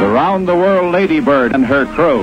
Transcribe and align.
the 0.00 0.08
round 0.08 0.46
the 0.46 0.54
world 0.54 0.92
ladybird 0.92 1.54
and 1.54 1.66
her 1.66 1.86
crew, 1.86 2.20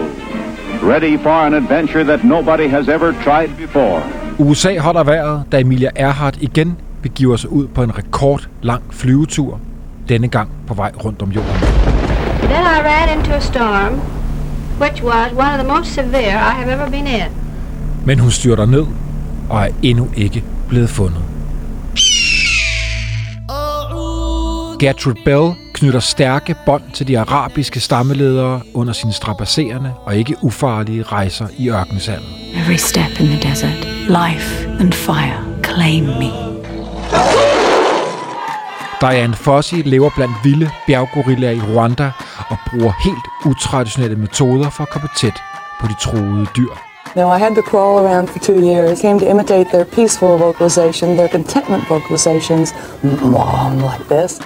ready 0.91 1.17
for 1.17 1.47
an 1.47 1.53
adventure 1.53 2.03
that 2.03 2.23
nobody 2.23 2.67
has 2.67 2.87
ever 2.87 3.13
tried 3.23 3.57
before. 3.57 4.03
USA 4.39 4.77
holder 4.77 5.03
vejret, 5.03 5.43
da 5.51 5.59
Emilia 5.59 5.89
Earhart 5.95 6.37
igen 6.41 6.77
begiver 7.01 7.35
sig 7.35 7.49
ud 7.49 7.67
på 7.67 7.83
en 7.83 7.97
rekordlang 7.97 8.83
flyvetur, 8.91 9.59
denne 10.09 10.27
gang 10.27 10.49
på 10.67 10.73
vej 10.73 10.91
rundt 11.05 11.21
om 11.21 11.31
jorden. 11.31 11.51
Then 12.41 12.65
I 12.65 12.81
ran 12.81 13.17
into 13.17 13.31
a 13.31 13.39
storm, 13.39 13.93
which 14.79 15.03
was 15.03 15.31
one 15.31 15.53
of 15.53 15.59
the 15.59 15.67
most 15.77 15.93
severe 15.93 16.35
I 16.35 16.53
have 16.53 16.69
ever 16.71 16.89
been 16.89 17.07
in. 17.07 17.31
Men 18.05 18.19
hun 18.19 18.31
styrter 18.31 18.65
ned 18.65 18.85
og 19.49 19.61
er 19.61 19.67
endnu 19.81 20.07
ikke 20.17 20.43
blevet 20.69 20.89
fundet. 20.89 21.21
Gertrude 24.79 25.15
Bell 25.25 25.62
knytter 25.73 25.99
stærke 25.99 26.55
bånd 26.65 26.83
til 26.93 27.07
de 27.07 27.19
arabiske 27.19 27.79
stammeledere 27.79 28.61
under 28.73 28.93
sine 28.93 29.13
strapasserende 29.13 29.93
og 30.05 30.15
ikke 30.15 30.35
ufarlige 30.41 31.03
rejser 31.03 31.47
i 31.57 31.69
ørkensandet. 31.69 32.27
Every 32.55 32.75
step 32.75 33.19
in 33.19 33.25
the 33.25 33.49
desert, 33.49 33.85
life 34.07 34.67
and 34.79 34.93
fire 34.93 35.37
claim 35.63 36.03
me. 36.03 36.31
Diane 39.01 39.33
Fossey 39.33 39.81
lever 39.85 40.09
blandt 40.15 40.33
vilde 40.43 40.69
bjerggorillaer 40.87 41.51
i 41.51 41.61
Rwanda 41.61 42.11
og 42.49 42.57
bruger 42.69 42.93
helt 43.03 43.55
utraditionelle 43.55 44.15
metoder 44.15 44.69
for 44.69 44.83
at 44.83 44.89
komme 44.89 45.09
tæt 45.17 45.41
på 45.81 45.87
de 45.87 45.93
troede 46.01 46.45
dyr. 46.57 46.73
Now, 47.15 47.35
I 47.35 47.39
had 47.39 47.55
to 47.55 47.61
crawl 47.61 48.05
around 48.05 48.27
for 48.27 48.39
two 48.39 48.59
years, 48.69 49.01
came 49.01 49.19
to 49.19 49.25
imitate 49.25 49.65
their 49.73 49.83
peaceful 49.83 50.37
vocalization, 50.37 51.15
their 51.17 51.27
contentment 51.27 51.83
vocalizations, 51.89 52.73
mom, 53.21 53.73
like 53.77 54.03
this. 54.09 54.41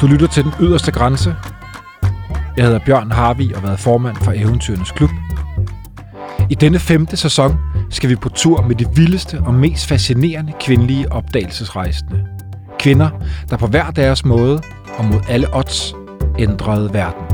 Du 0.00 0.06
lytter 0.06 0.26
til 0.26 0.44
Den 0.44 0.52
Yderste 0.60 0.92
Grænse. 0.92 1.36
Jeg 2.56 2.64
hedder 2.64 2.78
Bjørn 2.86 3.10
Harvi 3.10 3.52
og 3.52 3.60
har 3.60 3.66
været 3.66 3.80
formand 3.80 4.16
for 4.16 4.32
Eventyrenes 4.32 4.90
Klub. 4.90 5.10
I 6.50 6.54
denne 6.54 6.78
femte 6.78 7.16
sæson 7.16 7.56
skal 7.90 8.10
vi 8.10 8.16
på 8.16 8.28
tur 8.28 8.62
med 8.62 8.76
de 8.76 8.86
vildeste 8.94 9.40
og 9.46 9.54
mest 9.54 9.86
fascinerende 9.86 10.52
kvindelige 10.60 11.12
opdagelsesrejsende. 11.12 12.26
Kvinder, 12.78 13.10
der 13.50 13.56
på 13.56 13.66
hver 13.66 13.90
deres 13.90 14.24
måde 14.24 14.62
og 14.98 15.04
mod 15.04 15.20
alle 15.28 15.46
odds 15.56 15.94
ændrede 16.38 16.92
verden. 16.92 17.24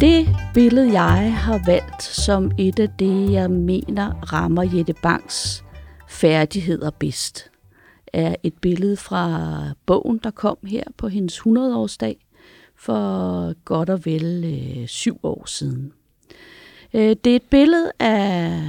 Det 0.00 0.36
billede, 0.58 0.92
jeg 0.92 1.36
har 1.36 1.60
valgt 1.66 2.02
som 2.02 2.50
et 2.58 2.78
af 2.78 2.88
det, 2.98 3.32
jeg 3.32 3.50
mener 3.50 4.14
rammer 4.32 4.62
Jette 4.76 4.94
Banks 5.02 5.64
færdigheder 6.08 6.90
bedst, 6.90 7.50
er 8.12 8.34
et 8.42 8.54
billede 8.54 8.96
fra 8.96 9.60
bogen, 9.86 10.20
der 10.22 10.30
kom 10.30 10.58
her 10.66 10.82
på 10.96 11.08
hendes 11.08 11.38
100-årsdag 11.38 12.26
for 12.76 13.52
godt 13.64 13.90
og 13.90 14.04
vel 14.04 14.44
øh, 14.44 14.86
syv 14.86 15.18
år 15.22 15.46
siden. 15.46 15.92
Øh, 16.94 17.16
det 17.24 17.26
er 17.26 17.36
et 17.36 17.50
billede 17.50 17.92
af 17.98 18.62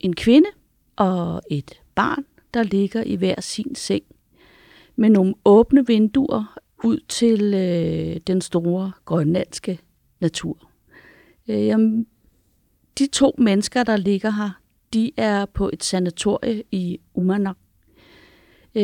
en 0.00 0.16
kvinde 0.16 0.48
og 0.96 1.42
et 1.50 1.80
barn, 1.94 2.24
der 2.54 2.62
ligger 2.62 3.02
i 3.02 3.14
hver 3.14 3.40
sin 3.40 3.74
seng 3.74 4.04
med 4.96 5.10
nogle 5.10 5.34
åbne 5.44 5.86
vinduer 5.86 6.58
ud 6.84 6.98
til 7.08 7.54
øh, 7.54 8.16
den 8.26 8.40
store 8.40 8.92
grønlandske 9.04 9.78
natur. 10.20 10.69
Øh, 11.50 11.66
jamen, 11.66 12.06
de 12.98 13.06
to 13.06 13.34
mennesker, 13.38 13.84
der 13.84 13.96
ligger 13.96 14.30
her, 14.30 14.60
de 14.94 15.10
er 15.16 15.44
på 15.44 15.70
et 15.72 15.84
sanatorie 15.84 16.62
i 16.70 17.00
Umanok. 17.14 17.56
Øh, 18.74 18.82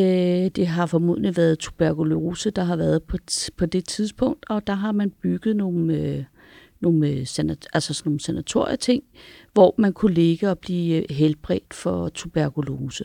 det 0.56 0.66
har 0.66 0.86
formodentlig 0.86 1.36
været 1.36 1.58
tuberkulose, 1.58 2.50
der 2.50 2.64
har 2.64 2.76
været 2.76 3.02
på, 3.02 3.16
på 3.56 3.66
det 3.66 3.84
tidspunkt, 3.84 4.44
og 4.48 4.66
der 4.66 4.72
har 4.72 4.92
man 4.92 5.10
bygget 5.10 5.56
nogle, 5.56 5.94
øh, 5.94 6.24
nogle, 6.80 7.08
øh, 7.08 7.26
sanat, 7.26 7.68
altså 7.72 7.94
sådan 7.94 8.10
nogle 8.10 8.20
sanatorieting, 8.20 9.02
hvor 9.52 9.74
man 9.78 9.92
kunne 9.92 10.14
ligge 10.14 10.50
og 10.50 10.58
blive 10.58 10.96
øh, 10.96 11.16
helbredt 11.16 11.74
for 11.74 12.08
tuberkulose. 12.08 13.04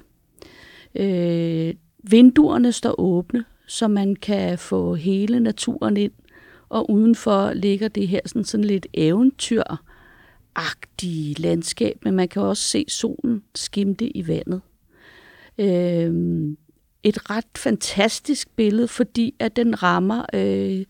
Øh, 0.96 1.74
vinduerne 2.04 2.72
står 2.72 3.00
åbne, 3.00 3.46
så 3.68 3.88
man 3.88 4.16
kan 4.16 4.58
få 4.58 4.96
hele 4.96 5.40
naturen 5.40 5.98
ind, 5.98 6.12
og 6.72 6.92
udenfor 6.92 7.54
ligger 7.54 7.88
det 7.88 8.08
her 8.08 8.20
sådan, 8.26 8.44
sådan 8.44 8.64
lidt 8.64 8.88
eventyragtige 8.94 11.42
landskab, 11.42 11.98
men 12.04 12.16
man 12.16 12.28
kan 12.28 12.42
også 12.42 12.64
se 12.64 12.86
solen 12.88 13.44
skimte 13.56 14.18
i 14.18 14.28
vandet. 14.28 14.62
Øh, 15.58 16.14
et 17.04 17.30
ret 17.30 17.58
fantastisk 17.58 18.56
billede, 18.56 18.88
fordi 18.88 19.36
at 19.40 19.56
den 19.56 19.84
rammer 19.84 20.26
øh, 20.34 20.86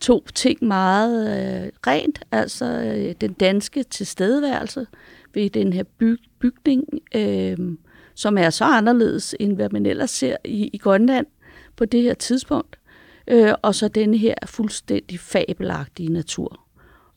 to 0.00 0.24
ting 0.34 0.64
meget 0.64 1.28
øh, 1.28 1.70
rent, 1.86 2.20
altså 2.32 2.64
øh, 2.64 3.14
den 3.20 3.32
danske 3.32 3.82
tilstedeværelse 3.82 4.86
ved 5.34 5.50
den 5.50 5.72
her 5.72 5.84
byg, 5.98 6.18
bygning, 6.38 6.84
øh, 7.14 7.58
som 8.14 8.38
er 8.38 8.50
så 8.50 8.64
anderledes, 8.64 9.34
end 9.40 9.54
hvad 9.54 9.68
man 9.68 9.86
ellers 9.86 10.10
ser 10.10 10.36
i, 10.44 10.70
i 10.72 10.78
Grønland 10.78 11.26
på 11.76 11.84
det 11.84 12.02
her 12.02 12.14
tidspunkt, 12.14 12.78
øh, 13.26 13.52
og 13.62 13.74
så 13.74 13.88
den 13.88 14.14
her 14.14 14.34
fuldstændig 14.46 15.20
fabelagtige 15.20 16.12
natur. 16.12 16.60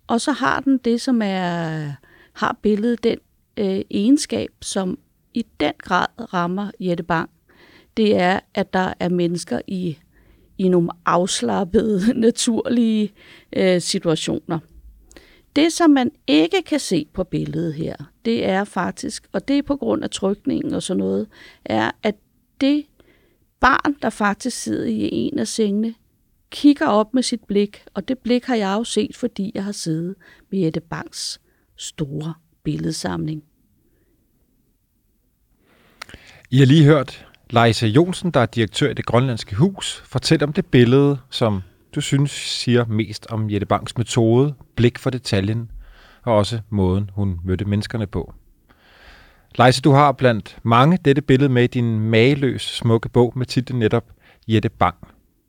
Og 0.07 0.21
så 0.21 0.31
har 0.31 0.59
den 0.59 0.77
det, 0.77 1.01
som 1.01 1.21
er 1.23 1.91
har 2.33 2.59
billedet 2.61 3.03
den 3.03 3.17
øh, 3.57 3.81
egenskab, 3.91 4.49
som 4.61 4.99
i 5.33 5.45
den 5.59 5.73
grad 5.77 6.33
rammer 6.33 6.71
Jette 6.79 7.03
Bang, 7.03 7.29
det 7.97 8.15
er, 8.15 8.39
at 8.53 8.73
der 8.73 8.93
er 8.99 9.09
mennesker 9.09 9.61
i, 9.67 9.97
i 10.57 10.67
nogle 10.67 10.89
afslappede, 11.05 12.13
naturlige 12.19 13.13
øh, 13.53 13.81
situationer. 13.81 14.59
Det, 15.55 15.73
som 15.73 15.89
man 15.89 16.11
ikke 16.27 16.61
kan 16.61 16.79
se 16.79 17.07
på 17.13 17.23
billedet 17.23 17.73
her, 17.73 17.95
det 18.25 18.45
er 18.45 18.63
faktisk, 18.63 19.27
og 19.31 19.47
det 19.47 19.57
er 19.57 19.63
på 19.63 19.75
grund 19.75 20.03
af 20.03 20.09
trykningen 20.09 20.73
og 20.73 20.83
sådan 20.83 20.99
noget, 20.99 21.27
er, 21.65 21.91
at 22.03 22.15
det 22.61 22.85
barn, 23.59 23.95
der 24.01 24.09
faktisk 24.09 24.57
sidder 24.57 24.85
i 24.85 25.09
en 25.11 25.39
af 25.39 25.47
sengene, 25.47 25.93
kigger 26.49 26.87
op 26.87 27.13
med 27.13 27.23
sit 27.23 27.43
blik, 27.47 27.83
og 27.93 28.07
det 28.07 28.19
blik 28.19 28.45
har 28.45 28.55
jeg 28.55 28.73
jo 28.77 28.83
set, 28.83 29.15
fordi 29.15 29.51
jeg 29.55 29.63
har 29.63 29.71
siddet 29.71 30.15
med 30.51 30.59
Jette 30.59 30.81
Bangs 30.81 31.41
store 31.75 32.33
billedsamling. 32.63 33.43
I 36.49 36.57
har 36.57 36.65
lige 36.65 36.83
hørt 36.83 37.27
Leise 37.49 37.87
Jonsen, 37.87 38.31
der 38.31 38.39
er 38.39 38.45
direktør 38.45 38.89
i 38.89 38.93
det 38.93 39.05
grønlandske 39.05 39.55
hus, 39.55 40.03
fortælle 40.05 40.45
om 40.45 40.53
det 40.53 40.65
billede, 40.65 41.17
som 41.29 41.61
du 41.95 42.01
synes 42.01 42.31
siger 42.31 42.85
mest 42.85 43.27
om 43.29 43.49
Jette 43.51 43.65
Banks 43.65 43.97
metode, 43.97 44.53
blik 44.75 44.99
for 44.99 45.09
detaljen, 45.09 45.71
og 46.23 46.35
også 46.35 46.59
måden, 46.69 47.09
hun 47.13 47.39
mødte 47.45 47.65
menneskerne 47.65 48.07
på. 48.07 48.33
Leise, 49.55 49.81
du 49.81 49.91
har 49.91 50.11
blandt 50.11 50.57
mange 50.63 50.97
dette 51.05 51.21
billede 51.21 51.49
med 51.49 51.63
i 51.63 51.67
din 51.67 51.99
mageløs 51.99 52.61
smukke 52.61 53.09
bog 53.09 53.33
med 53.35 53.45
titlen 53.45 53.79
netop 53.79 54.03
Jette 54.47 54.69
Bang. 54.69 54.95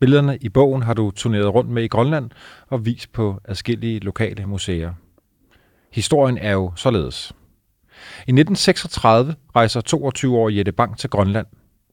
Billederne 0.01 0.39
i 0.41 0.49
bogen 0.49 0.83
har 0.83 0.95
du 0.95 1.11
turneret 1.11 1.55
rundt 1.55 1.71
med 1.71 1.83
i 1.83 1.89
Grønland 1.89 2.31
og 2.69 2.87
vist 2.87 3.13
på 3.13 3.41
adskillige 3.45 3.99
lokale 3.99 4.47
museer. 4.47 4.93
Historien 5.93 6.39
er 6.39 6.53
jo 6.53 6.73
således. 6.77 7.33
I 8.19 8.31
1936 8.31 9.35
rejser 9.57 9.81
22-årige 9.81 10.59
Jette 10.59 10.73
Bang 10.73 10.99
til 10.99 11.11
Grønland. 11.11 11.47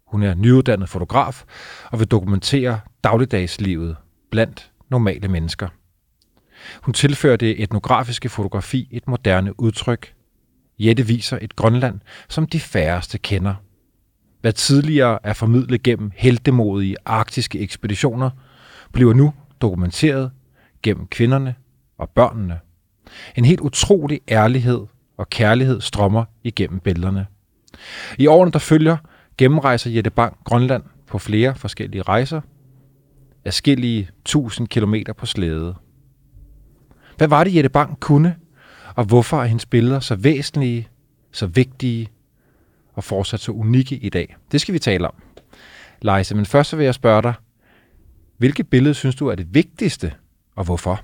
Hun 0.07 0.23
er 0.23 0.33
nyuddannet 0.33 0.89
fotograf 0.89 1.44
og 1.91 1.99
vil 1.99 2.07
dokumentere 2.07 2.79
dagligdagslivet 3.03 3.95
blandt 4.31 4.71
normale 4.89 5.27
mennesker. 5.27 5.67
Hun 6.81 6.94
tilfører 6.94 7.38
det 7.38 7.63
etnografiske 7.63 8.29
fotografi 8.29 8.88
et 8.91 9.07
moderne 9.07 9.59
udtryk. 9.59 10.14
Jette 10.80 11.08
viser 11.08 11.38
et 11.41 11.56
Grønland, 11.56 12.00
som 12.30 12.48
de 12.48 12.60
færreste 12.60 13.18
kender. 13.18 13.56
Hvad 14.42 14.54
tidligere 14.54 15.19
er 15.24 15.33
formidlet 15.33 15.83
gennem 15.83 16.12
heldemodige 16.16 16.95
arktiske 17.06 17.60
ekspeditioner, 17.60 18.30
bliver 18.92 19.13
nu 19.13 19.33
dokumenteret 19.62 20.31
gennem 20.83 21.07
kvinderne 21.07 21.56
og 21.98 22.10
børnene. 22.10 22.60
En 23.36 23.45
helt 23.45 23.60
utrolig 23.60 24.22
ærlighed 24.30 24.80
og 25.18 25.30
kærlighed 25.30 25.81
strømmer 25.81 26.25
igennem 26.44 26.80
billederne. 26.80 27.28
I 28.18 28.28
årene, 28.28 28.51
der 28.51 28.60
følger, 28.60 28.98
gennemrejser 29.38 29.89
Jette 29.89 30.10
Bang 30.10 30.38
Grønland 30.44 30.83
på 31.07 31.18
flere 31.18 31.56
forskellige 31.56 32.01
rejser, 32.01 32.42
afskillige 33.45 34.10
tusind 34.25 34.68
kilometer 34.68 35.13
på 35.13 35.25
slæde. 35.25 35.75
Hvad 37.18 37.28
var 37.28 37.44
det, 37.44 37.56
Jette 37.56 37.69
Bang 37.69 38.00
kunne, 38.00 38.36
og 38.95 39.06
hvorfor 39.06 39.42
er 39.42 39.45
hendes 39.45 39.65
billeder 39.65 40.00
så 40.00 40.15
væsentlige, 40.15 40.88
så 41.31 41.45
vigtige 41.45 42.09
og 42.94 43.03
fortsat 43.03 43.39
så 43.39 43.51
unikke 43.51 43.95
i 43.95 44.09
dag? 44.09 44.36
Det 44.51 44.62
skal 44.62 44.74
vi 44.74 44.80
tale 44.80 45.07
om. 45.07 45.13
Leise, 46.01 46.36
men 46.36 46.45
først 46.45 46.69
så 46.69 46.75
vil 46.75 46.83
jeg 46.83 46.94
spørge 46.94 47.21
dig, 47.21 47.33
hvilket 48.38 48.68
billede 48.68 48.94
synes 48.94 49.15
du 49.15 49.27
er 49.27 49.36
det 49.36 49.47
vigtigste, 49.53 50.13
og 50.56 50.65
hvorfor? 50.65 51.01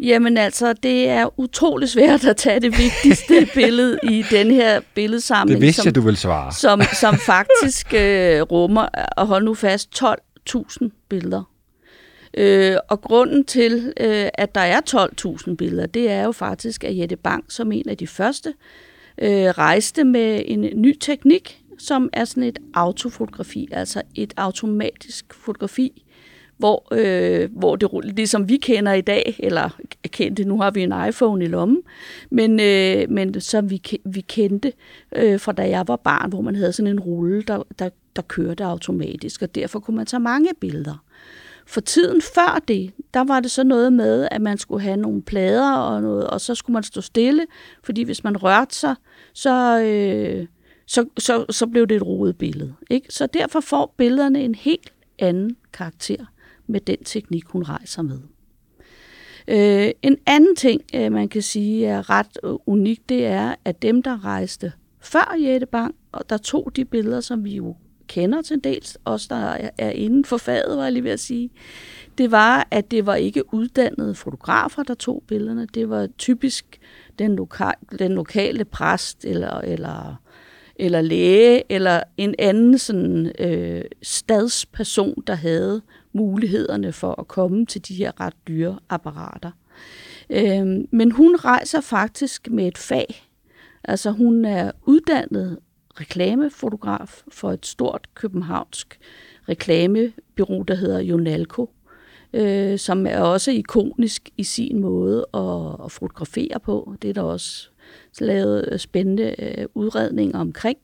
Jamen 0.00 0.38
altså, 0.38 0.72
det 0.72 1.08
er 1.08 1.40
utrolig 1.40 1.88
svært 1.88 2.24
at 2.24 2.36
tage 2.36 2.60
det 2.60 2.78
vigtigste 2.78 3.48
billede 3.54 3.98
i 4.02 4.24
den 4.30 4.50
her 4.50 4.80
billedsamling. 4.94 5.60
Det 5.60 5.66
vidste 5.66 5.82
som, 5.82 5.86
jeg, 5.86 5.94
du 5.94 6.00
ville 6.00 6.16
svare. 6.16 6.52
Som, 6.52 6.82
som 7.00 7.18
faktisk 7.18 7.94
øh, 7.94 8.42
rummer, 8.42 8.88
og 9.16 9.26
hold 9.26 9.44
nu 9.44 9.54
fast, 9.54 10.02
12.000 10.02 10.88
billeder. 11.08 11.42
Øh, 12.36 12.76
og 12.88 13.00
grunden 13.00 13.44
til, 13.44 13.92
øh, 14.00 14.28
at 14.34 14.54
der 14.54 14.60
er 14.60 14.80
12.000 14.80 15.54
billeder, 15.54 15.86
det 15.86 16.10
er 16.10 16.24
jo 16.24 16.32
faktisk, 16.32 16.84
at 16.84 16.98
Jette 16.98 17.16
Bang 17.16 17.44
som 17.48 17.72
en 17.72 17.88
af 17.88 17.96
de 17.96 18.06
første 18.06 18.54
øh, 19.18 19.48
rejste 19.48 20.04
med 20.04 20.42
en 20.46 20.68
ny 20.74 20.96
teknik, 21.00 21.62
som 21.78 22.10
er 22.12 22.24
sådan 22.24 22.42
et 22.42 22.58
autofotografi, 22.74 23.68
altså 23.72 24.02
et 24.14 24.34
automatisk 24.36 25.34
fotografi, 25.34 26.02
hvor, 26.56 26.88
øh, 26.92 27.50
hvor 27.52 27.76
det, 27.76 28.16
det 28.16 28.28
som 28.28 28.48
vi 28.48 28.56
kender 28.56 28.92
i 28.92 29.00
dag, 29.00 29.36
eller 29.38 29.80
kendte, 30.06 30.44
nu 30.44 30.60
har 30.60 30.70
vi 30.70 30.82
en 30.82 30.94
iPhone 31.08 31.44
i 31.44 31.48
lommen, 31.48 31.82
men, 32.30 32.60
øh, 32.60 33.10
men 33.10 33.40
som 33.40 33.70
vi, 33.70 33.82
vi 34.04 34.20
kendte 34.20 34.72
øh, 35.16 35.40
fra 35.40 35.52
da 35.52 35.68
jeg 35.68 35.88
var 35.88 35.96
barn, 35.96 36.30
hvor 36.30 36.40
man 36.40 36.56
havde 36.56 36.72
sådan 36.72 36.92
en 36.92 37.00
rulle, 37.00 37.42
der, 37.42 37.62
der, 37.78 37.88
der 38.16 38.22
kørte 38.22 38.64
automatisk, 38.64 39.42
og 39.42 39.54
derfor 39.54 39.80
kunne 39.80 39.96
man 39.96 40.06
tage 40.06 40.20
mange 40.20 40.48
billeder. 40.60 41.04
For 41.68 41.80
tiden 41.80 42.22
før 42.34 42.62
det, 42.68 42.92
der 43.14 43.24
var 43.24 43.40
det 43.40 43.50
så 43.50 43.64
noget 43.64 43.92
med, 43.92 44.28
at 44.30 44.40
man 44.40 44.58
skulle 44.58 44.82
have 44.82 44.96
nogle 44.96 45.22
plader 45.22 45.72
og 45.72 46.02
noget, 46.02 46.26
og 46.26 46.40
så 46.40 46.54
skulle 46.54 46.74
man 46.74 46.82
stå 46.82 47.00
stille, 47.00 47.46
fordi 47.84 48.02
hvis 48.02 48.24
man 48.24 48.36
rørte 48.36 48.74
sig, 48.74 48.94
så, 49.34 49.80
øh, 49.80 50.46
så, 50.86 51.04
så, 51.18 51.44
så 51.50 51.66
blev 51.66 51.86
det 51.86 51.96
et 51.96 52.06
rodet 52.06 52.38
billede. 52.38 52.74
Ikke? 52.90 53.06
Så 53.10 53.26
derfor 53.26 53.60
får 53.60 53.94
billederne 53.96 54.42
en 54.42 54.54
helt 54.54 54.92
anden 55.18 55.56
karakter 55.72 56.24
med 56.66 56.80
den 56.80 57.04
teknik, 57.04 57.44
hun 57.46 57.62
rejser 57.62 58.02
med. 58.02 58.18
Øh, 59.48 59.90
en 60.02 60.16
anden 60.26 60.56
ting, 60.56 60.82
øh, 60.94 61.12
man 61.12 61.28
kan 61.28 61.42
sige 61.42 61.86
er 61.86 62.10
ret 62.10 62.38
øh, 62.44 62.54
unik, 62.66 63.08
det 63.08 63.26
er, 63.26 63.54
at 63.64 63.82
dem, 63.82 64.02
der 64.02 64.24
rejste 64.24 64.72
før 65.00 65.36
Jette 65.40 65.66
Bang, 65.66 65.94
og 66.12 66.30
der 66.30 66.36
tog 66.36 66.72
de 66.76 66.84
billeder, 66.84 67.20
som 67.20 67.44
vi 67.44 67.56
jo 67.56 67.76
kender 68.08 68.42
til 68.42 68.64
dels, 68.64 68.98
os 69.04 69.28
der 69.28 69.70
er 69.78 69.90
inden 69.90 70.24
for 70.24 70.36
faget, 70.36 70.76
var 70.76 70.82
jeg 70.82 70.92
lige 70.92 71.04
ved 71.04 71.10
at 71.10 71.20
sige, 71.20 71.50
det 72.18 72.30
var, 72.30 72.68
at 72.70 72.90
det 72.90 73.06
var 73.06 73.14
ikke 73.14 73.54
uddannede 73.54 74.14
fotografer, 74.14 74.82
der 74.82 74.94
tog 74.94 75.22
billederne. 75.26 75.66
Det 75.74 75.90
var 75.90 76.08
typisk 76.18 76.78
den, 77.18 77.38
loka- 77.38 77.96
den 77.98 78.12
lokale 78.12 78.64
præst 78.64 79.24
eller, 79.24 79.60
eller, 79.60 80.20
eller 80.76 81.00
læge 81.00 81.72
eller 81.72 82.02
en 82.16 82.34
anden 82.38 82.78
sådan, 82.78 83.32
øh, 83.38 83.84
stadsperson, 84.02 85.22
der 85.26 85.34
havde 85.34 85.82
mulighederne 86.12 86.92
for 86.92 87.20
at 87.20 87.28
komme 87.28 87.66
til 87.66 87.88
de 87.88 87.94
her 87.94 88.20
ret 88.20 88.34
dyre 88.48 88.78
apparater. 88.88 89.50
Øh, 90.30 90.66
men 90.90 91.10
hun 91.10 91.36
rejser 91.36 91.80
faktisk 91.80 92.50
med 92.50 92.68
et 92.68 92.78
fag. 92.78 93.28
Altså 93.84 94.10
hun 94.10 94.44
er 94.44 94.70
uddannet 94.86 95.58
reklamefotograf 96.00 97.22
for 97.28 97.52
et 97.52 97.66
stort 97.66 98.08
københavnsk 98.14 98.98
reklamebyrå, 99.48 100.62
der 100.62 100.74
hedder 100.74 101.00
Jonalco, 101.00 101.70
øh, 102.32 102.78
som 102.78 103.06
er 103.06 103.20
også 103.20 103.50
ikonisk 103.50 104.30
i 104.36 104.42
sin 104.44 104.80
måde 104.80 105.26
at, 105.34 105.84
at 105.84 105.92
fotografere 105.92 106.60
på. 106.60 106.94
Det 107.02 107.10
er 107.10 107.14
der 107.14 107.22
også 107.22 107.68
lavet 108.20 108.80
spændende 108.80 109.34
øh, 109.38 109.66
udredninger 109.74 110.38
omkring. 110.38 110.78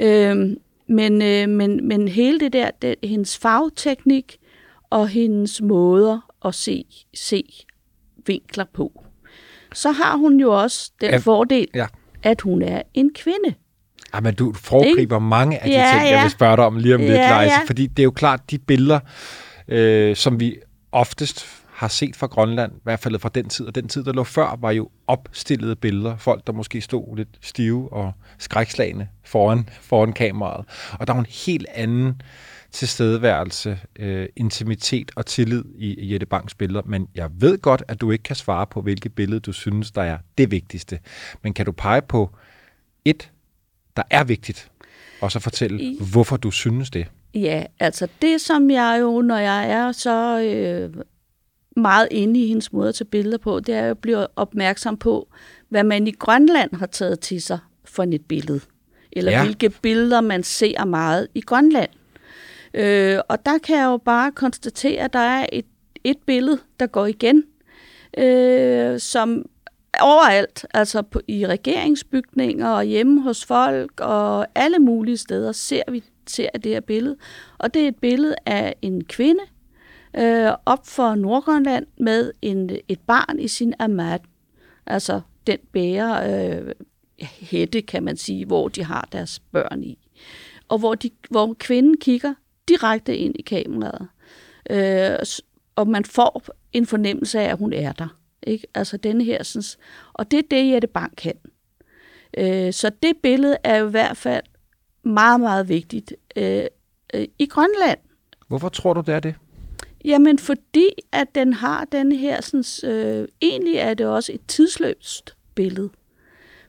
Øh, 0.00 0.56
men, 0.86 1.22
øh, 1.22 1.48
men, 1.48 1.88
men 1.88 2.08
hele 2.08 2.40
det 2.40 2.52
der, 2.52 2.70
det, 2.70 2.94
hendes 3.02 3.38
fagteknik 3.38 4.38
og 4.90 5.08
hendes 5.08 5.62
måder 5.62 6.32
at 6.44 6.54
se, 6.54 6.84
se 7.14 7.64
vinkler 8.26 8.64
på. 8.72 9.04
Så 9.74 9.90
har 9.90 10.16
hun 10.16 10.40
jo 10.40 10.60
også 10.62 10.92
den 11.00 11.10
ja, 11.10 11.16
fordel, 11.16 11.68
ja. 11.74 11.86
at 12.22 12.40
hun 12.40 12.62
er 12.62 12.82
en 12.94 13.14
kvinde. 13.14 13.54
Ja, 14.14 14.20
men 14.20 14.34
du 14.34 14.52
foregriber 14.52 15.16
ikke? 15.16 15.20
mange 15.20 15.58
af 15.58 15.68
de 15.68 15.76
ja, 15.76 15.90
ting, 15.92 16.02
ja. 16.02 16.16
jeg 16.16 16.22
vil 16.22 16.30
spørge 16.30 16.56
dig 16.56 16.64
om 16.64 16.76
lige 16.76 16.94
om 16.94 17.00
ja, 17.00 17.06
lidt, 17.06 17.18
Leise. 17.18 17.54
Ja. 17.54 17.60
Fordi 17.66 17.86
det 17.86 17.98
er 17.98 18.04
jo 18.04 18.10
klart, 18.10 18.50
de 18.50 18.58
billeder, 18.58 19.00
øh, 19.68 20.16
som 20.16 20.40
vi 20.40 20.56
oftest 20.92 21.46
har 21.80 21.88
set 21.88 22.16
fra 22.16 22.26
Grønland, 22.26 22.72
i 22.72 22.80
hvert 22.82 23.00
fald 23.00 23.18
fra 23.18 23.30
den 23.34 23.48
tid, 23.48 23.66
og 23.66 23.74
den 23.74 23.88
tid, 23.88 24.04
der 24.04 24.12
lå 24.12 24.24
før, 24.24 24.56
var 24.60 24.70
jo 24.70 24.90
opstillede 25.06 25.76
billeder. 25.76 26.16
Folk, 26.16 26.46
der 26.46 26.52
måske 26.52 26.80
stod 26.80 27.16
lidt 27.16 27.28
stive 27.40 27.92
og 27.92 28.12
skrækslagende 28.38 29.08
foran, 29.24 29.68
foran 29.80 30.12
kameraet. 30.12 30.66
Og 30.92 31.06
der 31.06 31.12
var 31.12 31.20
en 31.20 31.26
helt 31.46 31.66
anden 31.74 32.22
tilstedeværelse, 32.72 33.78
øh, 33.98 34.28
intimitet 34.36 35.10
og 35.16 35.26
tillid 35.26 35.64
i 35.78 36.12
Jette 36.12 36.26
Bangs 36.26 36.54
billeder. 36.54 36.82
Men 36.84 37.08
jeg 37.14 37.30
ved 37.32 37.58
godt, 37.58 37.82
at 37.88 38.00
du 38.00 38.10
ikke 38.10 38.22
kan 38.22 38.36
svare 38.36 38.66
på, 38.66 38.82
hvilket 38.82 39.14
billede 39.14 39.40
du 39.40 39.52
synes, 39.52 39.90
der 39.90 40.02
er 40.02 40.18
det 40.38 40.50
vigtigste. 40.50 40.98
Men 41.42 41.54
kan 41.54 41.66
du 41.66 41.72
pege 41.72 42.02
på 42.02 42.30
et, 43.04 43.30
der 43.96 44.02
er 44.10 44.24
vigtigt, 44.24 44.70
og 45.20 45.32
så 45.32 45.40
fortælle, 45.40 45.82
I... 45.82 45.98
hvorfor 46.12 46.36
du 46.36 46.50
synes 46.50 46.90
det? 46.90 47.06
Ja, 47.34 47.64
altså 47.80 48.08
det, 48.22 48.40
som 48.40 48.70
jeg 48.70 48.98
jo, 49.00 49.22
når 49.22 49.38
jeg 49.38 49.70
er 49.70 49.92
så 49.92 50.40
øh, 50.40 51.04
meget 51.76 52.08
inde 52.10 52.40
i 52.44 52.46
hendes 52.46 52.72
måde 52.72 52.88
at 52.88 52.94
tage 52.94 53.04
billeder 53.04 53.38
på, 53.38 53.60
det 53.60 53.74
er 53.74 53.90
at 53.90 53.98
blive 53.98 54.26
opmærksom 54.36 54.96
på, 54.96 55.28
hvad 55.68 55.84
man 55.84 56.06
i 56.06 56.10
Grønland 56.10 56.74
har 56.74 56.86
taget 56.86 57.20
til 57.20 57.42
sig 57.42 57.58
for 57.84 58.02
et 58.02 58.24
billede. 58.28 58.60
Eller 59.12 59.32
ja. 59.32 59.42
hvilke 59.42 59.70
billeder 59.70 60.20
man 60.20 60.42
ser 60.42 60.84
meget 60.84 61.28
i 61.34 61.40
Grønland. 61.40 61.90
Øh, 62.74 63.18
og 63.28 63.46
der 63.46 63.58
kan 63.58 63.76
jeg 63.76 63.84
jo 63.84 63.96
bare 63.96 64.32
konstatere, 64.32 65.02
at 65.02 65.12
der 65.12 65.18
er 65.18 65.46
et, 65.52 65.64
et 66.04 66.18
billede, 66.26 66.58
der 66.80 66.86
går 66.86 67.06
igen, 67.06 67.44
øh, 68.18 69.00
som 69.00 69.46
overalt, 70.00 70.66
altså 70.74 71.02
på, 71.02 71.20
i 71.28 71.46
regeringsbygninger 71.46 72.68
og 72.68 72.84
hjemme 72.84 73.22
hos 73.22 73.44
folk 73.44 74.00
og 74.00 74.46
alle 74.54 74.78
mulige 74.78 75.16
steder, 75.16 75.52
ser 75.52 75.82
vi 75.90 76.04
ser 76.26 76.50
det 76.50 76.72
her 76.72 76.80
billede. 76.80 77.16
Og 77.58 77.74
det 77.74 77.82
er 77.82 77.88
et 77.88 77.96
billede 77.96 78.34
af 78.46 78.74
en 78.82 79.04
kvinde 79.04 79.40
øh, 80.18 80.52
op 80.66 80.86
for 80.86 81.14
Nordgrønland 81.14 81.86
med 81.98 82.32
en, 82.42 82.70
et 82.88 83.00
barn 83.00 83.38
i 83.38 83.48
sin 83.48 83.74
amat. 83.78 84.20
Altså 84.86 85.20
den 85.46 85.58
bærer 85.72 86.58
øh, 86.58 86.72
hætte, 87.20 87.82
kan 87.82 88.02
man 88.02 88.16
sige, 88.16 88.46
hvor 88.46 88.68
de 88.68 88.84
har 88.84 89.08
deres 89.12 89.40
børn 89.40 89.82
i. 89.82 89.98
Og 90.68 90.78
hvor, 90.78 90.94
de, 90.94 91.10
hvor 91.30 91.56
kvinden 91.58 91.96
kigger 91.96 92.34
direkte 92.68 93.16
ind 93.16 93.34
i 93.38 93.42
kameraet. 93.42 94.08
Øh, 94.70 95.18
og 95.76 95.88
man 95.88 96.04
får 96.04 96.42
en 96.72 96.86
fornemmelse 96.86 97.40
af, 97.40 97.50
at 97.50 97.58
hun 97.58 97.72
er 97.72 97.92
der. 97.92 98.19
Ikke? 98.42 98.66
Altså 98.74 98.96
denne 98.96 99.24
her, 99.24 99.42
sådan, 99.42 99.82
og 100.12 100.30
det 100.30 100.38
er 100.38 100.42
det, 100.50 100.72
Jette 100.72 100.88
Bank 100.88 101.12
kan. 101.16 101.34
Øh, 102.38 102.72
så 102.72 102.90
det 103.02 103.12
billede 103.22 103.56
er 103.64 103.76
jo 103.76 103.86
i 103.86 103.90
hvert 103.90 104.16
fald 104.16 104.42
meget, 105.02 105.40
meget 105.40 105.68
vigtigt 105.68 106.14
øh, 106.36 106.64
øh, 107.14 107.26
i 107.38 107.46
Grønland. 107.46 107.98
Hvorfor 108.48 108.68
tror 108.68 108.94
du, 108.94 109.00
det 109.00 109.14
er 109.14 109.20
det? 109.20 109.34
Jamen, 110.04 110.38
fordi 110.38 110.88
at 111.12 111.34
den 111.34 111.52
har 111.52 111.84
den 111.84 112.12
her, 112.12 112.40
sådan, 112.40 112.90
øh, 112.90 113.28
egentlig 113.42 113.74
er 113.74 113.94
det 113.94 114.06
også 114.06 114.32
et 114.32 114.40
tidsløst 114.48 115.36
billede. 115.54 115.90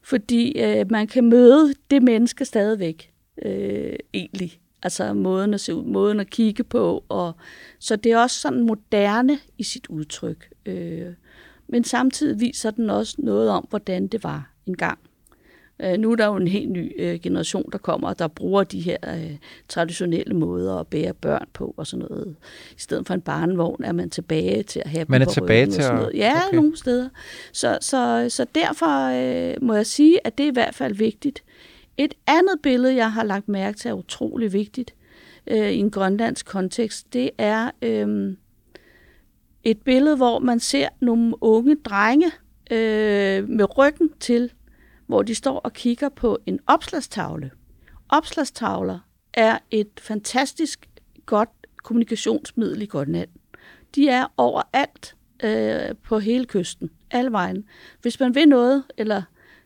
Fordi 0.04 0.62
øh, 0.62 0.92
man 0.92 1.08
kan 1.08 1.30
møde 1.30 1.74
det 1.92 2.04
menneske 2.04 2.46
stadigvæk, 2.46 3.14
øh, 3.46 3.96
egentlig. 4.14 4.60
Altså 4.84 5.14
måden 5.14 5.54
at 5.54 5.62
se 5.62 5.76
ud, 5.76 5.84
måden 5.84 6.20
at 6.20 6.30
kigge 6.30 6.64
på. 6.64 7.04
Og, 7.10 7.34
så 7.80 7.96
det 7.96 8.12
er 8.12 8.18
også 8.18 8.40
sådan 8.40 8.64
moderne 8.64 9.40
i 9.58 9.64
sit 9.64 9.88
udtryk. 9.88 10.50
Øh, 10.66 11.14
men 11.72 11.84
samtidig 11.84 12.40
viser 12.40 12.72
den 12.72 12.90
også 12.90 13.16
noget 13.18 13.50
om, 13.50 13.68
hvordan 13.70 14.08
det 14.08 14.24
var 14.24 14.52
engang. 14.66 15.00
Øh, 15.82 15.98
nu 15.98 16.12
er 16.12 16.16
der 16.16 16.26
jo 16.26 16.36
en 16.36 16.48
helt 16.48 16.72
ny 16.72 16.94
øh, 16.98 17.20
generation, 17.20 17.72
der 17.72 17.78
kommer, 17.78 18.14
der 18.14 18.28
bruger 18.28 18.64
de 18.64 18.80
her 18.80 18.98
øh, 19.08 19.38
traditionelle 19.68 20.34
måder 20.34 20.76
at 20.76 20.88
bære 20.88 21.14
børn 21.14 21.48
på 21.54 21.74
og 21.78 21.88
sådan 21.88 22.06
noget. 22.10 22.36
I 22.72 22.80
stedet 22.80 23.08
for 23.08 23.14
en 23.14 23.22
barnevogn 23.22 23.84
er 23.84 23.92
man 23.92 24.10
tilbage 24.10 24.64
til 24.64 24.82
at 24.86 24.92
have 24.92 25.06
Man 25.08 25.22
er 25.22 25.26
tilbage 25.26 25.66
til 25.66 25.82
at... 25.82 25.96
Noget. 25.96 26.14
Ja, 26.14 26.42
okay. 26.48 26.56
nogle 26.56 26.78
steder. 26.78 27.10
Så, 27.52 27.78
så, 27.82 28.26
så 28.30 28.46
derfor 28.56 29.10
øh, 29.10 29.56
må 29.62 29.74
jeg 29.74 29.86
sige, 29.86 30.28
at 30.28 30.38
det 30.38 30.44
er 30.44 30.48
i 30.48 30.54
hvert 30.54 30.76
fald 30.76 30.96
vigtigt. 30.96 31.44
Et 31.98 32.14
andet 32.28 32.56
billede, 32.64 32.96
jeg 32.96 33.14
har 33.14 33.24
lagt 33.24 33.50
mærke 33.50 33.78
til, 33.78 33.90
er 33.90 33.94
utrolig 33.94 34.54
vigtigt 34.54 34.94
øh, 35.48 35.72
i 35.72 35.78
en 35.78 35.92
grønlandsk 35.92 36.46
kontekst, 36.46 37.14
det 37.14 37.30
er 37.38 37.72
øh, 37.82 38.36
et 39.64 39.82
billede, 39.82 40.16
hvor 40.16 40.40
man 40.40 40.60
ser 40.60 40.90
nogle 41.00 41.44
unge 41.44 41.76
drenge 41.76 42.32
øh, 42.72 43.50
med 43.50 43.78
ryggen 43.78 44.10
til, 44.20 44.52
hvor 45.08 45.22
de 45.22 45.36
står 45.36 45.60
og 45.60 45.74
kigger 45.74 46.10
på 46.10 46.40
en 46.46 46.60
opslagstavle. 46.68 47.52
Opslagstavler 48.10 49.00
er 49.34 49.58
et 49.72 49.90
fantastisk 50.00 50.90
godt 51.26 51.50
kommunikationsmiddel 51.84 52.82
i 52.82 52.86
Grønland. 52.86 53.30
De 53.96 54.10
er 54.10 54.26
overalt 54.38 55.16
øh, 55.44 55.96
på 56.04 56.20
hele 56.20 56.46
kysten, 56.46 56.90
alle 57.12 57.32
vejen. 57.32 57.64
Hvis 58.02 58.20
man 58.20 58.36
vil 58.36 58.48
noget, 58.48 58.84
eller 58.98 59.22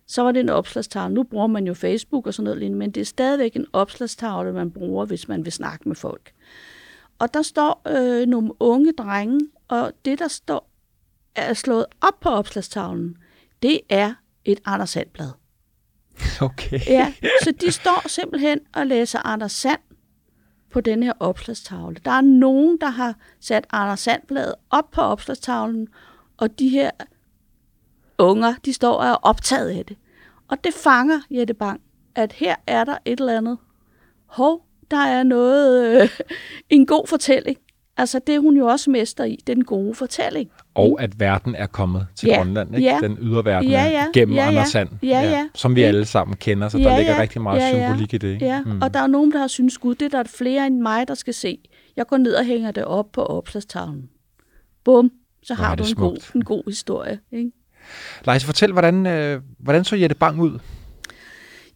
så 0.08 0.22
var 0.22 0.32
det 0.32 0.40
en 0.40 0.50
opslagstavle. 0.50 1.14
Nu 1.14 1.24
bruger 1.24 1.48
man 1.48 1.68
jo 1.68 1.74
Facebook 1.74 2.28
og 2.28 2.34
sådan 2.34 2.44
noget 2.44 2.60
lignende, 2.60 2.80
men 2.80 2.92
det 2.92 3.02
er 3.02 3.06
stadigvæk 3.06 3.56
en 3.56 3.66
opslagstavle, 3.74 4.54
man 4.54 4.72
bruger, 4.72 5.06
hvis 5.06 5.28
man 5.28 5.46
vil 5.46 5.54
snakke 5.54 5.90
med 5.90 5.96
folk. 5.96 6.32
Og 7.20 7.34
der 7.34 7.42
står 7.42 7.82
øh, 7.88 8.28
nogle 8.28 8.52
unge 8.60 8.92
drenge, 8.92 9.40
og 9.68 9.92
det, 10.06 10.20
der 10.20 10.28
står 10.28 10.70
er 11.36 11.54
slået 11.54 11.86
op 12.02 12.20
på 12.20 12.30
opslagstavlen, 12.30 13.18
det 13.62 13.82
er 13.90 14.14
et 14.46 14.60
Anders 14.66 14.90
Sandblad. 14.90 15.30
Okay. 16.42 16.80
Ja, 16.88 17.14
så 17.44 17.52
de 17.52 17.72
står 17.72 18.08
simpelthen 18.08 18.60
og 18.74 18.88
læser 18.88 19.20
Anders 19.26 19.52
Sand 19.52 19.80
på 20.72 20.82
den 20.82 21.04
her 21.04 21.14
opslagstavle. 21.20 21.98
Der 22.06 22.12
er 22.12 22.22
nogen, 22.22 22.78
der 22.82 22.90
har 22.90 23.16
sat 23.40 23.68
Anders 23.72 24.00
Sandbladet 24.00 24.56
op 24.70 24.92
på 24.92 25.02
opslagstavlen, 25.02 25.88
og 26.38 26.60
de 26.60 26.70
her 26.70 26.92
unger, 28.18 28.54
de 28.66 28.74
står 28.74 28.94
og 28.94 29.08
er 29.08 29.14
optaget 29.14 29.70
af 29.70 29.86
det. 29.86 29.98
Og 30.48 30.64
det 30.64 30.74
fanger 30.74 31.20
Jette 31.32 31.54
Bang, 31.54 31.82
at 32.16 32.34
her 32.34 32.56
er 32.68 32.84
der 32.84 32.98
et 33.06 33.20
eller 33.20 33.38
andet. 33.38 33.58
Hov, 34.26 34.66
der 34.92 34.98
er 34.98 35.24
noget, 35.24 36.02
øh, 36.02 36.10
en 36.70 36.86
god 36.86 37.08
fortælling. 37.08 37.58
Altså, 37.98 38.20
det 38.28 38.36
er 38.36 38.40
hun 38.40 38.58
jo 38.58 38.66
også 38.66 38.90
mester 38.92 39.24
i, 39.24 39.38
den 39.48 39.64
gode 39.64 39.96
fortælling. 39.96 40.50
Og 40.74 40.98
at 41.02 41.20
verden 41.20 41.56
er 41.56 41.66
kommet 41.66 42.08
til 42.16 42.28
Ja, 42.28 42.38
Grønland, 42.38 42.76
ikke? 42.76 42.88
ja. 42.90 43.00
Den 43.02 43.18
ydre 43.22 43.46
verden 43.46 43.70
Ja, 43.70 43.84
ja, 43.84 44.06
gennem 44.14 44.36
ja, 44.36 44.42
ja. 44.44 44.48
Anders 44.48 44.68
Sand, 44.70 44.90
Ja, 45.04 45.22
ja. 45.22 45.48
som 45.56 45.76
vi 45.76 45.82
alle 45.84 46.06
sammen 46.06 46.38
kender, 46.38 46.70
så 46.70 46.78
der 46.78 46.98
ligger 46.98 47.22
rigtig 47.22 47.42
meget 47.42 47.64
symbolik 47.74 48.14
i 48.14 48.18
det. 48.18 48.34
Ikke? 48.34 48.46
Ja, 48.46 48.62
mm. 48.62 48.82
og 48.82 48.94
der 48.94 49.00
er 49.00 49.08
nogen, 49.08 49.32
der 49.32 49.40
har 49.40 49.48
syntes, 49.48 49.78
gud, 49.78 49.96
det 49.96 50.14
er 50.14 50.18
der 50.24 50.30
flere 50.30 50.68
end 50.68 50.80
mig, 50.80 51.08
der 51.08 51.14
skal 51.14 51.34
se. 51.34 51.58
Jeg 51.96 52.08
går 52.08 52.18
ned 52.18 52.34
og 52.34 52.46
hænger 52.46 52.72
det 52.72 52.86
op 52.86 53.12
på 53.12 53.24
opslagstavlen. 53.26 54.10
Bum, 54.84 55.12
så 55.44 55.54
har 55.54 55.76
du 55.76 55.84
det 55.84 55.90
en 55.90 55.96
god, 55.96 56.18
smukt. 56.20 56.36
en 56.36 56.44
god 56.44 56.64
historie. 56.68 57.20
Ikke? 57.32 57.52
Lejse, 58.26 58.46
fortæl, 58.46 58.72
hvordan, 58.72 59.06
øh, 59.06 59.42
hvordan 59.60 59.84
så 59.84 59.96
Jette 59.96 60.16
Bang 60.16 60.42
ud? 60.42 60.60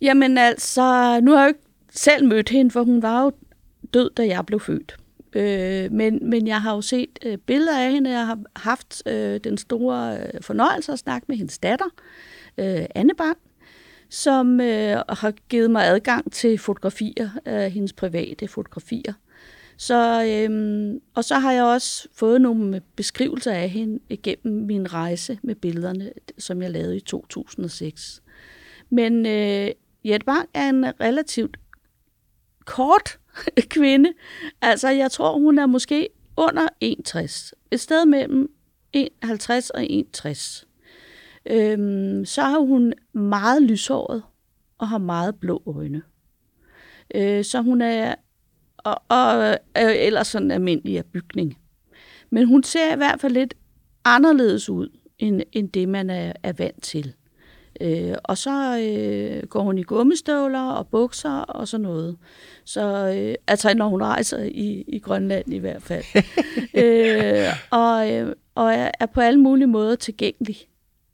Jamen 0.02 0.38
altså, 0.38 1.20
nu 1.24 1.32
har 1.32 1.40
jeg 1.40 1.46
jo 1.46 1.48
ikke 1.48 1.60
selv 1.92 2.28
mødt 2.28 2.50
hende, 2.50 2.72
for 2.72 2.84
hun 2.84 3.02
var 3.02 3.24
jo 3.24 3.32
død, 3.94 4.10
da 4.18 4.26
jeg 4.28 4.46
blev 4.46 4.60
født. 4.60 4.98
Øh, 5.34 5.92
men, 5.92 6.30
men 6.30 6.48
jeg 6.48 6.62
har 6.62 6.76
jo 6.76 6.82
set 6.82 7.20
øh, 7.26 7.38
billeder 7.38 7.80
af 7.80 7.92
hende. 7.92 8.10
Jeg 8.10 8.26
har 8.26 8.40
haft 8.56 9.04
øh, 9.08 9.40
den 9.44 9.58
store 9.58 10.18
øh, 10.18 10.42
fornøjelse 10.42 10.92
at 10.92 11.00
snakke 11.00 11.26
med 11.30 11.38
hendes 11.38 11.58
datter, 11.58 11.90
øh, 12.58 12.86
Anne 12.96 13.14
Bang, 13.18 13.38
som 14.10 14.62
øh, 14.62 14.98
har 15.10 15.34
givet 15.50 15.72
mig 15.72 15.86
adgang 15.86 16.32
til 16.32 16.58
fotografier, 16.58 17.30
øh, 17.46 17.60
hendes 17.60 17.94
private 17.94 18.48
fotografier. 18.48 19.14
Så, 19.78 20.24
øhm, 20.28 21.02
og 21.16 21.24
så 21.24 21.36
har 21.36 21.52
jeg 21.52 21.64
også 21.64 22.08
fået 22.14 22.42
nogle 22.42 22.82
beskrivelser 22.96 23.52
af 23.52 23.70
hende 23.70 24.00
igennem 24.10 24.66
min 24.66 24.94
rejse 24.94 25.40
med 25.44 25.56
billederne, 25.56 26.12
som 26.38 26.62
jeg 26.62 26.72
lavede 26.72 26.98
i 26.98 27.00
2006. 27.00 28.22
Men 28.90 29.26
øh, 29.26 29.72
Jette 30.04 30.26
Bang 30.26 30.50
er 30.54 30.70
en 30.70 30.86
relativt 31.00 31.58
kort 32.66 33.20
kvinde. 33.76 34.14
Altså, 34.62 34.90
jeg 34.90 35.12
tror, 35.12 35.40
hun 35.40 35.60
er 35.60 35.66
måske 35.66 36.10
under 36.38 36.68
61. 36.82 37.54
Et 37.72 37.80
sted 37.80 38.06
mellem 38.06 38.52
1,50 38.98 39.70
og 39.74 39.86
61. 39.90 40.68
Øhm, 41.46 42.26
så 42.26 42.42
har 42.42 42.60
hun 42.60 42.94
meget 43.14 43.64
lyshåret 43.64 44.24
og 44.78 44.88
har 44.88 44.98
meget 44.98 45.36
blå 45.36 45.64
øjne. 45.66 46.02
Øh, 47.16 47.44
så 47.44 47.62
hun 47.62 47.82
er 47.82 48.16
og, 48.78 49.02
og 49.10 49.58
er 49.76 49.84
jo 49.84 49.96
ellers 49.96 50.28
sådan 50.28 50.52
almindelig 50.52 50.98
af 50.98 51.06
bygning. 51.06 51.58
Men 52.30 52.48
hun 52.48 52.64
ser 52.64 52.94
i 52.94 52.98
hvert 52.98 53.22
fald 53.22 53.34
lidt 53.34 53.54
anderledes 54.06 54.70
ud, 54.70 54.90
end, 55.20 55.42
end 55.52 55.70
det 55.70 55.90
man 55.90 56.10
er, 56.10 56.34
er 56.44 56.54
vant 56.54 56.84
til. 56.84 57.14
Øh, 57.82 58.16
og 58.24 58.38
så 58.38 58.80
øh, 58.80 59.48
går 59.48 59.64
hun 59.64 59.78
i 59.78 59.84
gummistøvler 59.84 60.72
og 60.72 60.88
bukser 60.88 61.40
og 61.40 61.68
sådan 61.68 61.82
noget. 61.82 62.18
Så, 62.66 63.14
øh, 63.18 63.36
altså 63.48 63.74
når 63.74 63.88
hun 63.88 64.04
rejser 64.04 64.44
i, 64.44 64.84
i 64.88 65.00
Grønland 65.00 65.54
i 65.54 65.58
hvert 65.58 65.82
fald. 65.82 66.04
øh, 66.84 67.54
og, 67.72 68.12
øh, 68.12 68.36
og 68.56 68.74
er, 68.74 68.92
er 69.00 69.06
på 69.06 69.22
alle 69.22 69.40
mulige 69.40 69.68
måder 69.68 69.96
tilgængelig. 69.96 70.58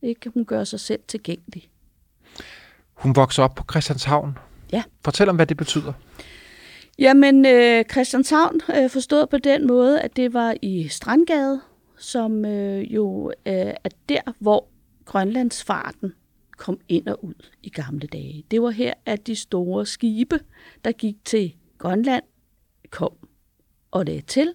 Ikke? 0.02 0.30
Hun 0.34 0.46
gør 0.46 0.64
sig 0.64 0.80
selv 0.80 1.00
tilgængelig. 1.08 1.70
Hun 2.94 3.16
vokser 3.16 3.44
op 3.44 3.56
på 3.56 3.64
Christianshavn. 3.72 4.38
Ja. 4.72 4.84
Fortæl 5.04 5.30
om, 5.30 5.36
hvad 5.36 5.46
det 5.46 5.58
betyder. 5.58 5.94
Jamen, 7.00 7.46
øh, 7.46 7.84
Christianshavn 7.92 8.60
øh, 8.78 8.90
forstået 8.90 9.30
på 9.30 9.38
den 9.38 9.68
måde, 9.68 10.02
at 10.02 10.16
det 10.16 10.34
var 10.34 10.56
i 10.62 10.88
Strandgade, 10.88 11.62
som 11.98 12.46
øh, 12.46 12.94
jo 12.94 13.32
øh, 13.46 13.54
er 13.56 13.90
der, 14.10 14.22
hvor 14.40 14.68
Grønlandsfarten 15.06 16.14
kom 16.58 16.80
ind 16.90 17.08
og 17.08 17.26
ud 17.26 17.34
i 17.64 17.70
gamle 17.70 18.08
dage. 18.08 18.44
Det 18.52 18.62
var 18.62 18.70
her, 18.70 18.94
at 19.06 19.28
de 19.28 19.36
store 19.36 19.86
skibe, 19.86 20.40
der 20.86 20.92
gik 20.92 21.16
til 21.26 21.56
Grønland, 21.78 22.24
kom 22.90 23.12
og 23.92 24.06
lagde 24.06 24.22
til 24.22 24.54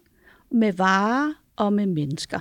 med 0.50 0.72
varer 0.72 1.32
og 1.56 1.72
med 1.72 1.86
mennesker. 1.86 2.40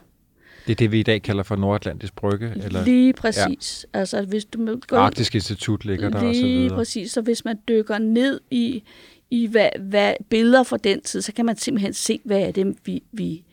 Det 0.68 0.72
er 0.72 0.76
det, 0.76 0.92
vi 0.92 1.00
i 1.00 1.04
dag 1.04 1.22
kalder 1.22 1.44
for 1.44 1.56
Nordatlantisk 1.56 2.16
Brygge, 2.16 2.54
eller 2.56 2.86
Lige 2.86 3.14
præcis. 3.14 3.86
Ja. 3.94 4.00
Altså, 4.00 4.22
hvis 4.22 4.46
du 4.46 4.80
går 4.88 4.98
Arktisk 4.98 5.36
Institut 5.36 5.86
ligger 5.86 6.10
der 6.10 6.18
og 6.18 6.36
så 6.36 6.42
Lige 6.42 6.58
videre. 6.58 6.76
præcis. 6.76 7.12
Så 7.12 7.22
hvis 7.22 7.46
man 7.46 7.60
dykker 7.68 7.98
ned 7.98 8.40
i, 8.52 8.84
i 9.30 9.48
hvad, 9.48 9.70
hvad 9.80 10.14
billeder 10.30 10.64
fra 10.64 10.78
den 10.78 11.02
tid, 11.02 11.22
så 11.22 11.34
kan 11.34 11.46
man 11.46 11.58
simpelthen 11.58 11.94
se, 11.94 12.20
hvad 12.24 12.40
er 12.42 12.52
det, 12.52 12.76
vi, 12.86 13.04
vi, 13.12 13.44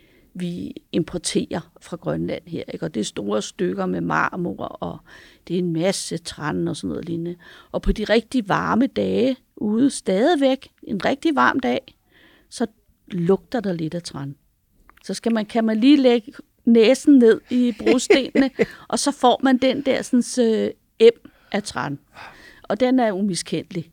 vi 0.40 0.82
importerer 0.92 1.72
fra 1.80 1.96
Grønland 1.96 2.42
her. 2.46 2.62
Ikke? 2.72 2.84
Og 2.84 2.94
det 2.94 3.00
er 3.00 3.04
store 3.04 3.42
stykker 3.42 3.86
med 3.86 4.00
marmor, 4.00 4.64
og 4.64 4.98
det 5.48 5.54
er 5.54 5.58
en 5.58 5.72
masse 5.72 6.18
træn 6.18 6.68
og 6.68 6.76
sådan 6.76 6.88
noget 6.88 7.04
lignende. 7.04 7.36
Og 7.72 7.82
på 7.82 7.92
de 7.92 8.04
rigtig 8.04 8.48
varme 8.48 8.86
dage 8.86 9.36
ude 9.56 9.90
stadigvæk, 9.90 10.68
en 10.82 11.04
rigtig 11.04 11.36
varm 11.36 11.60
dag, 11.60 11.96
så 12.50 12.66
lugter 13.08 13.60
der 13.60 13.72
lidt 13.72 13.94
af 13.94 14.02
træn. 14.02 14.36
Så 15.04 15.14
skal 15.14 15.32
man, 15.32 15.46
kan 15.46 15.64
man 15.64 15.76
lige 15.76 15.96
lægge 15.96 16.32
næsen 16.64 17.18
ned 17.18 17.40
i 17.50 17.74
brostenene, 17.78 18.50
og 18.88 18.98
så 18.98 19.12
får 19.12 19.40
man 19.42 19.58
den 19.58 19.82
der 19.82 20.02
sådan, 20.02 20.44
øh, 20.46 20.70
em 20.98 21.30
af 21.52 21.62
træn. 21.62 21.98
Og 22.62 22.80
den 22.80 22.98
er 22.98 23.12
umiskendelig. 23.12 23.90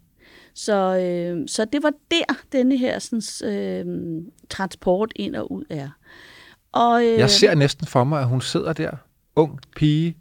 Så, 0.54 0.98
øh, 0.98 1.48
så 1.48 1.66
det 1.66 1.84
var 1.84 1.94
der, 2.12 2.44
denne 2.52 2.78
her 2.78 3.00
sådan, 3.00 3.52
øh, 3.54 4.22
transport 4.50 5.12
ind 5.16 5.36
og 5.36 5.52
ud 5.52 5.64
er. 5.70 5.90
Og, 6.74 7.04
øh, 7.06 7.20
Jeg 7.20 7.30
ser 7.30 7.56
næsten 7.56 7.88
for 7.88 8.04
mig, 8.04 8.20
at 8.22 8.28
hun 8.28 8.42
sidder 8.42 8.74
der, 8.74 8.92
ung 9.36 9.60
pige, 9.76 10.18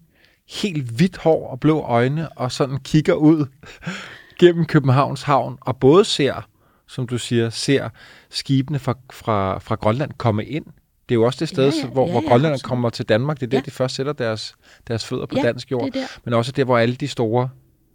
helt 0.49 0.91
hvidt 0.91 1.17
hår 1.17 1.49
og 1.51 1.61
blå 1.61 1.81
øjne, 1.81 2.29
og 2.33 2.53
sådan 2.53 2.79
kigger 2.79 3.15
ud 3.15 3.47
gennem 4.41 4.65
Københavns 4.65 5.23
havn, 5.23 5.59
og 5.61 5.77
både 5.77 6.05
ser, 6.05 6.49
som 6.89 7.07
du 7.07 7.19
siger, 7.19 7.51
ser 7.51 7.89
skibene 8.31 8.79
fra, 8.79 8.95
fra, 9.13 9.59
fra 9.59 9.75
Grønland 9.75 10.11
komme 10.19 10.45
ind. 10.45 10.65
Det 11.09 11.15
er 11.15 11.15
jo 11.15 11.25
også 11.25 11.41
det 11.41 11.49
sted, 11.49 11.65
Ja, 11.69 11.77
ja, 11.77 11.87
ja, 11.87 11.93
hvor, 11.93 12.07
ja, 12.07 12.13
hvor 12.13 12.23
ja, 12.23 12.29
grønlænderne 12.29 12.55
absolut. 12.55 12.69
kommer 12.69 12.91
til 12.91 13.09
Danmark. 13.09 13.41
Det 13.41 13.47
er 13.47 13.51
der, 13.51 13.57
Ja. 13.57 13.63
de 13.67 13.71
først 13.71 13.95
sætter 13.95 14.13
deres, 14.13 14.55
deres 14.89 15.05
fødder 15.07 15.27
på 15.27 15.35
Ja, 15.37 15.43
dansk 15.43 15.71
jord. 15.71 15.91
det. 15.93 16.03
Men 16.25 16.35
også 16.35 16.53
der, 16.53 16.65
hvor 16.65 16.79
alle 16.79 16.95
de 16.95 17.09
store 17.09 17.49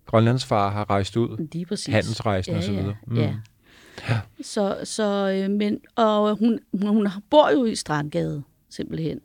grønlandsfarer 0.05 0.71
har 0.71 0.89
rejst 0.89 1.17
ud. 1.17 1.37
Handelsrejsen 1.91 2.51
ja, 2.53 2.57
og 2.57 2.63
så 2.63 2.71
videre. 2.71 2.95
Ja, 3.15 3.33
ja. 4.09 4.19
Så, 4.41 4.77
så, 4.83 5.41
øh, 5.43 5.51
men, 5.51 5.79
og 5.95 6.35
hun, 6.35 6.59
hun, 6.73 6.87
hun 6.87 7.07
bor 7.29 7.49
jo 7.49 7.65
i 7.65 7.75
Strandgade, 7.75 8.43
simpelthen. 8.69 9.19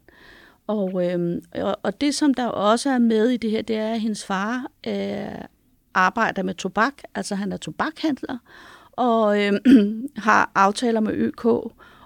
Og, 0.66 1.06
øh, 1.06 1.42
og, 1.54 1.76
og 1.82 2.00
det, 2.00 2.14
som 2.14 2.34
der 2.34 2.46
også 2.46 2.90
er 2.90 2.98
med 2.98 3.28
i 3.28 3.36
det 3.36 3.50
her, 3.50 3.62
det 3.62 3.76
er, 3.76 3.92
at 3.92 4.00
hendes 4.00 4.24
far 4.24 4.66
øh, 4.86 5.44
arbejder 5.94 6.42
med 6.42 6.54
tobak, 6.54 6.94
altså 7.14 7.34
han 7.34 7.52
er 7.52 7.56
tobakhandler, 7.56 8.38
og 8.92 9.42
øh, 9.42 9.52
har 10.16 10.50
aftaler 10.54 11.00
med 11.00 11.12
ØK, 11.14 11.44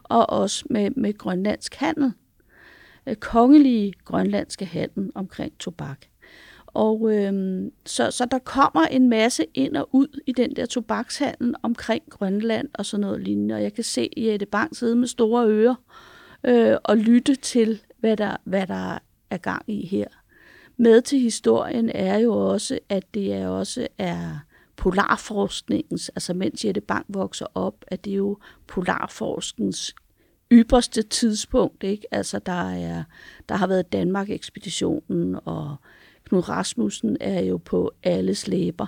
og 0.02 0.30
også 0.30 0.64
med, 0.70 0.90
med 0.90 1.18
grønlandsk 1.18 1.74
handel. 1.74 2.12
Øh, 3.06 3.14
kongelige 3.14 3.92
grønlandske 4.04 4.64
handel 4.64 5.10
omkring 5.14 5.58
tobak. 5.58 5.98
Og 6.76 7.12
øhm, 7.12 7.72
så, 7.86 8.10
så 8.10 8.24
der 8.24 8.38
kommer 8.38 8.82
en 8.82 9.08
masse 9.08 9.44
ind 9.54 9.76
og 9.76 9.88
ud 9.92 10.20
i 10.26 10.32
den 10.32 10.56
der 10.56 10.66
tobakshandel 10.66 11.54
omkring 11.62 12.02
Grønland 12.10 12.68
og 12.74 12.86
sådan 12.86 13.00
noget 13.00 13.20
lignende. 13.20 13.54
Og 13.54 13.62
jeg 13.62 13.74
kan 13.74 13.84
se 13.84 14.10
Jette 14.16 14.46
Bang 14.46 14.76
sidde 14.76 14.96
med 14.96 15.08
store 15.08 15.46
ører 15.46 15.74
øh, 16.44 16.76
og 16.84 16.96
lytte 16.96 17.34
til, 17.34 17.80
hvad 17.98 18.16
der, 18.16 18.36
hvad 18.44 18.66
der 18.66 18.98
er 19.30 19.36
gang 19.36 19.62
i 19.66 19.86
her. 19.86 20.06
Med 20.76 21.00
til 21.00 21.18
historien 21.18 21.90
er 21.94 22.18
jo 22.18 22.50
også, 22.50 22.78
at 22.88 23.14
det 23.14 23.32
er 23.32 23.48
også 23.48 23.86
er 23.98 24.38
polarforskningens, 24.76 26.08
altså 26.08 26.34
mens 26.34 26.64
Jette 26.64 26.80
Bang 26.80 27.06
vokser 27.08 27.46
op, 27.54 27.84
at 27.88 28.04
det 28.04 28.10
er 28.10 28.16
jo 28.16 28.38
polarforskningens 28.66 29.94
ypperste 30.52 31.02
tidspunkt, 31.02 31.84
ikke? 31.84 32.06
Altså 32.10 32.38
der 32.38 32.70
er 32.70 33.04
der 33.48 33.54
har 33.54 33.66
været 33.66 33.92
Danmark-ekspeditionen, 33.92 35.38
og 35.44 35.76
Knud 36.28 36.48
Rasmussen 36.48 37.16
er 37.20 37.40
jo 37.40 37.56
på 37.56 37.92
alles 38.02 38.48
læber, 38.48 38.86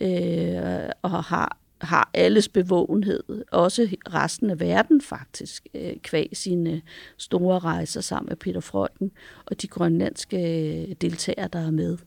øh, 0.00 0.90
og 1.02 1.24
har, 1.24 1.58
har 1.80 2.10
alles 2.14 2.48
bevågenhed, 2.48 3.22
også 3.52 3.88
resten 4.14 4.50
af 4.50 4.60
verden 4.60 5.00
faktisk, 5.00 5.66
øh, 5.74 5.96
kvæg 6.02 6.30
sine 6.32 6.82
store 7.16 7.58
rejser 7.58 8.00
sammen 8.00 8.28
med 8.28 8.36
Peter 8.36 8.60
Frøken 8.60 9.12
og 9.46 9.62
de 9.62 9.66
grønlandske 9.66 10.36
øh, 10.36 10.94
deltagere, 11.00 11.48
der 11.52 11.66
er 11.66 11.70
med. 11.70 11.98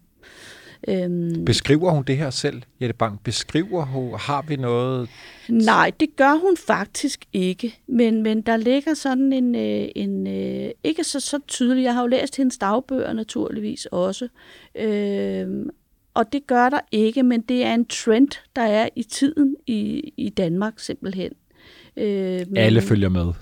Øhm, 0.87 1.45
Beskriver 1.45 1.91
hun 1.91 2.03
det 2.03 2.17
her 2.17 2.29
selv, 2.29 2.61
Jette 2.81 2.93
Bang? 2.95 3.19
Beskriver 3.23 3.85
hun, 3.85 4.13
har 4.19 4.45
vi 4.47 4.55
noget... 4.55 5.09
Nej, 5.49 5.91
det 5.99 6.15
gør 6.15 6.39
hun 6.41 6.57
faktisk 6.67 7.25
ikke. 7.33 7.79
Men, 7.87 8.23
men 8.23 8.41
der 8.41 8.57
ligger 8.57 8.93
sådan 8.93 9.33
en, 9.33 9.55
øh, 9.55 9.87
en 9.95 10.27
øh, 10.27 10.69
ikke 10.83 11.03
så, 11.03 11.19
så 11.19 11.39
tydelig, 11.47 11.83
jeg 11.83 11.93
har 11.93 12.01
jo 12.01 12.07
læst 12.07 12.37
hendes 12.37 12.57
dagbøger 12.57 13.13
naturligvis 13.13 13.85
også, 13.85 14.27
øh, 14.75 15.47
og 16.13 16.33
det 16.33 16.47
gør 16.47 16.69
der 16.69 16.79
ikke, 16.91 17.23
men 17.23 17.41
det 17.41 17.63
er 17.63 17.73
en 17.73 17.85
trend, 17.85 18.27
der 18.55 18.61
er 18.61 18.89
i 18.95 19.03
tiden 19.03 19.55
i, 19.67 20.11
i 20.17 20.29
Danmark 20.29 20.79
simpelthen. 20.79 21.31
Øh, 21.97 22.05
men- 22.47 22.57
Alle 22.57 22.81
følger 22.81 23.09
med. 23.09 23.33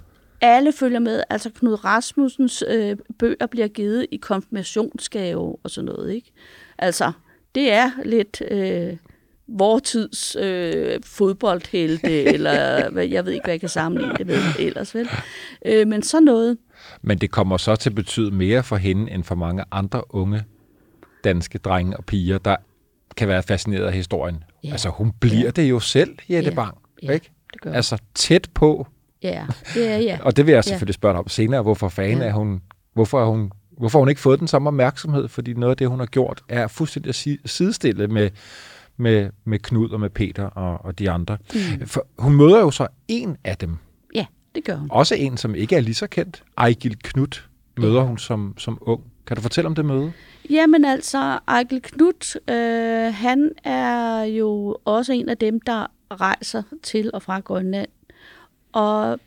Alle 0.44 0.72
følger 0.72 1.00
med. 1.00 1.24
Altså 1.30 1.50
Knud 1.50 1.86
Rasmussens 1.86 2.64
øh, 2.68 2.98
bøger 3.20 3.48
bliver 3.52 3.68
givet 3.68 4.06
i 4.12 4.18
konfirmationsgave 4.18 5.56
og 5.64 5.70
sådan 5.70 5.86
noget, 5.86 6.14
ikke? 6.14 6.32
Altså, 6.78 7.12
det 7.56 7.72
er 7.72 7.92
lidt 8.06 8.42
øh, 8.52 8.98
vortids 9.48 10.36
øh, 10.36 11.00
fodboldhelte, 11.06 12.24
eller 12.34 12.90
hvad, 12.90 13.06
jeg 13.08 13.26
ved 13.26 13.34
ikke, 13.34 13.44
hvad 13.44 13.54
jeg 13.54 13.60
kan 13.60 13.70
sammenligne 13.70 14.16
det 14.18 14.28
med 14.28 14.38
ellers, 14.60 14.96
vel? 14.96 15.10
Øh, 15.66 15.88
men 15.88 16.04
sådan 16.04 16.24
noget. 16.24 16.58
Men 17.02 17.18
det 17.18 17.32
kommer 17.32 17.58
så 17.58 17.76
til 17.76 17.90
at 17.90 17.96
betyde 17.96 18.32
mere 18.32 18.64
for 18.64 18.76
hende, 18.76 19.12
end 19.12 19.24
for 19.24 19.36
mange 19.36 19.64
andre 19.72 20.16
unge 20.16 20.44
danske 21.24 21.58
drenge 21.58 21.98
og 21.98 22.06
piger, 22.06 22.38
der 22.38 22.56
kan 23.18 23.28
være 23.28 23.44
fascineret 23.44 23.86
af 23.86 23.94
historien. 23.94 24.44
Ja. 24.64 24.72
Altså, 24.72 24.90
hun 24.90 25.12
bliver 25.20 25.44
Ja. 25.44 25.50
det 25.50 25.70
jo 25.70 25.80
selv, 25.80 26.16
Jette 26.30 26.50
Ja. 26.50 26.56
Bang. 26.56 26.78
Ja, 27.04 27.12
Ikke? 27.12 27.32
det 27.54 27.62
gør. 27.62 27.74
Altså, 27.74 27.98
tæt 28.16 28.50
på. 28.54 28.88
Ja, 29.24 29.46
ja, 29.76 29.98
ja. 30.00 30.18
Og 30.26 30.38
det 30.38 30.46
vil 30.46 30.52
jeg 30.52 30.58
Ja. 30.58 30.62
selvfølgelig 30.62 30.96
spørge 30.96 31.14
dig 31.14 31.20
om 31.20 31.28
senere. 31.28 31.62
Hvorfor 31.62 31.90
fanden 31.90 32.18
Ja. 32.18 32.24
er 32.28 32.34
hun... 32.34 32.62
Hvorfor 32.94 33.22
er 33.22 33.26
hun 33.26 33.52
Hvorfor 33.78 34.00
har 34.00 34.02
hun 34.02 34.10
ikke 34.10 34.22
fået 34.22 34.40
den 34.40 34.48
samme 34.48 34.68
opmærksomhed? 34.70 35.28
Fordi 35.28 35.54
noget 35.54 35.72
af 35.72 35.78
det, 35.78 35.88
hun 35.90 36.00
har 36.00 36.06
gjort, 36.06 36.42
er 36.50 36.68
fuldstændig 36.68 37.10
at 37.10 37.16
si- 37.16 37.40
sidestille 37.46 38.08
med, 38.08 38.30
med, 38.98 39.30
med 39.46 39.60
Knud 39.60 39.90
og 39.90 40.00
med 40.00 40.10
Peter 40.10 40.44
og, 40.46 40.86
og 40.86 41.00
de 41.00 41.10
andre. 41.12 41.38
Mm. 41.54 41.88
For 41.88 42.08
hun 42.20 42.36
møder 42.36 42.60
jo 42.60 42.72
så 42.72 42.88
en 43.08 43.38
af 43.44 43.58
dem. 43.58 43.78
ja, 44.16 44.26
det 44.56 44.64
gør 44.66 44.76
hun. 44.76 44.88
Også 44.92 45.16
en, 45.16 45.38
som 45.38 45.56
ikke 45.56 45.76
er 45.76 45.80
lige 45.80 45.94
så 45.96 46.08
kendt. 46.08 46.44
Ejgil 46.58 46.98
Knud 47.04 47.42
møder 47.78 48.02
hun 48.02 48.18
som, 48.18 48.54
som 48.58 48.78
ung. 48.82 49.02
Kan 49.28 49.36
du 49.36 49.42
fortælle 49.42 49.68
om 49.68 49.76
det 49.76 49.86
møde? 49.86 50.12
Jamen 50.50 50.86
altså, 50.86 51.40
Ejkel 51.48 51.82
Knut, 51.82 52.36
øh, 52.50 53.14
han 53.14 53.52
er 53.64 54.24
jo 54.24 54.78
også 54.86 55.14
en 55.14 55.30
af 55.30 55.38
dem, 55.38 55.62
der 55.62 55.86
rejser 56.12 56.64
til 56.84 57.10
og 57.14 57.22
fra 57.22 57.40
Grønland. 57.40 57.90
Og 58.74 59.20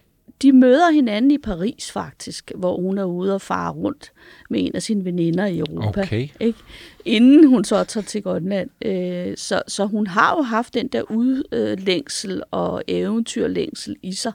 de 0.43 0.53
møder 0.53 0.91
hinanden 0.91 1.31
i 1.31 1.39
Paris 1.39 1.93
faktisk, 1.93 2.53
hvor 2.55 2.81
hun 2.81 2.99
er 2.99 3.05
ude 3.05 3.35
og 3.35 3.41
fare 3.41 3.73
rundt 3.73 4.13
med 4.51 4.67
en 4.67 4.75
af 4.75 4.83
sine 4.83 5.05
veninder 5.05 5.47
i 5.47 5.59
Europa. 5.59 6.01
Okay. 6.01 6.29
Ikke? 6.41 6.59
Inden 7.05 7.49
hun 7.49 7.65
så 7.65 7.85
tager 7.85 8.05
til 8.05 8.23
Grønland. 8.23 8.71
Øh, 8.85 9.37
så, 9.37 9.63
så 9.69 9.87
hun 9.87 10.07
har 10.07 10.37
jo 10.37 10.43
haft 10.43 10.75
den 10.75 10.89
der 10.89 11.03
udlængsel 11.11 12.43
og 12.51 12.83
eventyrlængsel 12.89 13.97
i 14.03 14.13
sig. 14.13 14.33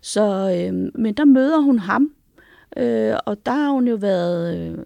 Så, 0.00 0.22
øh, 0.56 0.90
men 0.94 1.14
der 1.14 1.24
møder 1.24 1.58
hun 1.60 1.78
ham, 1.78 2.10
øh, 2.76 3.16
og 3.26 3.46
der 3.46 3.52
har 3.52 3.70
hun 3.70 3.88
jo 3.88 3.94
været 3.94 4.58
øh, 4.58 4.78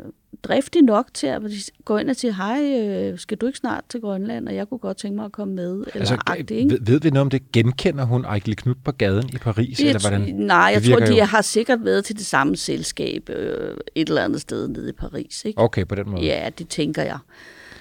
driftig 0.48 0.82
nok 0.82 1.06
til 1.14 1.26
at 1.26 1.42
gå 1.84 1.96
ind 1.96 2.10
og 2.10 2.16
sige, 2.16 2.34
hej, 2.34 2.62
øh, 2.80 3.18
skal 3.18 3.38
du 3.38 3.46
ikke 3.46 3.58
snart 3.58 3.84
til 3.88 4.00
Grønland, 4.00 4.48
og 4.48 4.54
jeg 4.54 4.68
kunne 4.68 4.78
godt 4.78 4.96
tænke 4.96 5.16
mig 5.16 5.24
at 5.24 5.32
komme 5.32 5.54
med, 5.54 5.72
eller 5.72 5.86
altså, 5.94 6.18
agtigt, 6.26 6.50
ikke? 6.50 6.70
ved, 6.70 6.78
ved 6.80 7.00
vi 7.00 7.10
noget 7.10 7.20
om 7.20 7.30
det? 7.30 7.52
Genkender 7.52 8.04
hun 8.04 8.24
Ejgil 8.24 8.56
Knud 8.56 8.74
på 8.84 8.92
gaden 8.92 9.28
i 9.34 9.36
Paris? 9.38 9.76
Det, 9.78 9.86
eller 9.86 10.00
hvordan? 10.08 10.34
nej, 10.34 10.70
jeg 10.74 10.82
tror, 10.82 11.06
de 11.06 11.18
jo- 11.18 11.24
har 11.24 11.42
sikkert 11.42 11.84
været 11.84 12.04
til 12.04 12.16
det 12.18 12.26
samme 12.26 12.56
selskab 12.56 13.28
øh, 13.30 13.76
et 13.94 14.08
eller 14.08 14.22
andet 14.24 14.40
sted 14.40 14.68
nede 14.68 14.88
i 14.88 14.92
Paris. 14.92 15.44
Ikke? 15.44 15.60
Okay, 15.60 15.86
på 15.86 15.94
den 15.94 16.10
måde. 16.10 16.24
Ja, 16.24 16.50
det 16.58 16.68
tænker 16.68 17.02
jeg. 17.02 17.18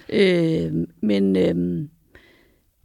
Øh, 0.09 0.71
men 1.01 1.35
øh, 1.35 1.87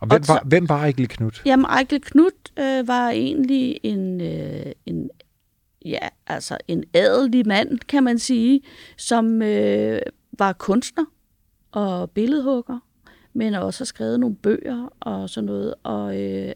Og 0.00 0.06
hvem 0.08 0.20
Og 0.20 0.26
så- 0.26 0.32
var, 0.32 0.42
hvem 0.46 0.68
var 0.68 0.78
Ejgil 0.78 1.08
Knud? 1.08 1.30
jamen, 1.46 1.64
Ejkel 1.66 2.00
Knut 2.00 2.32
øh, 2.58 2.88
var 2.88 3.10
egentlig 3.10 3.80
en, 3.82 4.20
øh, 4.20 4.72
en, 4.86 5.10
ja, 5.84 6.08
altså 6.26 6.58
en 6.68 6.84
adelig 6.94 7.46
mand, 7.46 7.78
kan 7.78 8.04
man 8.04 8.18
sige, 8.18 8.60
som 8.96 9.42
øh, 9.42 10.00
var 10.38 10.52
kunstner 10.52 11.04
og 11.72 12.10
billedhugger, 12.10 12.78
men 13.32 13.54
også 13.54 13.80
har 13.80 13.86
skrevet 13.86 14.20
nogle 14.20 14.36
bøger 14.36 14.88
og 15.00 15.30
sådan 15.30 15.46
noget, 15.46 15.74
og, 15.82 16.20
øh, 16.22 16.52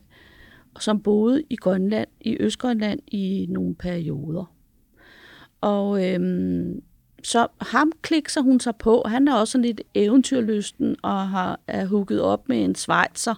og 0.75 0.83
som 0.83 1.01
boede 1.01 1.43
i 1.51 1.57
Grønland, 1.57 2.09
i 2.21 2.37
Østgrønland 2.41 3.01
i 3.09 3.47
nogle 3.51 3.75
perioder. 3.75 4.55
Og 5.61 6.07
øh, 6.07 6.21
så 7.27 7.47
ham 7.61 7.93
klikser 8.03 8.41
hun 8.41 8.61
sig 8.61 8.77
på. 8.77 9.03
Han 9.07 9.29
er 9.29 9.35
også 9.35 9.53
sådan 9.53 9.65
lidt 9.65 9.81
eventyrlysten 9.95 10.97
og 11.03 11.29
har 11.29 11.61
er 11.67 11.87
hugget 11.87 12.23
op 12.23 12.49
med 12.49 12.65
en 12.65 12.75
svejser 12.75 13.35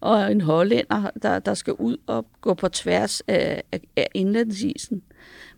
og 0.00 0.32
en 0.32 0.40
hollænder, 0.40 1.10
der, 1.22 1.38
der 1.38 1.54
skal 1.54 1.72
ud 1.72 1.96
og 2.06 2.26
gå 2.40 2.54
på 2.54 2.68
tværs 2.68 3.20
af, 3.20 3.62
af, 3.96 4.08
indlandsisen 4.14 5.02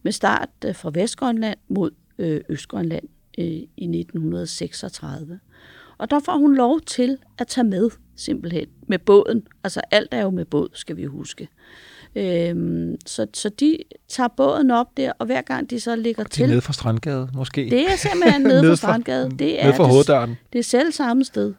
med 0.03 0.13
start 0.13 0.49
øh, 0.65 0.75
fra 0.75 0.91
Vestgrønland 0.95 1.59
mod 1.69 1.91
øh, 2.19 2.41
Østgrønland 2.49 3.09
øh, 3.39 3.47
i 3.77 3.99
1936. 3.99 5.41
Og 5.99 6.11
der 6.11 6.21
får 6.21 6.37
hun 6.37 6.55
lov 6.55 6.81
til 6.81 7.19
at 7.39 7.47
tage 7.47 7.67
med, 7.67 7.91
simpelthen, 8.17 8.67
med 8.87 8.99
båden. 8.99 9.47
Altså 9.65 9.81
alt 9.91 10.09
er 10.15 10.23
jo 10.23 10.31
med 10.31 10.45
båd, 10.45 10.69
skal 10.73 10.97
vi 10.97 11.05
huske. 11.05 11.49
Øhm, 12.17 12.97
så, 13.07 13.27
så 13.35 13.49
de 13.49 13.79
tager 14.09 14.29
båden 14.37 14.71
op 14.71 14.97
der, 14.97 15.13
og 15.19 15.27
hver 15.27 15.43
gang 15.43 15.71
de 15.71 15.81
så 15.81 15.97
ligger 15.97 16.23
De 16.23 16.27
er 16.27 16.31
til... 16.31 16.49
nede 16.49 16.61
fra 16.61 16.73
Strandgade, 16.73 17.29
måske? 17.35 17.61
Det 17.71 17.81
er 17.93 17.97
simpelthen 17.97 18.43
nede 18.51 18.63
Nede 18.63 18.73
fra- 18.73 18.77
Strandgade. 18.77 19.31
Det 19.39 19.61
er 19.61 19.65
nede 19.65 19.77
fra 19.77 19.85
det- 19.85 19.93
hoveddøren. 19.93 20.35
Det 20.53 20.59
er 20.59 20.63
selv 20.63 20.93
samme 20.93 21.25
sted. 21.25 21.55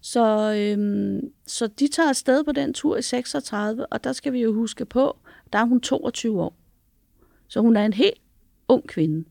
Så, 0.00 0.54
øhm, 0.54 1.20
så 1.46 1.66
de 1.66 1.88
tager 1.88 2.08
afsted 2.08 2.44
på 2.44 2.52
den 2.52 2.74
tur 2.74 2.96
i 2.96 3.02
36, 3.02 3.86
og 3.86 4.04
der 4.04 4.12
skal 4.12 4.32
vi 4.32 4.40
jo 4.42 4.52
huske 4.54 4.84
på, 4.84 5.16
der 5.52 5.58
er 5.58 5.64
hun 5.64 5.80
22 5.80 6.42
år. 6.42 6.56
Så 7.48 7.60
hun 7.60 7.76
er 7.76 7.84
en 7.84 7.92
helt 7.92 8.18
ung 8.68 8.86
kvinde. 8.88 9.24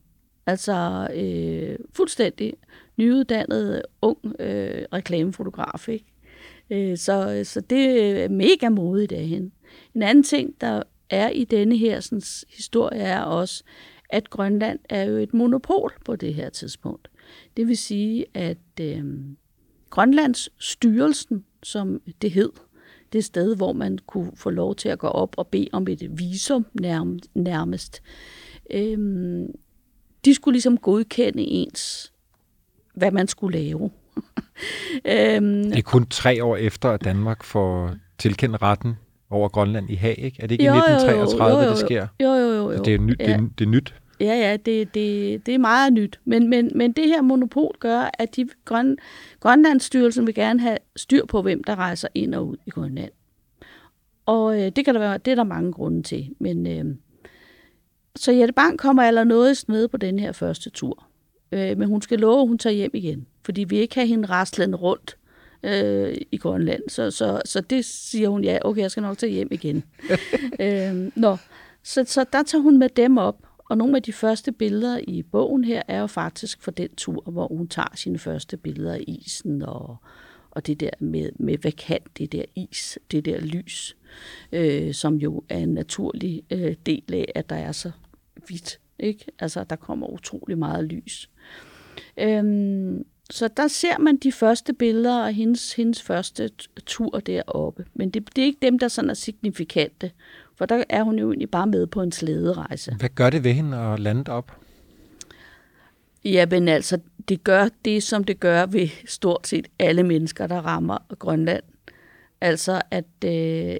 Altså 0.46 1.08
øh, 1.14 1.76
fuldstændig 1.96 2.52
nyuddannet 2.98 3.82
ung 4.02 4.18
øh, 4.38 4.82
reklamefotograf. 4.92 5.88
Ikke? 5.88 6.04
Øh, 6.70 6.98
så, 6.98 7.40
så 7.44 7.60
det 7.60 8.00
er 8.24 8.28
mega 8.28 8.68
modigt 8.68 9.12
af 9.12 9.26
hende. 9.26 9.50
En 9.94 10.02
anden 10.02 10.24
ting, 10.24 10.60
der 10.60 10.82
er 11.10 11.30
i 11.30 11.44
denne 11.44 11.76
her 11.76 12.00
sådan, 12.00 12.22
historie, 12.56 12.98
er 13.00 13.20
også, 13.20 13.64
at 14.10 14.30
Grønland 14.30 14.78
er 14.88 15.02
jo 15.04 15.16
et 15.16 15.34
monopol 15.34 15.92
på 16.04 16.16
det 16.16 16.34
her 16.34 16.50
tidspunkt. 16.50 17.08
Det 17.56 17.68
vil 17.68 17.76
sige, 17.76 18.26
at 18.34 18.80
øh, 18.80 19.04
Grønlands 19.90 20.48
styrelsen, 20.58 21.44
som 21.62 22.00
det 22.22 22.30
hed, 22.30 22.50
det 23.12 23.24
sted, 23.24 23.56
hvor 23.56 23.72
man 23.72 23.98
kunne 24.06 24.32
få 24.36 24.50
lov 24.50 24.74
til 24.74 24.88
at 24.88 24.98
gå 24.98 25.06
op 25.06 25.34
og 25.38 25.46
bede 25.46 25.68
om 25.72 25.88
et 25.88 26.18
visum 26.18 26.66
nærmest, 27.34 28.02
øh, 28.70 28.98
de 30.24 30.34
skulle 30.34 30.54
ligesom 30.54 30.78
godkende 30.78 31.42
ens, 31.42 32.12
hvad 32.94 33.10
man 33.10 33.28
skulle 33.28 33.58
lave. 33.58 33.80
øhm, 35.14 35.64
Det 35.64 35.78
er 35.78 35.82
kun 35.82 36.06
tre 36.06 36.44
år 36.44 36.56
efter, 36.56 36.90
at 36.90 37.04
Danmark 37.04 37.42
får 37.42 37.94
tilkendt 38.18 38.62
retten 38.62 38.96
over 39.34 39.48
Grønland 39.48 39.90
i 39.90 39.94
Haag, 39.94 40.18
ikke? 40.18 40.42
Er 40.42 40.46
det 40.46 40.52
ikke 40.52 40.64
jo, 40.64 40.72
i 40.72 40.76
jo, 40.76 40.82
jo, 40.82 40.94
1933, 40.94 41.58
jo, 41.58 41.64
jo, 41.64 41.70
det 41.70 41.78
sker? 41.78 42.06
Jo, 42.22 42.28
jo, 42.28 42.54
jo. 42.54 42.72
jo. 42.72 42.82
Det 42.84 42.94
er, 42.94 42.98
nyt, 42.98 43.18
det, 43.18 43.28
ja. 43.28 43.34
er, 43.34 43.40
det 43.58 43.64
er 43.64 43.68
nyt. 43.68 43.94
Ja, 44.20 44.34
ja, 44.34 44.56
det, 44.56 44.94
det, 44.94 45.46
det 45.46 45.54
er 45.54 45.58
meget 45.58 45.92
nyt. 45.92 46.20
Men, 46.24 46.48
men, 46.50 46.70
men 46.74 46.92
det 46.92 47.08
her 47.08 47.22
monopol 47.22 47.74
gør, 47.80 48.10
at 48.18 48.36
de 48.36 48.48
Grøn, 48.64 48.96
Grønlandsstyrelsen 49.40 50.26
vil 50.26 50.34
gerne 50.34 50.60
have 50.60 50.78
styr 50.96 51.26
på, 51.26 51.42
hvem 51.42 51.64
der 51.64 51.76
rejser 51.76 52.08
ind 52.14 52.34
og 52.34 52.46
ud 52.46 52.56
i 52.66 52.70
Grønland. 52.70 53.10
Og 54.26 54.60
øh, 54.60 54.72
det 54.76 54.84
kan 54.84 54.94
der 54.94 55.00
være, 55.00 55.18
det 55.18 55.30
er 55.30 55.34
der 55.34 55.44
mange 55.44 55.72
grunde 55.72 56.02
til. 56.02 56.34
Men, 56.38 56.66
øh, 56.66 56.96
så 58.16 58.32
Jette 58.32 58.52
Bang 58.52 58.78
kommer 58.78 59.02
aller 59.02 59.24
noget 59.24 59.64
med 59.68 59.88
på 59.88 59.96
den 59.96 60.18
her 60.18 60.32
første 60.32 60.70
tur. 60.70 61.06
Øh, 61.52 61.78
men 61.78 61.88
hun 61.88 62.02
skal 62.02 62.18
love, 62.18 62.40
at 62.40 62.48
hun 62.48 62.58
tager 62.58 62.74
hjem 62.74 62.90
igen. 62.94 63.26
Fordi 63.44 63.64
vi 63.64 63.76
ikke 63.76 63.94
have 63.94 64.06
hende 64.06 64.28
rastlende 64.28 64.76
rundt 64.76 65.16
øh, 65.64 66.16
i 66.32 66.36
Grønland. 66.36 66.82
Så, 66.88 67.10
så, 67.10 67.42
så 67.44 67.60
det 67.60 67.84
siger 67.84 68.28
hun, 68.28 68.44
ja, 68.44 68.58
okay, 68.64 68.80
jeg 68.80 68.90
skal 68.90 69.02
nok 69.02 69.18
tage 69.18 69.32
hjem 69.32 69.48
igen. 69.50 69.84
øh, 70.60 71.10
nå, 71.16 71.36
så, 71.82 72.04
så 72.06 72.24
der 72.32 72.42
tager 72.42 72.62
hun 72.62 72.78
med 72.78 72.88
dem 72.88 73.18
op. 73.18 73.36
Og 73.70 73.78
nogle 73.78 73.96
af 73.96 74.02
de 74.02 74.12
første 74.12 74.52
billeder 74.52 75.00
i 75.08 75.22
bogen 75.22 75.64
her 75.64 75.82
er 75.88 76.00
jo 76.00 76.06
faktisk 76.06 76.62
fra 76.62 76.70
den 76.70 76.88
tur, 76.96 77.30
hvor 77.30 77.48
hun 77.48 77.68
tager 77.68 77.88
sine 77.94 78.18
første 78.18 78.56
billeder 78.56 78.92
af 78.92 79.04
isen 79.06 79.62
og, 79.62 79.96
og 80.50 80.66
det 80.66 80.80
der 80.80 80.90
med, 80.98 81.30
med, 81.36 81.58
hvad 81.58 81.72
kan 81.72 81.98
det 82.18 82.32
der 82.32 82.44
is, 82.54 82.98
det 83.10 83.24
der 83.24 83.40
lys, 83.40 83.96
øh, 84.52 84.94
som 84.94 85.14
jo 85.14 85.42
er 85.48 85.58
en 85.58 85.74
naturlig 85.74 86.42
øh, 86.50 86.74
del 86.86 87.14
af, 87.14 87.32
at 87.34 87.50
der 87.50 87.56
er 87.56 87.72
så 87.72 87.90
hvidt. 88.46 88.80
Ikke? 88.98 89.24
Altså, 89.38 89.64
der 89.64 89.76
kommer 89.76 90.06
utrolig 90.06 90.58
meget 90.58 90.84
lys. 90.84 91.30
Øhm, 92.18 93.04
så 93.30 93.48
der 93.48 93.68
ser 93.68 93.98
man 93.98 94.16
de 94.16 94.32
første 94.32 94.72
billeder 94.72 95.26
af 95.26 95.34
hendes, 95.34 95.72
hendes 95.72 96.02
første 96.02 96.50
tur 96.86 97.20
deroppe. 97.20 97.84
Men 97.94 98.10
det, 98.10 98.36
det 98.36 98.42
er 98.42 98.46
ikke 98.46 98.58
dem, 98.62 98.78
der 98.78 98.88
sådan 98.88 99.10
er 99.10 99.14
signifikante. 99.14 100.10
For 100.56 100.66
der 100.66 100.84
er 100.88 101.02
hun 101.02 101.18
jo 101.18 101.30
egentlig 101.30 101.50
bare 101.50 101.66
med 101.66 101.86
på 101.86 102.02
en 102.02 102.12
slæderejse. 102.12 102.94
Hvad 102.98 103.08
gør 103.08 103.30
det 103.30 103.44
ved 103.44 103.52
hende 103.52 103.76
at 103.76 104.00
lande 104.00 104.32
op? 104.32 104.60
Ja, 106.24 106.46
men 106.50 106.68
altså, 106.68 106.98
det 107.28 107.44
gør 107.44 107.68
det, 107.84 108.02
som 108.02 108.24
det 108.24 108.40
gør 108.40 108.66
ved 108.66 108.88
stort 109.06 109.46
set 109.46 109.66
alle 109.78 110.02
mennesker, 110.02 110.46
der 110.46 110.56
rammer 110.56 110.98
Grønland. 111.18 111.62
Altså, 112.40 112.82
at 112.90 113.24
øh, 113.24 113.76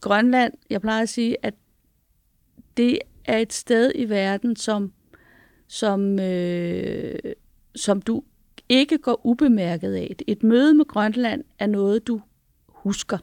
Grønland, 0.00 0.52
jeg 0.70 0.80
plejer 0.80 1.02
at 1.02 1.08
sige, 1.08 1.36
at 1.42 1.54
det 2.76 2.98
er 3.24 3.38
et 3.38 3.52
sted 3.52 3.92
i 3.94 4.08
verden, 4.08 4.56
som, 4.56 4.92
som, 5.68 6.18
øh, 6.18 7.14
som 7.78 8.02
du 8.02 8.22
ikke 8.68 8.98
går 8.98 9.20
ubemærket 9.26 9.94
af. 9.94 10.16
Et 10.26 10.42
møde 10.42 10.74
med 10.74 10.84
Grønland 10.84 11.44
er 11.58 11.66
noget, 11.66 12.06
du 12.06 12.20
husker. 12.68 13.18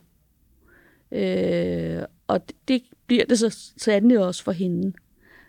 Øh, 1.12 2.04
og 2.28 2.48
det, 2.48 2.56
det 2.68 2.82
bliver 3.08 3.26
det 3.26 3.39
så 3.39 3.74
sandelig 3.78 4.20
også 4.20 4.44
for 4.44 4.52
hende. 4.52 4.94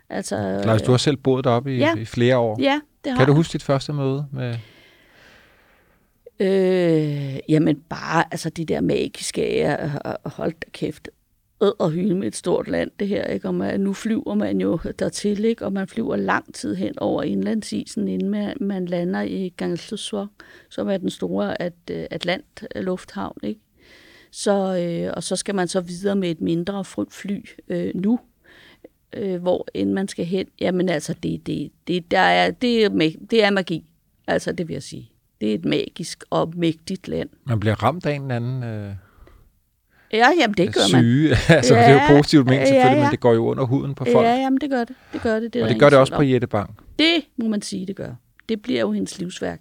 Altså, 0.09 0.37
Lars, 0.65 0.83
du 0.83 0.91
har 0.91 0.99
selv 0.99 1.17
boet 1.17 1.45
deroppe 1.45 1.75
i, 1.75 1.79
ja. 1.79 1.97
i 1.97 2.05
flere 2.05 2.39
år. 2.39 2.57
Ja, 2.61 2.81
det 3.05 3.13
har 3.13 3.19
Kan 3.19 3.27
du 3.27 3.35
huske 3.35 3.53
dit 3.53 3.63
første 3.63 3.93
møde 3.93 4.27
med... 4.33 4.57
Øh, 6.41 7.39
jamen 7.49 7.77
bare, 7.89 8.25
altså 8.31 8.51
de 8.51 8.65
der 8.65 8.81
magiske 8.81 9.45
af, 9.45 9.91
hold 10.25 10.53
da 10.53 10.71
kæft, 10.73 11.09
og 11.61 11.91
hylde 11.91 12.15
med 12.15 12.27
et 12.27 12.37
stort 12.37 12.69
land, 12.69 12.91
det 13.01 13.09
her, 13.09 13.25
ikke? 13.25 13.49
Og 13.49 13.55
man, 13.55 13.81
nu 13.81 13.93
flyver 13.93 14.35
man 14.35 14.61
jo 14.61 14.79
dertil, 14.99 15.45
ikke? 15.45 15.65
Og 15.65 15.73
man 15.73 15.89
flyver 15.89 16.17
lang 16.17 16.55
tid 16.55 16.75
hen 16.75 16.99
over 16.99 17.23
indlandsisen, 17.23 18.09
inden 18.09 18.31
man, 18.31 18.57
man 18.61 18.87
lander 18.87 19.23
i 19.23 19.49
Gangelsusvok, 19.57 20.29
som 20.71 20.89
er 20.89 20.97
den 20.97 21.11
store 21.11 21.63
at, 21.63 21.73
øh, 21.91 22.07
Atlant-lufthavn, 22.11 23.39
ikke? 23.43 23.61
Så, 24.31 24.79
øh, 24.79 25.13
og 25.17 25.23
så 25.23 25.37
skal 25.37 25.55
man 25.55 25.69
så 25.69 25.81
videre 25.81 26.17
med 26.17 26.31
et 26.31 26.41
mindre 26.41 26.85
fly 27.11 27.49
øh, 27.69 27.91
nu, 27.95 28.21
øh, 29.13 29.43
hvor 29.43 29.67
end 29.75 29.93
man 29.93 30.09
skal 30.09 30.25
hen. 30.25 30.47
Jamen 30.61 30.89
altså, 30.89 31.15
det, 31.23 31.47
det, 31.47 31.73
det, 31.87 32.11
der 32.11 32.19
er, 32.19 32.51
det, 32.51 32.85
er, 32.85 32.89
det 33.31 33.45
er 33.45 33.51
magi, 33.51 33.91
altså 34.27 34.53
det 34.53 34.69
vil 34.69 34.75
jeg 34.75 34.83
sige. 34.83 35.11
Det 35.41 35.51
er 35.51 35.55
et 35.55 35.65
magisk 35.65 36.25
og 36.31 36.53
mægtigt 36.57 37.09
land. 37.09 37.29
Man 37.45 37.61
bliver 37.61 37.83
ramt 37.83 38.07
af 38.07 38.15
en 38.15 38.23
eller 38.23 38.37
anden 38.37 38.63
øh, 38.63 38.93
Ja, 40.17 40.29
jamen 40.41 40.55
det 40.57 40.75
gør 40.75 40.81
man. 40.93 41.03
syge. 41.03 41.37
altså, 41.59 41.75
ja, 41.75 41.81
det 41.81 41.89
er 41.89 42.11
jo 42.11 42.17
positivt 42.17 42.47
ment 42.47 42.61
ja, 42.61 42.67
selvfølgelig, 42.67 42.97
ja. 42.97 43.03
men 43.03 43.11
det 43.11 43.21
går 43.21 43.35
jo 43.35 43.47
under 43.47 43.65
huden 43.65 43.95
på 43.95 44.05
folk. 44.13 44.27
Ja, 44.27 44.35
jamen 44.35 44.61
det 44.61 44.71
gør 44.71 44.85
det. 44.85 44.97
Det 45.13 45.23
gør 45.23 45.41
det. 45.41 45.55
det 45.55 45.63
og 45.63 45.69
det 45.69 45.79
gør 45.81 45.91
det 45.91 45.99
også 45.99 46.15
på. 46.17 46.23
Jette 46.23 46.47
Bang. 46.47 46.77
Det 46.99 47.23
må 47.37 47.49
man 47.49 47.63
sige, 47.63 47.87
det 47.87 47.97
gør. 47.97 48.11
Det 48.49 48.63
bliver 48.63 48.81
jo 48.81 48.93
hendes 48.93 49.19
livsværk. 49.19 49.61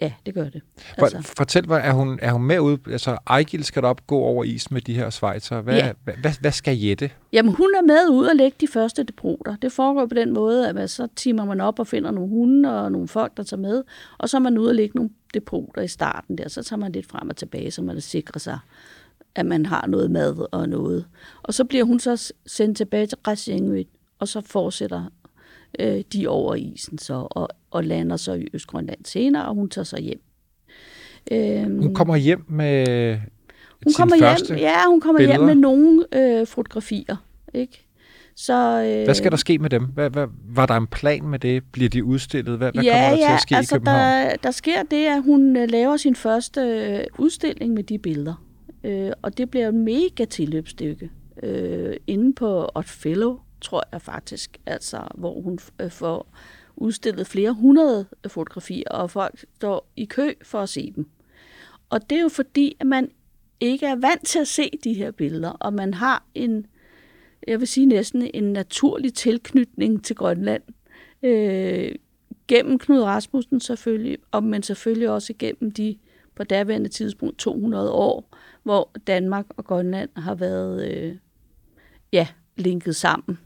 Ja, 0.00 0.12
det 0.26 0.34
gør 0.34 0.48
det. 0.48 0.62
Altså. 0.98 1.32
Fortæl 1.36 1.68
mig, 1.68 1.80
er 1.84 1.92
hun, 1.92 2.18
er 2.22 2.32
hun 2.32 2.42
med 2.42 2.58
ud? 2.58 2.78
Altså, 2.90 3.18
Ejgil 3.26 3.64
skal 3.64 3.84
op 3.84 4.06
gå 4.06 4.18
over 4.18 4.44
is 4.44 4.70
med 4.70 4.80
de 4.80 4.94
her 4.94 5.10
svejser. 5.10 5.60
Hvad, 5.60 5.74
Ja. 5.74 5.92
hvad, 6.04 6.14
hvad, 6.14 6.32
hvad 6.40 6.52
skal 6.52 6.78
Jette? 6.78 7.10
jamen, 7.32 7.54
hun 7.54 7.68
er 7.78 7.82
med 7.82 8.08
ud 8.16 8.26
og 8.26 8.36
lægge 8.36 8.56
de 8.60 8.68
første 8.68 9.02
depoter. 9.02 9.56
Det 9.56 9.72
foregår 9.72 10.06
på 10.06 10.14
den 10.14 10.32
måde, 10.34 10.68
at 10.68 10.74
man, 10.74 10.88
så 10.88 11.08
timer 11.16 11.44
man 11.44 11.60
op 11.60 11.78
og 11.78 11.86
finder 11.86 12.10
nogle 12.10 12.28
hunde 12.30 12.82
og 12.82 12.92
nogle 12.92 13.08
folk, 13.08 13.36
der 13.36 13.42
tager 13.42 13.60
med, 13.60 13.82
og 14.18 14.28
så 14.28 14.36
er 14.36 14.40
man 14.40 14.58
ude 14.58 14.68
og 14.70 14.74
lægge 14.74 14.96
nogle 14.96 15.10
depoter 15.34 15.82
i 15.82 15.88
starten 15.88 16.38
der. 16.38 16.48
Så 16.48 16.62
tager 16.62 16.80
man 16.80 16.92
lidt 16.92 17.06
frem 17.06 17.28
og 17.28 17.36
tilbage, 17.36 17.70
så 17.70 17.82
man 17.82 18.00
sikrer 18.00 18.38
sig, 18.38 18.58
at 19.34 19.46
man 19.46 19.66
har 19.66 19.86
noget 19.86 20.10
mad 20.10 20.46
og 20.52 20.68
noget. 20.68 21.04
Og 21.42 21.54
så 21.54 21.64
bliver 21.64 21.84
hun 21.84 22.00
så 22.00 22.32
sendt 22.46 22.76
tilbage 22.76 23.06
til 23.06 23.18
Græsjengøt, 23.22 23.86
og 24.18 24.28
så 24.28 24.40
fortsætter 24.40 25.04
øh, 25.78 26.02
de 26.12 26.28
over 26.28 26.54
isen 26.54 26.98
så, 26.98 27.26
og, 27.30 27.48
og 27.70 27.84
lander 27.84 28.16
så 28.16 28.32
i 28.34 28.46
Østgrønland 28.52 29.04
senere, 29.04 29.44
og 29.44 29.54
hun 29.54 29.68
tager 29.68 29.84
så 29.84 30.00
hjem. 30.00 30.20
Øhm, 31.32 31.82
Hun 31.82 31.94
kommer 31.94 32.16
hjem 32.16 32.44
med 32.48 33.18
hun 33.84 33.92
kommer 33.96 34.16
hjem, 34.16 34.58
ja, 34.58 34.86
hun 34.88 35.00
kommer 35.00 35.18
billeder. 35.18 35.38
hjem 35.38 35.46
med 35.46 35.54
nogle 35.54 36.04
øh, 36.12 36.46
fotografier, 36.46 37.16
ikke? 37.54 37.86
Så, 38.36 38.82
øh, 38.82 39.04
Hvad 39.04 39.14
skal 39.14 39.30
der 39.30 39.36
ske 39.36 39.58
med 39.58 39.70
dem? 39.70 39.84
Hvad, 39.84 40.10
hvad, 40.10 40.26
var 40.48 40.66
der 40.66 40.74
en 40.74 40.86
plan 40.86 41.24
med 41.28 41.38
det? 41.38 41.62
Bliver 41.72 41.88
de 41.88 42.04
udstillet? 42.04 42.58
Hvad, 42.58 42.72
hvad 42.72 42.84
ja, 42.84 42.92
kommer 42.92 43.16
der 43.16 43.22
ja, 43.22 43.26
til 43.26 43.34
at 43.34 43.40
ske 43.40 43.56
altså 43.56 43.74
i 43.74 43.78
København? 43.78 44.30
der, 44.30 44.36
der 44.42 44.50
sker 44.50 44.82
det, 44.82 45.06
at 45.06 45.22
hun 45.22 45.56
øh, 45.56 45.70
laver 45.70 45.96
sin 45.96 46.14
første 46.16 46.60
øh, 46.60 47.04
udstilling 47.18 47.74
med 47.74 47.82
de 47.82 47.98
billeder. 47.98 48.44
Øh, 48.84 49.10
og 49.22 49.38
det 49.38 49.50
bliver 49.50 49.68
et 49.68 49.74
mega 49.74 50.24
tilløbsstykke. 50.24 51.10
Øh, 51.42 51.96
inde 52.06 52.32
på 52.32 52.70
Otfellow, 52.74 53.38
tror 53.62 53.82
jeg 53.92 54.02
faktisk, 54.02 54.60
altså, 54.66 55.08
hvor 55.14 55.40
hun 55.40 55.58
øh, 55.80 55.90
får 55.90 56.34
udstillet 56.76 57.26
flere 57.26 57.52
hundrede 57.52 58.06
øh, 58.24 58.30
fotografier, 58.30 58.88
og 58.90 59.10
folk 59.10 59.44
står 59.54 59.90
i 59.96 60.04
kø 60.04 60.32
for 60.42 60.60
at 60.60 60.68
se 60.68 60.92
dem. 60.96 61.06
Og 61.90 62.10
det 62.10 62.18
er 62.18 62.22
jo 62.22 62.28
fordi, 62.28 62.76
at 62.80 62.86
man 62.86 63.10
ikke 63.60 63.86
er 63.86 63.96
vant 63.96 64.26
til 64.26 64.38
at 64.38 64.48
se 64.48 64.70
de 64.84 64.94
her 64.94 65.10
billeder, 65.10 65.50
og 65.50 65.72
man 65.72 65.94
har 65.94 66.24
en, 66.34 66.66
jeg 67.48 67.60
vil 67.60 67.68
sige 67.68 67.86
næsten 67.86 68.30
en 68.34 68.52
naturlig 68.52 69.14
tilknytning 69.14 70.04
til 70.04 70.16
Grønland. 70.16 70.62
Øh, 71.22 71.94
gennem 72.48 72.78
Knud 72.78 73.02
Rasmussen 73.02 73.60
selvfølgelig, 73.60 74.18
og, 74.30 74.44
men 74.44 74.62
selvfølgelig 74.62 75.10
også 75.10 75.34
gennem 75.38 75.70
de 75.70 75.96
på 76.34 76.44
daværende 76.44 76.88
tidspunkt 76.88 77.38
200 77.38 77.90
år, 77.90 78.36
hvor 78.62 78.90
Danmark 79.06 79.46
og 79.56 79.64
Grønland 79.64 80.10
har 80.16 80.34
været 80.34 80.92
øh, 80.92 81.16
ja, 82.12 82.28
linket 82.62 82.96
sammen 82.96 83.38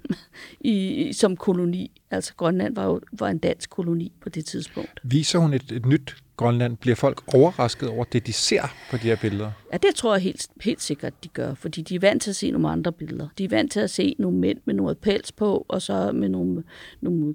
i, 0.61 1.13
som 1.13 1.37
koloni. 1.37 2.03
Altså 2.11 2.35
Grønland 2.35 2.75
var 2.75 2.85
jo 2.85 3.01
var 3.13 3.29
en 3.29 3.39
dansk 3.39 3.71
koloni 3.71 4.13
på 4.21 4.29
det 4.29 4.45
tidspunkt. 4.45 5.01
Viser 5.03 5.39
hun 5.39 5.55
et, 5.55 5.73
et 5.73 5.87
nyt 5.87 6.17
Grønland? 6.37 6.77
Bliver 6.77 6.95
folk 6.97 7.35
overrasket 7.35 7.89
over 7.89 8.05
det, 8.05 8.27
de 8.27 8.33
ser 8.33 8.63
på 8.91 8.97
de 8.97 9.03
her 9.03 9.17
billeder? 9.17 9.51
Ja, 9.73 9.77
det 9.79 9.95
tror 9.95 10.15
jeg 10.15 10.23
helt, 10.23 10.47
helt 10.61 10.83
sikkert, 10.83 11.25
de 11.25 11.29
gør, 11.29 11.55
fordi 11.55 11.83
de 11.83 11.95
er 11.95 12.01
vant 12.01 12.23
til 12.23 12.31
at 12.31 12.37
se 12.37 12.51
nogle 12.51 12.69
andre 12.71 12.93
billeder. 12.93 13.29
De 13.39 13.45
er 13.45 13.49
vant 13.49 13.73
til 13.73 13.81
at 13.81 13.91
se 13.91 14.15
nogle 14.19 14.39
mænd 14.39 14.59
med 14.65 14.75
noget 14.75 14.99
pels 14.99 15.33
på, 15.33 15.67
og 15.69 15.83
så 15.83 16.13
med 16.13 16.29
nogle, 16.29 16.63
nogle 17.01 17.35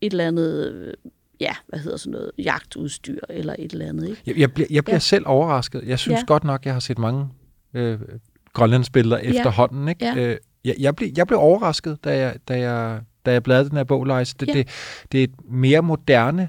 et 0.00 0.10
eller 0.12 0.26
andet, 0.28 0.94
ja, 1.40 1.52
hvad 1.68 1.78
hedder 1.78 1.96
sådan 1.96 2.12
noget, 2.12 2.30
jagtudstyr 2.38 3.18
eller 3.28 3.56
et 3.58 3.72
eller 3.72 3.86
andet, 3.88 4.08
ikke? 4.08 4.22
Jeg, 4.26 4.38
jeg 4.38 4.52
bliver, 4.52 4.66
jeg 4.70 4.84
bliver 4.84 4.94
Ja. 4.94 4.98
selv 5.00 5.24
overrasket. 5.26 5.82
Jeg 5.86 5.98
synes 5.98 6.20
ja. 6.20 6.24
godt 6.26 6.44
nok, 6.44 6.64
jeg 6.66 6.72
har 6.72 6.80
set 6.80 6.98
mange 6.98 7.28
øh, 7.74 8.00
grønlandsbilleder 8.52 9.18
Ja. 9.18 9.28
efterhånden. 9.30 9.88
Ikke? 9.88 10.04
Ja. 10.06 10.16
Øh, 10.16 10.36
jeg, 10.64 10.74
jeg, 10.78 10.96
blev, 10.96 11.08
jeg 11.16 11.26
blev 11.26 11.38
overrasket, 11.38 12.04
da 12.04 12.16
jeg, 12.18 12.34
da 12.48 12.58
jeg, 12.58 13.00
da 13.26 13.32
jeg 13.32 13.42
bladrede 13.42 13.68
den 13.68 13.76
her 13.76 13.84
bog, 13.84 14.04
Leis. 14.04 14.34
Det, 14.34 14.48
Ja. 14.48 14.52
det, 14.52 14.68
det 15.12 15.20
er 15.20 15.24
et 15.24 15.34
mere 15.44 15.82
moderne 15.82 16.48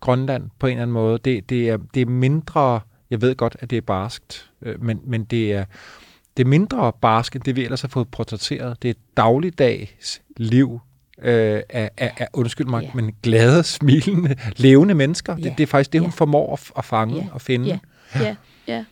Grønland 0.00 0.50
på 0.58 0.66
en 0.66 0.70
eller 0.70 0.82
anden 0.82 0.92
måde. 0.94 1.18
Det, 1.18 1.50
det, 1.50 1.68
er, 1.68 1.78
det 1.94 2.02
er 2.02 2.06
mindre, 2.06 2.80
jeg 3.10 3.20
ved 3.20 3.34
godt, 3.36 3.56
at 3.60 3.70
det 3.70 3.76
er 3.76 3.80
barskt, 3.82 4.50
øh, 4.62 4.82
men, 4.84 5.00
men 5.04 5.24
det 5.24 5.52
er, 5.52 5.64
det 6.36 6.44
er 6.44 6.48
mindre 6.48 6.92
barsk, 7.00 7.34
end 7.36 7.42
det 7.44 7.56
vi 7.56 7.64
ellers 7.64 7.80
har 7.80 7.88
fået 7.88 8.08
portrætteret. 8.08 8.82
Det 8.82 8.90
er 8.90 8.94
dagligdags 9.16 10.22
liv 10.36 10.80
øh, 11.22 11.62
af, 11.70 11.90
af, 11.96 12.12
af, 12.18 12.28
undskyld 12.32 12.66
mig, 12.66 12.82
Ja. 12.82 12.90
men 12.94 13.14
glade, 13.22 13.62
smilende, 13.62 14.36
levende 14.56 14.94
mennesker. 14.94 15.36
Ja. 15.38 15.42
Det, 15.42 15.52
det 15.58 15.62
er 15.62 15.66
faktisk 15.66 15.92
det, 15.92 16.00
hun 16.00 16.10
Ja. 16.10 16.14
formår 16.16 16.52
at, 16.52 16.70
at 16.78 16.84
fange 16.84 17.14
Ja. 17.16 17.26
og 17.32 17.40
finde. 17.40 17.66
Ja, 17.66 17.78
ja, 18.20 18.36
ja. 18.66 18.84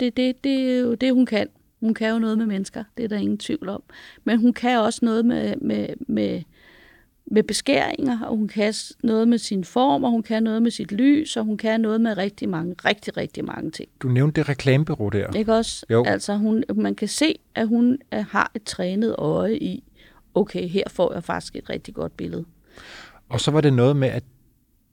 Det, 0.00 0.16
det, 0.16 0.44
det 0.44 0.52
er 0.76 0.80
jo 0.80 0.94
det, 0.94 1.12
hun 1.14 1.26
kan. 1.26 1.46
Hun 1.80 1.94
kan 1.94 2.10
jo 2.10 2.18
noget 2.18 2.38
med 2.38 2.46
mennesker, 2.46 2.84
det 2.96 3.04
er 3.04 3.08
der 3.08 3.16
ingen 3.16 3.38
tvivl 3.38 3.68
om. 3.68 3.82
Men 4.24 4.38
hun 4.38 4.52
kan 4.52 4.78
også 4.78 5.00
noget 5.02 5.26
med, 5.26 5.56
med, 5.56 5.88
med, 6.08 6.42
med 7.26 7.42
beskæringer, 7.42 8.24
og 8.24 8.36
hun 8.36 8.48
kan 8.48 8.74
noget 9.02 9.28
med 9.28 9.38
sin 9.38 9.64
form, 9.64 10.04
og 10.04 10.10
hun 10.10 10.22
kan 10.22 10.42
noget 10.42 10.62
med 10.62 10.70
sit 10.70 10.92
lys, 10.92 11.36
og 11.36 11.44
hun 11.44 11.56
kan 11.56 11.80
noget 11.80 12.00
med 12.00 12.16
rigtig 12.16 12.48
mange, 12.48 12.74
rigtig, 12.84 13.16
rigtig 13.16 13.44
mange 13.44 13.70
ting. 13.70 13.88
Du 14.02 14.08
nævnte 14.08 14.40
det 14.40 14.48
reklamebureau 14.48 15.08
der. 15.08 15.32
Ikke 15.32 15.54
også? 15.54 15.86
Jo. 15.90 16.04
Altså, 16.04 16.36
hun, 16.36 16.64
man 16.74 16.94
kan 16.94 17.08
se, 17.08 17.34
at 17.54 17.68
hun 17.68 17.98
øh, 18.14 18.24
har 18.30 18.50
et 18.54 18.62
trænet 18.62 19.14
øje 19.18 19.56
i, 19.56 19.84
okay, 20.34 20.68
her 20.68 20.84
får 20.88 21.12
jeg 21.14 21.24
faktisk 21.24 21.56
et 21.56 21.70
rigtig 21.70 21.94
godt 21.94 22.16
billede. 22.16 22.44
Og 23.28 23.40
så 23.40 23.50
var 23.50 23.60
det 23.60 23.72
noget 23.72 23.96
med, 23.96 24.08
at 24.08 24.24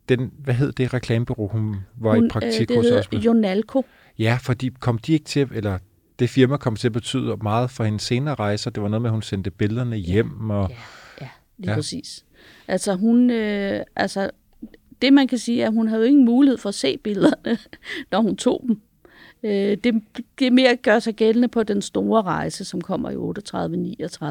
den, 0.09 0.31
hvad 0.37 0.53
hed 0.53 0.71
det 0.71 0.93
reklamebureau, 0.93 1.47
hun 1.47 1.75
var 1.97 2.15
hun, 2.15 2.25
i 2.25 2.29
praktik 2.29 2.61
øh, 2.61 2.67
det 2.67 2.77
hos 2.77 2.91
os 2.91 3.11
med? 3.11 3.19
Jonalco. 3.19 3.85
Ja, 4.19 4.37
fordi 4.41 4.69
kom 4.79 4.97
de 4.97 5.13
ikke 5.13 5.25
til, 5.25 5.47
eller 5.53 5.77
det 6.19 6.29
firma 6.29 6.57
kom 6.57 6.75
til 6.75 6.87
at 6.87 6.93
betyde 6.93 7.37
meget 7.41 7.69
for 7.69 7.83
hendes 7.83 8.03
senere 8.03 8.35
rejser. 8.35 8.71
Det 8.71 8.83
var 8.83 8.89
noget 8.89 9.01
med, 9.01 9.09
at 9.09 9.13
hun 9.13 9.21
sendte 9.21 9.51
billederne 9.51 9.95
hjem. 9.95 10.49
Og, 10.49 10.69
Ja, 10.69 10.75
ja, 11.21 11.29
lige 11.57 11.69
ja. 11.69 11.75
Præcis. 11.75 12.25
Altså 12.67 12.95
hun, 12.95 13.29
øh, 13.29 13.83
altså 13.95 14.29
det 15.01 15.13
man 15.13 15.27
kan 15.27 15.37
sige 15.37 15.63
er, 15.63 15.67
at 15.67 15.73
hun 15.73 15.87
havde 15.87 16.01
jo 16.01 16.07
ingen 16.07 16.25
mulighed 16.25 16.57
for 16.57 16.69
at 16.69 16.75
se 16.75 16.97
billederne, 16.97 17.57
når 18.11 18.21
hun 18.21 18.35
tog 18.35 18.63
dem. 18.67 18.81
Øh, 19.43 19.77
det, 19.83 20.03
det 20.39 20.53
mere 20.53 20.75
gør 20.75 20.99
sig 20.99 21.15
gældende 21.15 21.47
på 21.47 21.63
den 21.63 21.81
store 21.81 22.21
rejse, 22.21 22.65
som 22.65 22.81
kommer 22.81 23.09
i 23.09 23.15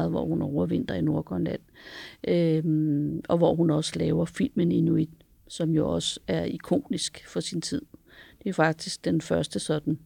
38-39, 0.05 0.09
hvor 0.09 0.25
hun 0.25 0.41
overvinter 0.41 0.95
i 0.95 1.01
Nordgrønland. 1.01 1.59
Øh, 2.27 2.63
og 3.29 3.37
hvor 3.37 3.55
hun 3.55 3.69
også 3.69 3.91
laver 3.95 4.25
filmen 4.25 4.71
Inuit, 4.71 5.09
som 5.47 5.69
jo 5.69 5.89
også 5.89 6.19
er 6.27 6.43
ikonisk 6.43 7.23
for 7.27 7.39
sin 7.39 7.61
tid. 7.61 7.81
Det 8.43 8.49
er 8.49 8.53
faktisk 8.53 9.05
den 9.05 9.21
første 9.21 9.59
sådan, 9.59 9.99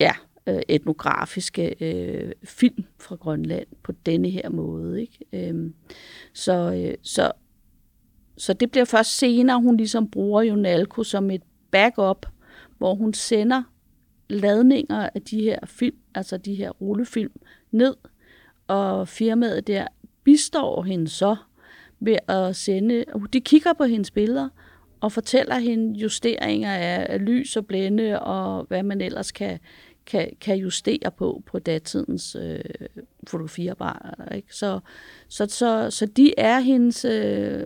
ja, 0.00 0.12
øh, 0.46 0.60
etnografiske 0.68 1.74
øh, 1.80 2.32
film 2.44 2.84
fra 2.98 3.16
Grønland 3.16 3.66
på 3.82 3.92
denne 4.06 4.30
her 4.30 4.50
måde. 4.50 5.00
Ikke? 5.00 5.18
Øh, 5.32 5.70
så, 6.32 6.72
øh, 6.72 6.94
så, 7.02 7.32
så 8.36 8.52
det 8.52 8.70
bliver 8.70 8.84
først 8.84 9.18
senere, 9.18 9.60
hun 9.60 9.76
ligesom 9.76 10.10
bruger 10.10 10.42
Jonalko 10.42 11.02
som 11.02 11.30
et 11.30 11.42
backup, 11.70 12.26
hvor 12.78 12.94
hun 12.94 13.14
sender 13.14 13.62
ladninger 14.28 15.10
af 15.14 15.22
de 15.22 15.40
her 15.40 15.58
film, 15.66 15.96
altså 16.14 16.36
de 16.36 16.54
her 16.54 16.70
rullefilm, 16.70 17.32
ned, 17.70 17.94
og 18.66 19.08
firmaet 19.08 19.66
der 19.66 19.86
bistår 20.24 20.82
hende 20.82 21.08
så 21.08 21.36
ved 22.00 22.16
at 22.28 22.56
sende... 22.56 23.04
De 23.32 23.40
kigger 23.40 23.72
på 23.72 23.84
hendes 23.84 24.10
billeder 24.10 24.48
og 25.00 25.12
fortæller 25.12 25.58
hende 25.58 25.98
justeringer 25.98 26.72
af, 26.72 27.06
af 27.08 27.24
lys 27.26 27.56
og 27.56 27.66
blænde 27.66 28.20
og 28.20 28.64
hvad 28.68 28.82
man 28.82 29.00
ellers 29.00 29.32
kan, 29.32 29.58
kan, 30.06 30.28
kan 30.40 30.56
justere 30.56 31.10
på 31.18 31.42
på 31.46 31.58
datidens 31.58 32.36
øh, 32.40 32.58
fotografiapparater. 33.26 34.34
Ikke? 34.34 34.54
Så, 34.54 34.80
så, 35.28 35.46
så, 35.50 35.90
så 35.90 36.06
de 36.06 36.34
er 36.38 36.60
hendes 36.60 37.04
øh, 37.04 37.62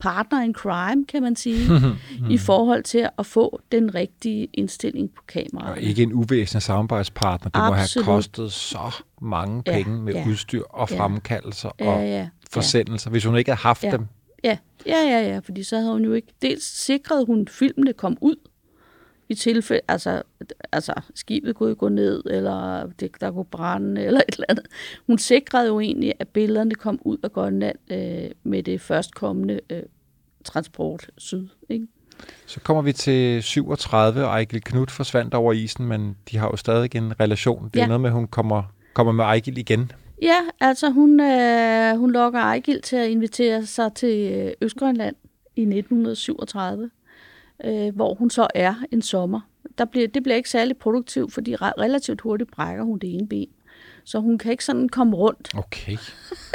partner 0.00 0.42
in 0.42 0.54
crime, 0.54 1.04
kan 1.06 1.22
man 1.22 1.36
sige, 1.36 1.56
i 2.30 2.38
forhold 2.38 2.82
til 2.82 3.08
at 3.18 3.26
få 3.26 3.60
den 3.72 3.94
rigtige 3.94 4.48
indstilling 4.54 5.10
på 5.14 5.22
kameraet. 5.28 5.70
Og 5.72 5.80
ikke 5.80 6.02
en 6.02 6.12
uvæsentlig 6.12 6.62
samarbejdspartner. 6.62 7.50
Det 7.50 7.58
må 7.70 7.74
Absolut. 7.76 8.06
have 8.06 8.16
kostet 8.16 8.52
så 8.52 8.94
mange 9.20 9.62
Ja, 9.66 9.72
penge 9.72 10.02
med 10.02 10.12
ja, 10.14 10.24
udstyr 10.28 10.62
og 10.62 10.88
ja. 10.90 10.98
fremkaldelser 11.00 11.70
Ja, 11.80 11.90
og 11.90 12.02
ja, 12.06 12.28
forsendelser, 12.50 13.10
hvis 13.10 13.24
hun 13.24 13.36
ikke 13.36 13.50
havde 13.50 13.60
haft 13.60 13.84
Ja. 13.84 13.90
dem. 13.90 14.06
Ja, 14.44 14.58
ja, 14.86 14.98
ja, 15.02 15.28
ja, 15.32 15.38
fordi 15.38 15.62
så 15.62 15.76
havde 15.76 15.92
hun 15.92 16.04
jo 16.04 16.12
ikke... 16.12 16.28
Dels 16.42 16.64
sikrede 16.64 17.26
hun, 17.26 17.48
filmene 17.48 17.92
kom 17.92 18.16
ud, 18.20 18.36
i 19.30 19.34
tilfælde, 19.34 19.82
altså, 19.88 20.22
altså 20.72 20.92
skibet 21.14 21.54
kunne 21.56 21.74
gå 21.74 21.88
ned, 21.88 22.22
eller 22.26 22.86
det, 23.00 23.10
der 23.20 23.30
kunne 23.32 23.44
brænde, 23.44 24.02
eller 24.06 24.20
et 24.28 24.34
eller 24.34 24.46
andet. 24.48 24.66
Hun 25.06 25.18
sikrede 25.18 25.66
jo 25.66 25.80
egentlig, 25.80 26.12
at 26.18 26.28
billederne 26.28 26.74
kom 26.74 26.98
ud 27.04 27.18
af 27.22 27.32
Grønland 27.32 27.76
øh, 27.92 28.30
med 28.42 28.62
det 28.62 28.80
førstkommende 28.80 29.60
øh, 29.70 29.82
transport 30.44 31.10
syd. 31.18 31.48
Ikke? 31.68 31.86
Så 32.46 32.60
kommer 32.60 32.82
vi 32.82 32.92
til 32.92 33.42
37, 33.42 34.20
og 34.24 34.30
Ejgil 34.30 34.62
Knut 34.62 34.90
forsvandt 34.90 35.34
over 35.34 35.52
isen, 35.52 35.86
men 35.86 36.16
de 36.30 36.36
har 36.36 36.46
jo 36.46 36.56
stadig 36.56 36.96
en 36.96 37.20
relation. 37.20 37.64
Det 37.74 37.76
er 37.76 37.80
Ja. 37.82 37.86
noget 37.86 38.00
med, 38.00 38.10
at 38.10 38.14
hun 38.14 38.26
kommer, 38.28 38.62
kommer 38.94 39.12
med 39.12 39.24
Ejgil 39.24 39.58
igen. 39.58 39.92
Ja, 40.22 40.38
altså 40.60 40.90
hun, 40.90 41.20
øh, 41.20 41.96
hun 41.98 42.12
lokker 42.12 42.40
Ejgil 42.40 42.82
til 42.82 42.96
at 42.96 43.08
invitere 43.08 43.66
sig 43.66 43.92
til 43.94 44.32
øh, 44.32 44.52
Østgrønland 44.60 45.16
i 45.56 45.60
1937, 45.62 46.90
øh, 47.64 47.94
hvor 47.94 48.14
hun 48.14 48.30
så 48.30 48.46
er 48.54 48.74
en 48.92 49.02
sommer. 49.02 49.40
Der 49.78 49.84
bliver, 49.84 50.08
det 50.08 50.22
bliver 50.22 50.36
ikke 50.36 50.50
særlig 50.50 50.76
produktivt, 50.76 51.32
fordi 51.32 51.54
re- 51.54 51.80
relativt 51.80 52.20
hurtigt 52.20 52.50
brækker 52.50 52.84
hun 52.84 52.98
det 52.98 53.14
ene 53.14 53.28
ben. 53.28 53.48
Så 54.04 54.18
hun 54.18 54.38
kan 54.38 54.52
ikke 54.52 54.64
sådan 54.64 54.88
komme 54.88 55.16
rundt. 55.16 55.50
Okay. 55.56 55.96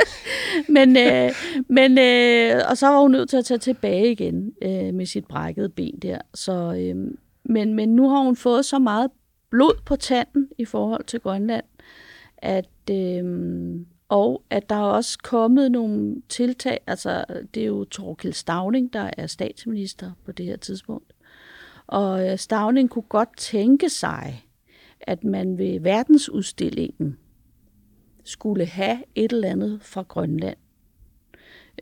Men, 0.75 0.97
øh, 0.97 1.31
men 1.69 1.97
øh, 1.97 2.61
og 2.69 2.77
så 2.77 2.87
var 2.87 3.01
hun 3.01 3.11
nødt 3.11 3.29
til 3.29 3.37
at 3.37 3.45
tage 3.45 3.57
tilbage 3.57 4.11
igen 4.11 4.51
øh, 4.61 4.93
med 4.93 5.05
sit 5.05 5.25
brækkede 5.25 5.69
ben 5.69 5.99
der. 6.01 6.17
Så, 6.33 6.75
øh, 6.79 7.11
men, 7.43 7.73
men 7.73 7.95
nu 7.95 8.09
har 8.09 8.23
hun 8.23 8.35
fået 8.35 8.65
så 8.65 8.79
meget 8.79 9.11
blod 9.49 9.81
på 9.85 9.95
tanden 9.95 10.49
i 10.57 10.65
forhold 10.65 11.03
til 11.03 11.19
Grønland, 11.19 11.65
at, 12.37 12.69
øh, 12.91 13.23
og 14.09 14.43
at 14.49 14.69
der 14.69 14.75
er 14.75 14.79
også 14.79 15.17
kommet 15.23 15.71
nogle 15.71 16.21
tiltag, 16.29 16.79
altså 16.87 17.25
det 17.53 17.63
er 17.63 17.67
jo 17.67 17.83
Torkild 17.83 18.33
Stavning, 18.33 18.93
der 18.93 19.09
er 19.17 19.27
statsminister 19.27 20.11
på 20.25 20.31
det 20.31 20.45
her 20.45 20.57
tidspunkt. 20.57 21.13
Og 21.87 22.29
øh, 22.29 22.37
Stavning 22.37 22.89
kunne 22.89 23.03
godt 23.09 23.37
tænke 23.37 23.89
sig, 23.89 24.45
at 25.01 25.23
man 25.23 25.57
ved 25.57 25.79
verdensudstillingen 25.79 27.17
skulle 28.23 28.65
have 28.65 29.03
et 29.15 29.31
eller 29.31 29.49
andet 29.49 29.79
fra 29.81 30.01
Grønland 30.01 30.57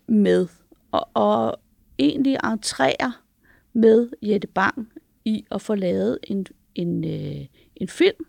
med. 0.08 0.48
Og, 0.92 1.10
og 1.14 1.60
egentlig 2.00 2.38
entrere 2.44 3.14
med 3.74 4.10
Jette 4.22 4.48
Bang 4.48 4.92
i 5.26 5.46
at 5.52 5.62
få 5.62 5.76
lavet 5.76 6.20
en, 6.24 6.46
en, 6.76 7.04
øh, 7.04 7.46
en 7.76 7.88
film 7.88 8.26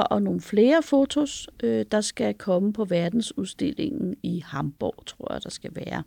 og 0.00 0.22
nogle 0.22 0.40
flere 0.40 0.82
fotos, 0.82 1.48
øh, 1.62 1.84
der 1.92 2.00
skal 2.00 2.34
komme 2.34 2.72
på 2.72 2.84
verdensudstillingen 2.84 4.16
i 4.22 4.42
Hamburg, 4.46 5.06
tror 5.06 5.32
jeg, 5.32 5.44
der 5.44 5.50
skal 5.50 5.70
være. 5.74 6.02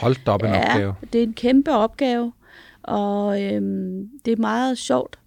Holdt 0.00 0.28
op 0.28 0.42
en 0.42 0.48
opgave. 0.48 0.94
det 1.12 1.18
er 1.18 1.22
en 1.22 1.34
kæmpe 1.34 1.70
opgave, 1.70 2.32
og 2.82 3.42
øhm, 3.42 4.10
det 4.24 4.32
er 4.32 4.36
meget 4.36 4.78
sjovt. 4.78 5.18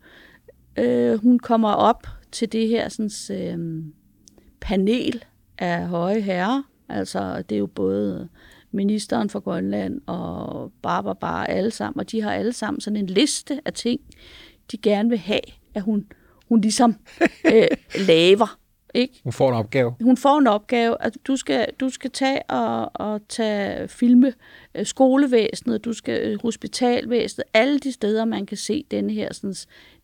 Øh, 0.78 1.21
hun 1.21 1.39
kommer 1.39 1.69
op 1.69 2.08
til 2.32 2.51
det 2.51 2.67
her 2.67 2.89
sådan, 2.89 3.41
øhm, 3.41 3.93
panel 4.62 5.25
af 5.58 5.88
høje 5.88 6.21
herrer. 6.21 6.62
Altså, 6.89 7.43
det 7.49 7.56
er 7.56 7.60
jo 7.60 7.67
både 7.67 8.30
ministeren 8.71 9.30
for 9.30 9.39
Grønland 9.39 10.01
og 10.06 10.71
Barbara 10.82 11.13
Bar, 11.13 11.45
alle 11.45 11.71
sammen, 11.71 11.99
og 11.99 12.12
de 12.12 12.21
har 12.21 12.32
alle 12.32 12.54
sammen 12.54 12.82
sådan 12.82 12.97
en 12.97 13.08
liste 13.08 13.62
af 13.65 13.73
ting, 13.73 14.01
de 14.71 14.78
gerne 14.78 15.10
vil 15.10 15.17
have, 15.17 15.41
at 15.73 15.82
hun, 15.82 16.06
hun 16.49 16.62
ligesom 16.62 16.95
øh, 17.45 17.67
laver. 18.08 18.60
Ikke? 18.93 19.21
Hun 19.23 19.34
får 19.34 19.49
en 19.49 19.55
opgave. 19.55 19.95
hun 20.01 20.17
får 20.17 20.38
en 20.39 20.47
opgave, 20.47 20.95
at 20.99 21.17
du 21.27 21.36
skal, 21.36 21.67
du 21.79 21.89
skal 21.89 22.12
tage 22.12 22.43
og, 22.43 22.91
og 22.93 23.21
tage 23.29 23.88
filme 23.88 24.34
øh, 24.75 24.86
skolevæsenet, 24.86 25.86
du 25.86 25.93
skal 25.93 26.21
øh, 26.31 26.41
hospitalvæsenet, 26.41 27.45
alle 27.53 27.79
de 27.79 27.91
steder, 27.91 28.25
man 28.25 28.45
kan 28.45 28.58
se 28.58 28.86
denne 28.91 29.13
her 29.13 29.34
sådan, 29.34 29.55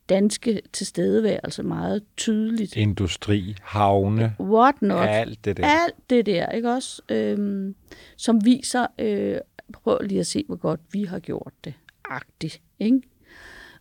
danske 0.09 0.61
tilstedeværelse 0.73 1.63
meget 1.63 2.03
tydeligt. 2.17 2.75
Industri, 2.75 3.55
havne, 3.61 4.35
What 4.39 4.81
not? 4.81 5.07
alt 5.09 5.45
det 5.45 5.57
der. 5.57 5.65
Alt 5.65 6.09
det 6.09 6.25
der, 6.25 6.49
ikke 6.49 6.69
også? 6.69 7.01
Øhm, 7.09 7.75
som 8.17 8.45
viser, 8.45 8.87
øh, 8.99 9.37
prøv 9.73 9.99
lige 10.01 10.19
at 10.19 10.27
se, 10.27 10.43
hvor 10.47 10.55
godt 10.55 10.79
vi 10.91 11.03
har 11.03 11.19
gjort 11.19 11.53
det. 11.63 11.73
Agtigt, 12.09 12.61
ikke? 12.79 13.01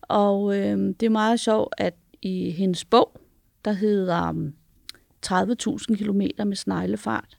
Og 0.02 0.56
øhm, 0.56 0.94
det 0.94 1.06
er 1.06 1.10
meget 1.10 1.40
sjovt, 1.40 1.74
at 1.78 1.94
i 2.22 2.50
hendes 2.50 2.84
bog, 2.84 3.20
der 3.64 3.72
hedder 3.72 4.28
um, 4.28 4.54
30.000 5.26 5.96
km 5.96 6.48
med 6.48 6.56
sneglefart, 6.56 7.38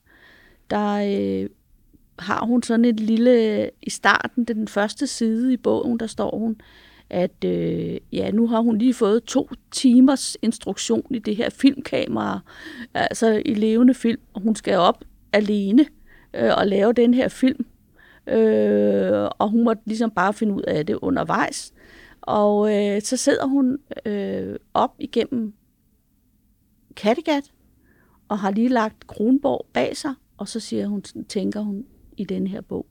der 0.69 0.93
øh, 0.95 1.49
har 2.19 2.45
hun 2.45 2.63
sådan 2.63 2.85
et 2.85 2.99
lille, 2.99 3.69
i 3.81 3.89
starten, 3.89 4.45
den 4.45 4.67
første 4.67 5.07
side 5.07 5.53
i 5.53 5.57
bogen, 5.57 5.99
der 5.99 6.07
står 6.07 6.37
hun, 6.37 6.61
at 7.09 7.43
øh, 7.45 7.97
ja, 8.11 8.31
nu 8.31 8.47
har 8.47 8.61
hun 8.61 8.77
lige 8.77 8.93
fået 8.93 9.23
to 9.23 9.49
timers 9.71 10.37
instruktion 10.41 11.05
i 11.09 11.19
det 11.19 11.35
her 11.35 11.49
filmkamera, 11.49 12.39
altså 12.93 13.41
i 13.45 13.53
levende 13.53 13.93
film, 13.93 14.21
og 14.33 14.41
hun 14.41 14.55
skal 14.55 14.77
op 14.77 15.03
alene 15.33 15.85
øh, 16.33 16.51
og 16.57 16.67
lave 16.67 16.93
den 16.93 17.13
her 17.13 17.27
film. 17.27 17.65
Øh, 18.27 19.29
og 19.39 19.49
hun 19.49 19.63
måtte 19.63 19.81
ligesom 19.85 20.11
bare 20.11 20.33
finde 20.33 20.53
ud 20.53 20.61
af 20.61 20.85
det 20.85 20.95
undervejs. 21.01 21.73
Og 22.21 22.75
øh, 22.75 23.01
så 23.01 23.17
sidder 23.17 23.45
hun 23.45 23.77
øh, 24.05 24.55
op 24.73 24.91
igennem 24.99 25.53
Kattegat, 26.95 27.43
og 28.29 28.39
har 28.39 28.51
lige 28.51 28.69
lagt 28.69 29.07
Kronborg 29.07 29.65
bag 29.73 29.97
sig, 29.97 30.13
og 30.37 30.47
så 30.47 30.59
siger 30.59 30.87
hun, 30.87 31.01
tænker 31.29 31.61
hun 31.61 31.85
i 32.17 32.23
den 32.23 32.47
her 32.47 32.61
bog, 32.61 32.85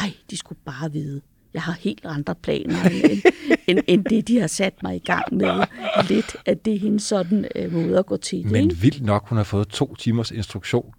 ej, 0.00 0.12
de 0.30 0.36
skulle 0.36 0.58
bare 0.64 0.92
vide, 0.92 1.20
jeg 1.54 1.62
har 1.62 1.72
helt 1.72 2.04
andre 2.04 2.34
planer, 2.34 2.76
end, 2.84 3.22
end, 3.66 3.78
end 3.86 4.04
det, 4.04 4.28
de 4.28 4.40
har 4.40 4.46
sat 4.46 4.82
mig 4.82 4.96
i 4.96 4.98
gang 4.98 5.34
med. 5.34 5.64
Lidt 6.08 6.36
af 6.46 6.58
det 6.58 6.74
er 6.74 6.78
hendes 6.78 7.02
sådan 7.02 7.46
øh, 7.56 7.72
måde 7.72 7.98
at 7.98 8.06
gå 8.06 8.16
til 8.16 8.42
det. 8.42 8.50
Men 8.50 8.82
vildt 8.82 9.02
nok, 9.02 9.28
hun 9.28 9.36
har 9.36 9.44
fået 9.44 9.68
to 9.68 9.94
timers 9.94 10.30
instruktion 10.30 10.94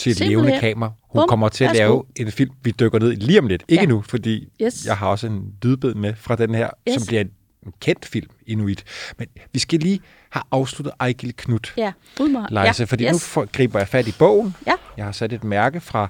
til 0.00 0.10
et 0.10 0.16
Simpelthen. 0.16 0.44
levende 0.44 0.60
kamera. 0.60 0.92
Hun 1.10 1.20
Bum, 1.20 1.28
kommer 1.28 1.48
til 1.48 1.64
at 1.64 1.76
lave 1.76 2.04
en 2.16 2.32
film, 2.32 2.50
vi 2.62 2.70
dykker 2.70 2.98
ned 2.98 3.12
i 3.12 3.14
lige 3.14 3.38
om 3.38 3.46
lidt. 3.46 3.64
Ikke 3.68 3.82
Ja. 3.82 3.88
nu, 3.88 4.02
fordi 4.02 4.48
Yes. 4.62 4.86
jeg 4.86 4.96
har 4.96 5.06
også 5.06 5.26
en 5.26 5.54
lydbid 5.62 5.94
med 5.94 6.14
fra 6.16 6.36
den 6.36 6.54
her, 6.54 6.70
Yes. 6.88 6.94
som 6.94 7.06
bliver 7.06 7.20
en 7.20 7.30
en 7.66 7.72
kendt 7.80 8.06
film, 8.06 8.26
Inuit. 8.46 8.84
Men 9.18 9.28
vi 9.52 9.58
skal 9.58 9.78
lige 9.80 10.00
have 10.30 10.42
afsluttet 10.50 10.94
Ejgil 11.00 11.34
Knut, 11.36 11.74
Ja, 11.76 11.92
ud 12.20 12.28
mig. 12.28 12.46
Leise, 12.50 12.80
ja, 12.82 12.84
fordi 12.84 13.04
yes. 13.04 13.12
nu 13.12 13.18
får, 13.18 13.44
griber 13.52 13.78
jeg 13.78 13.88
fat 13.88 14.08
i 14.08 14.12
bogen. 14.18 14.54
Ja. 14.66 14.72
Jeg 14.96 15.04
har 15.04 15.12
sat 15.12 15.32
et 15.32 15.44
mærke 15.44 15.80
fra, 15.80 16.08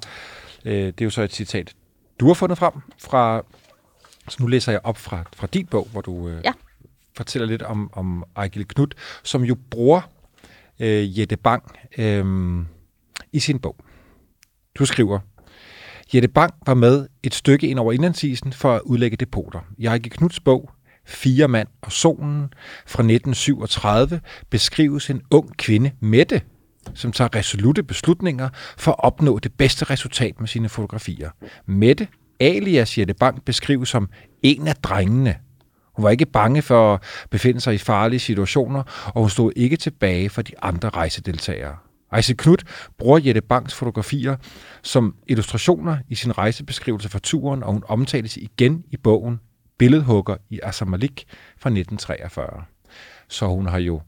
øh, 0.65 0.73
det 0.73 1.01
er 1.01 1.05
jo 1.05 1.09
så 1.09 1.21
et 1.21 1.33
citat, 1.33 1.73
du 2.19 2.27
har 2.27 2.33
fundet 2.33 2.57
frem, 2.57 2.73
fra, 2.99 3.43
så 4.29 4.37
nu 4.39 4.47
læser 4.47 4.71
jeg 4.71 4.81
op 4.83 4.97
fra, 4.97 5.23
fra 5.35 5.47
din 5.53 5.65
bog, 5.65 5.87
hvor 5.91 6.01
du 6.01 6.27
øh, 6.29 6.41
Ja. 6.45 6.51
fortæller 7.17 7.47
lidt 7.47 7.61
om, 7.61 7.89
om 7.93 8.23
Ejgil 8.37 8.67
Knut, 8.67 8.95
som 9.23 9.43
jo 9.43 9.55
bruger 9.69 10.01
øh, 10.79 11.19
Jette 11.19 11.37
Bang 11.37 11.63
øh, 11.97 12.25
i 13.33 13.39
sin 13.39 13.59
bog. 13.59 13.75
Du 14.79 14.85
skriver, 14.85 15.19
Jette 16.13 16.27
Bang 16.27 16.53
var 16.65 16.73
med 16.73 17.07
et 17.23 17.33
stykke 17.33 17.67
ind 17.67 17.79
over 17.79 17.93
indlandsisen 17.93 18.53
for 18.53 18.75
at 18.75 18.81
udlægge 18.81 19.17
depoter. 19.17 19.59
I 19.77 19.85
Ejgil 19.85 20.11
Knuds 20.11 20.39
bog 20.39 20.69
Fire 21.05 21.47
mand 21.47 21.67
og 21.81 21.91
solen 21.91 22.53
fra 22.87 23.03
1937 23.03 24.21
beskrives 24.49 25.09
en 25.09 25.21
ung 25.31 25.57
kvinde, 25.57 25.91
Mette, 25.99 26.41
som 26.93 27.11
tager 27.11 27.35
resolute 27.35 27.83
beslutninger 27.83 28.49
for 28.77 28.91
at 28.91 28.99
opnå 28.99 29.39
det 29.39 29.53
bedste 29.53 29.85
resultat 29.85 30.39
med 30.39 30.47
sine 30.47 30.69
fotografier. 30.69 31.29
Mette, 31.65 32.07
alias 32.39 32.97
Jette 32.97 33.13
Bang, 33.13 33.45
beskrives 33.45 33.89
som 33.89 34.09
en 34.43 34.67
af 34.67 34.75
drengene. 34.75 35.35
Hun 35.95 36.03
var 36.03 36.09
ikke 36.09 36.25
bange 36.25 36.61
for 36.61 36.93
at 36.93 37.01
befinde 37.31 37.61
sig 37.61 37.73
i 37.73 37.77
farlige 37.77 38.19
situationer, 38.19 39.11
og 39.15 39.21
hun 39.21 39.29
stod 39.29 39.51
ikke 39.55 39.77
tilbage 39.77 40.29
for 40.29 40.41
de 40.41 40.53
andre 40.61 40.89
rejsedeltagere. 40.89 41.75
Ejse 42.11 42.33
Knut 42.33 42.63
bruger 42.97 43.19
Jette 43.19 43.41
Bangs 43.41 43.73
fotografier 43.73 44.35
som 44.81 45.15
illustrationer 45.27 45.97
i 46.09 46.15
sin 46.15 46.37
rejsebeskrivelse 46.37 47.09
for 47.09 47.19
turen, 47.19 47.63
og 47.63 47.73
hun 47.73 47.83
omtales 47.87 48.37
igen 48.37 48.83
i 48.91 48.97
bogen 48.97 49.39
Billedhugger 49.77 50.35
i 50.49 50.59
Asamalik 50.63 51.25
fra 51.57 51.69
1943. 51.69 52.63
Så 53.27 53.47
hun 53.47 53.67
har 53.67 53.77
jo 53.77 54.01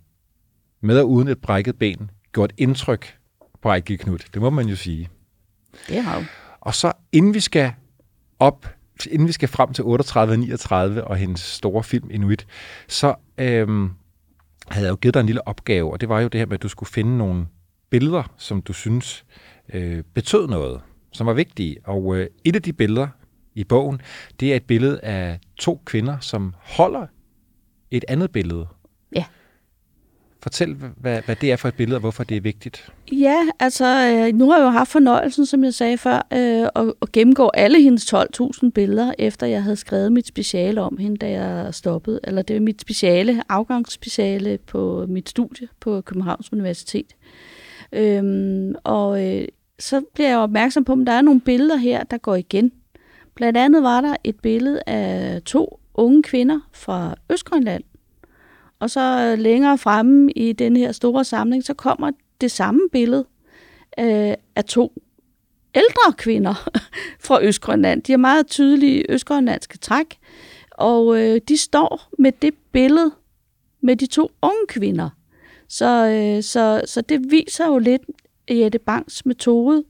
med 0.81 0.99
og 0.99 1.09
uden 1.09 1.27
et 1.27 1.41
brækket 1.41 1.79
ben 1.79 2.11
gjort 2.33 2.53
indtryk 2.57 3.17
på 3.61 3.69
Ejgil 3.69 3.97
Knut. 3.97 4.27
Det 4.33 4.41
må 4.41 4.49
man 4.49 4.67
jo 4.67 4.75
sige. 4.75 5.09
Det 5.87 6.03
har 6.03 6.15
hun. 6.15 6.27
Og 6.61 6.75
så 6.75 6.91
inden 7.11 7.33
vi 7.33 7.39
skal 7.39 7.73
op, 8.39 8.75
inden 9.11 9.27
vi 9.27 9.31
skal 9.31 9.49
frem 9.49 9.73
til 9.73 9.83
38 9.83 10.37
39 10.37 11.03
og 11.03 11.15
hendes 11.15 11.41
store 11.41 11.83
film 11.83 12.11
Inuit, 12.11 12.47
så 12.87 13.15
øhm, 13.37 13.91
havde 14.69 14.85
jeg 14.85 14.91
jo 14.91 14.95
givet 14.95 15.13
dig 15.13 15.19
en 15.19 15.25
lille 15.25 15.47
opgave, 15.47 15.91
og 15.93 16.01
det 16.01 16.09
var 16.09 16.19
jo 16.19 16.27
det 16.27 16.39
her 16.39 16.45
med, 16.45 16.53
at 16.53 16.63
du 16.63 16.69
skulle 16.69 16.89
finde 16.91 17.17
nogle 17.17 17.45
billeder, 17.93 18.23
som 18.37 18.61
du 18.61 18.73
synes 18.73 19.25
øh, 19.73 20.03
betød 20.13 20.47
noget, 20.47 20.81
som 21.11 21.27
var 21.27 21.33
vigtige. 21.33 21.77
Og 21.83 22.17
øh, 22.17 22.27
et 22.43 22.55
af 22.55 22.61
de 22.61 22.73
billeder 22.73 23.07
i 23.55 23.63
bogen, 23.63 24.01
det 24.39 24.51
er 24.51 24.55
et 24.55 24.63
billede 24.63 24.99
af 24.99 25.39
to 25.57 25.81
kvinder, 25.85 26.19
som 26.19 26.53
holder 26.59 27.07
et 27.91 28.05
andet 28.07 28.31
billede. 28.31 28.67
Ja. 29.15 29.25
Fortæl, 30.43 30.75
hvad, 30.97 31.21
hvad 31.25 31.35
det 31.35 31.51
er 31.51 31.55
for 31.55 31.67
et 31.67 31.73
billede, 31.73 31.97
og 31.97 31.99
hvorfor 31.99 32.23
det 32.23 32.37
er 32.37 32.41
vigtigt. 32.41 32.89
Ja, 33.11 33.37
altså 33.59 33.85
øh, 33.85 34.35
nu 34.35 34.49
har 34.49 34.57
jeg 34.57 34.65
jo 34.65 34.69
haft 34.69 34.89
fornøjelsen, 34.89 35.45
som 35.45 35.63
jeg 35.63 35.73
sagde 35.73 35.97
før, 35.97 36.27
øh, 36.33 36.67
at, 36.75 36.93
at 37.01 37.11
gennemgå 37.11 37.51
alle 37.53 37.81
hendes 37.81 38.13
12.000 38.13 38.69
billeder, 38.69 39.13
efter 39.19 39.47
jeg 39.47 39.63
havde 39.63 39.75
skrevet 39.75 40.11
mit 40.11 40.27
speciale 40.27 40.81
om 40.81 40.97
hende, 40.97 41.17
da 41.17 41.29
jeg 41.29 41.73
stoppede. 41.73 42.19
Eller 42.23 42.41
det 42.41 42.55
er 42.55 42.59
mit 42.59 42.81
speciale, 42.81 43.43
afgangsspeciale 43.49 44.57
på 44.57 45.05
mit 45.09 45.29
studie 45.29 45.67
på 45.79 46.01
Københavns 46.01 46.53
Universitet. 46.53 47.15
Øhm, 47.93 48.75
og 48.83 49.27
øh, 49.27 49.47
så 49.79 50.01
bliver 50.13 50.29
jeg 50.29 50.37
opmærksom 50.37 50.83
på, 50.83 50.93
at 50.93 51.07
der 51.07 51.13
er 51.13 51.21
nogle 51.21 51.41
billeder 51.41 51.75
her, 51.75 52.03
der 52.03 52.17
går 52.17 52.35
igen. 52.35 52.71
Blandt 53.35 53.57
andet 53.57 53.83
var 53.83 54.01
der 54.01 54.15
et 54.23 54.39
billede 54.39 54.81
af 54.87 55.41
to 55.41 55.79
unge 55.93 56.23
kvinder 56.23 56.59
fra 56.71 57.15
Østgrønland. 57.29 57.83
Og 58.79 58.89
så 58.89 59.31
øh, 59.31 59.39
længere 59.39 59.77
fremme 59.77 60.31
i 60.31 60.53
den 60.53 60.77
her 60.77 60.91
store 60.91 61.23
samling, 61.23 61.63
så 61.63 61.73
kommer 61.73 62.11
det 62.41 62.51
samme 62.51 62.81
billede 62.91 63.25
øh, 63.99 64.33
af 64.55 64.65
to 64.67 64.93
ældre 65.75 66.13
kvinder 66.17 66.69
fra 67.25 67.43
Østgrønland. 67.43 68.01
De 68.01 68.11
har 68.11 68.17
meget 68.17 68.47
tydelige 68.47 69.11
østgrønlandske 69.11 69.77
træk, 69.77 70.17
og 70.71 71.21
øh, 71.21 71.41
de 71.47 71.57
står 71.57 72.09
med 72.19 72.31
det 72.41 72.53
billede 72.71 73.11
med 73.81 73.95
de 73.95 74.05
to 74.05 74.31
unge 74.41 74.67
kvinder. 74.67 75.09
Så, 75.73 76.07
øh, 76.07 76.43
så, 76.43 76.81
så 76.85 77.01
det 77.01 77.31
viser 77.31 77.67
jo 77.67 77.77
lidt 77.77 78.01
Jette 78.49 78.79
Bangs 78.79 79.25
metode 79.25 79.83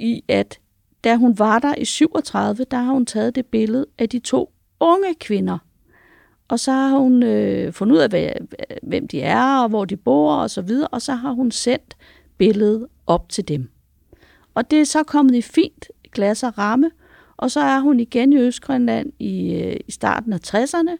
i, 0.00 0.22
at 0.28 0.58
da 1.04 1.16
hun 1.16 1.38
var 1.38 1.58
der 1.58 1.74
i 1.74 1.84
37, 1.84 2.64
der 2.70 2.76
har 2.76 2.92
hun 2.92 3.06
taget 3.06 3.34
det 3.34 3.46
billede 3.46 3.86
af 3.98 4.08
de 4.08 4.18
to 4.18 4.52
unge 4.80 5.14
kvinder. 5.20 5.58
Og 6.48 6.60
så 6.60 6.72
har 6.72 6.98
hun 6.98 7.22
øh, 7.22 7.72
fundet 7.72 7.96
ud 7.96 8.00
af, 8.00 8.08
hvad, 8.08 8.28
hvem 8.82 9.08
de 9.08 9.20
er, 9.20 9.58
og 9.62 9.68
hvor 9.68 9.84
de 9.84 9.96
bor, 9.96 10.34
og 10.34 10.50
så 10.50 10.62
videre, 10.62 10.88
og 10.88 11.02
så 11.02 11.14
har 11.14 11.32
hun 11.32 11.50
sendt 11.50 11.96
billedet 12.38 12.86
op 13.06 13.28
til 13.28 13.48
dem. 13.48 13.70
Og 14.54 14.70
det 14.70 14.80
er 14.80 14.84
så 14.84 15.02
kommet 15.02 15.34
i 15.34 15.42
fint 15.42 15.88
glas 16.12 16.42
og 16.42 16.58
ramme, 16.58 16.90
og 17.36 17.50
så 17.50 17.60
er 17.60 17.80
hun 17.80 18.00
igen 18.00 18.32
i 18.32 18.36
Østgrønland 18.36 19.12
i, 19.18 19.54
øh, 19.54 19.76
i 19.86 19.90
starten 19.92 20.32
af 20.32 20.40
60'erne, 20.46 20.96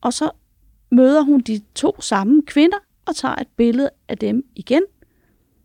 og 0.00 0.12
så 0.12 0.30
møder 0.90 1.22
hun 1.22 1.40
de 1.40 1.60
to 1.74 2.00
samme 2.00 2.42
kvinder 2.46 2.78
og 3.08 3.16
tager 3.16 3.34
et 3.34 3.46
billede 3.56 3.90
af 4.08 4.18
dem 4.18 4.44
igen 4.56 4.82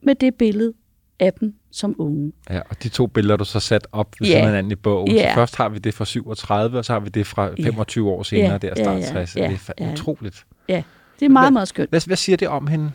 med 0.04 0.16
det 0.16 0.36
billede 0.36 0.74
af 1.20 1.34
dem 1.34 1.54
som 1.72 1.96
unge. 1.98 2.32
Ja, 2.50 2.60
og 2.70 2.84
de 2.84 2.90
to 2.90 3.08
billeder, 3.08 3.38
du 3.38 3.46
så 3.46 3.60
sat 3.60 3.88
op 3.92 4.16
ved 4.20 4.28
yeah. 4.30 4.46
hinanden 4.46 4.72
i 4.72 4.76
bogen. 4.76 5.12
Ja. 5.12 5.30
Så 5.30 5.36
først 5.36 5.56
har 5.56 5.70
vi 5.70 5.80
det 5.80 5.94
fra 5.94 6.06
37, 6.06 6.78
og 6.78 6.86
så 6.86 6.94
har 6.94 7.00
vi 7.00 7.10
det 7.10 7.28
fra 7.28 7.50
25 7.64 8.10
år 8.10 8.24
senere, 8.24 8.52
Ja, 8.52 8.58
der 8.58 8.76
start 8.76 9.00
ja, 9.02 9.06
60. 9.12 9.36
ja, 9.36 9.48
Det 9.48 9.60
er 9.78 9.86
ja. 9.86 9.92
utroligt. 9.94 10.46
Ja, 10.70 10.84
det 11.20 11.26
er 11.26 11.30
meget, 11.30 11.44
Hvad- 11.46 11.52
meget 11.52 11.68
skønt. 11.68 11.90
Hvad, 11.90 12.02
hvad 12.08 12.18
siger 12.18 12.38
det 12.38 12.48
om 12.48 12.68
hende? 12.68 12.92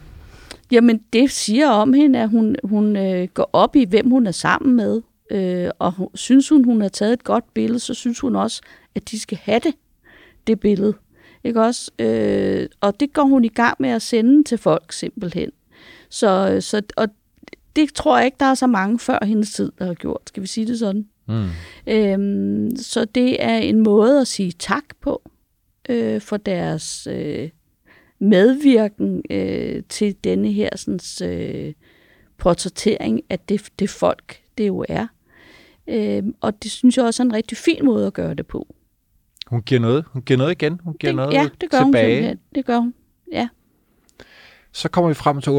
Jamen, 0.71 1.01
det 1.13 1.31
siger 1.31 1.69
om 1.69 1.93
hende, 1.93 2.19
at 2.23 2.29
hun, 2.29 2.57
hun 2.65 2.97
øh, 2.97 3.29
går 3.35 3.51
op 3.53 3.77
i, 3.77 3.85
hvem 3.85 4.11
hun 4.11 4.27
er 4.27 4.31
sammen 4.31 4.77
med. 4.77 5.03
Øh, 5.31 5.71
og 5.79 5.93
hun, 5.93 6.09
synes 6.15 6.49
hun, 6.49 6.65
hun 6.65 6.81
har 6.81 6.89
taget 6.89 7.13
et 7.13 7.25
godt 7.25 7.45
billede, 7.55 7.79
så 7.79 7.95
synes 7.95 8.21
hun 8.21 8.37
også, 8.37 8.63
at 8.95 9.11
de 9.11 9.19
skal 9.21 9.39
have 9.43 9.59
det, 9.65 9.75
det 10.47 10.61
billede. 10.61 10.95
Ikke 11.45 11.63
også? 11.63 11.91
Øh, 11.99 12.69
og 12.81 13.01
det 13.01 13.13
går 13.13 13.23
hun 13.23 13.45
i 13.45 13.49
gang 13.49 13.77
med 13.79 13.91
at 13.91 14.03
sende 14.03 14.45
til 14.45 14.59
folk 14.59 14.93
simpelthen. 14.93 15.51
Så, 16.09 16.57
så, 16.61 16.83
og 16.97 17.09
det 17.77 17.95
tror 17.95 18.17
jeg 18.17 18.27
ikke, 18.27 18.37
der 18.41 18.47
er 18.47 18.55
så 18.55 18.67
mange 18.67 18.99
før 18.99 19.25
hendes 19.25 19.53
tid, 19.53 19.73
der 19.79 19.87
har 19.87 19.95
gjort. 19.95 20.23
Skal 20.27 20.43
vi 20.43 20.47
sige 20.47 20.67
det 20.67 20.79
sådan? 20.79 21.09
Mm. 21.29 21.49
Øhm, 21.87 22.77
så 22.77 23.05
det 23.05 23.45
er 23.45 23.57
en 23.57 23.81
måde 23.81 24.21
at 24.21 24.27
sige 24.27 24.53
tak 24.53 24.85
på 25.01 25.31
øh, 25.89 26.21
for 26.21 26.37
deres 26.37 27.07
øh, 27.11 27.51
medvirken 28.19 29.23
øh, 29.31 29.83
til 29.89 30.17
denne 30.25 30.53
her 30.53 30.69
sådan, 30.77 31.31
øh, 31.31 31.73
portrættering 32.39 33.21
af 33.31 33.39
det, 33.39 33.69
det 33.79 33.91
folk, 33.91 34.43
det 34.59 34.67
jo 34.67 34.85
er. 34.89 35.07
Øhm, 35.87 36.35
og 36.41 36.63
det 36.63 36.71
synes 36.71 36.97
jeg 36.97 37.05
også 37.05 37.23
er 37.23 37.25
en 37.25 37.33
rigtig 37.33 37.59
fin 37.59 37.85
måde 37.85 38.07
at 38.07 38.13
gøre 38.13 38.35
det 38.35 38.47
på. 38.47 38.75
Hun 39.53 39.63
giver 39.63 39.81
noget. 39.81 40.05
Hun 40.13 40.23
giver 40.23 40.39
noget 40.39 40.53
igen. 40.53 40.81
Hun 40.85 40.95
giver 41.01 41.11
det, 41.11 41.17
noget 41.17 41.33
ja, 41.33 41.49
det 41.61 41.71
gør 41.71 41.79
hun 41.79 41.93
tilbage. 41.93 42.15
simpelthen. 42.15 42.39
Det 42.55 42.67
gør 42.67 42.79
hun. 42.79 42.95
Ja. 43.33 43.49
Så 44.73 44.89
kommer 44.89 45.09
vi 45.09 45.15
frem 45.15 45.41
til 45.41 45.51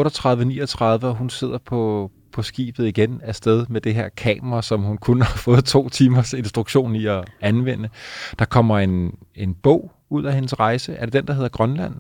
38-39, 1.01 1.08
og 1.08 1.15
hun 1.15 1.29
sidder 1.29 1.58
på, 1.58 2.12
på 2.32 2.41
skibet 2.41 2.88
igen 2.88 3.21
afsted 3.23 3.65
med 3.69 3.82
det 3.82 3.95
her 3.95 4.10
kamera, 4.10 4.62
som 4.62 4.82
hun 4.82 4.97
kun 4.97 5.21
har 5.21 5.38
fået 5.45 5.65
to 5.65 5.89
timers 5.89 6.34
instruktion 6.34 6.95
i 6.95 7.06
at 7.06 7.25
anvende. 7.41 7.89
Der 8.39 8.45
kommer 8.45 8.79
en, 8.79 9.15
en 9.36 9.53
bog 9.53 9.91
ud 10.10 10.23
af 10.23 10.34
hendes 10.34 10.60
rejse. 10.60 10.93
Er 10.93 11.06
det 11.06 11.13
den, 11.13 11.27
der 11.27 11.34
hedder 11.34 11.49
Grønland? 11.49 11.93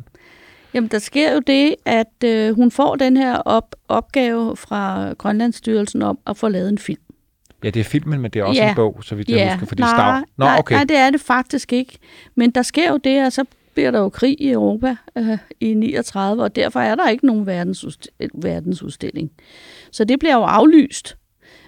Jamen, 0.73 0.89
der 0.89 0.99
sker 0.99 1.33
jo 1.33 1.39
det, 1.47 1.75
at 1.85 2.23
øh, 2.25 2.55
hun 2.55 2.71
får 2.71 2.95
den 2.95 3.17
her 3.17 3.37
op, 3.37 3.75
opgave 3.87 4.57
fra 4.57 5.13
Grønlandsstyrelsen 5.13 6.01
om 6.01 6.19
at 6.27 6.37
få 6.37 6.47
lavet 6.47 6.69
en 6.69 6.77
film. 6.77 7.01
Ja, 7.63 7.69
det 7.69 7.79
er 7.79 7.83
filmen, 7.83 8.21
men 8.21 8.31
det 8.31 8.39
er 8.39 8.43
også 8.43 8.61
Ja. 8.61 8.69
en 8.69 8.75
bog, 8.75 8.99
så 9.03 9.15
vidt 9.15 9.29
jeg 9.29 9.51
husker, 9.53 9.67
fordi 9.67 9.81
nej, 9.81 9.89
Stav... 9.95 10.13
Nå, 10.37 10.45
nej, 10.45 10.55
okay. 10.59 10.75
nej, 10.75 10.83
det 10.83 10.97
er 10.97 11.09
det 11.09 11.21
faktisk 11.21 11.73
ikke. 11.73 11.97
Men 12.35 12.51
der 12.51 12.61
sker 12.61 12.91
jo 12.91 12.97
det, 12.97 13.25
og 13.25 13.31
så 13.31 13.45
bliver 13.73 13.91
der 13.91 13.99
jo 13.99 14.09
krig 14.09 14.41
i 14.41 14.51
Europa 14.51 14.95
øh, 15.17 15.37
i 15.59 15.73
39, 15.73 16.43
og 16.43 16.55
derfor 16.55 16.79
er 16.79 16.95
der 16.95 17.09
ikke 17.09 17.25
nogen 17.25 17.61
verdensudst- 17.61 18.27
verdensudstilling. 18.33 19.31
Så 19.91 20.03
det 20.05 20.19
bliver 20.19 20.35
jo 20.35 20.41
aflyst. 20.43 21.17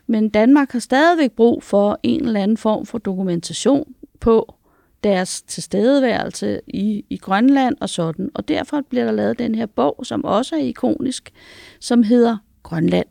Men 0.08 0.30
Danmark 0.30 0.72
har 0.72 0.80
stadigvæk 0.80 1.32
brug 1.32 1.64
for 1.64 2.00
en 2.04 2.26
eller 2.26 2.42
anden 2.44 2.58
form 2.58 2.86
for 2.86 2.98
dokumentation 2.98 3.94
på 4.20 4.56
deres 5.04 5.42
tilstedeværelse 5.42 6.60
i, 6.68 7.06
i 7.10 7.18
Grønland 7.18 7.76
og 7.82 7.90
sådan. 7.90 8.30
Og 8.34 8.48
derfor 8.48 8.82
bliver 8.90 9.06
der 9.06 9.12
lavet 9.12 9.40
den 9.40 9.56
her 9.56 9.66
bog, 9.66 10.00
som 10.04 10.24
også 10.26 10.56
er 10.56 10.60
ikonisk, 10.60 11.32
som 11.80 12.04
hedder 12.04 12.38
Grønland 12.64 13.06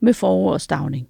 med 0.00 0.14
forårsstavning 0.14 1.08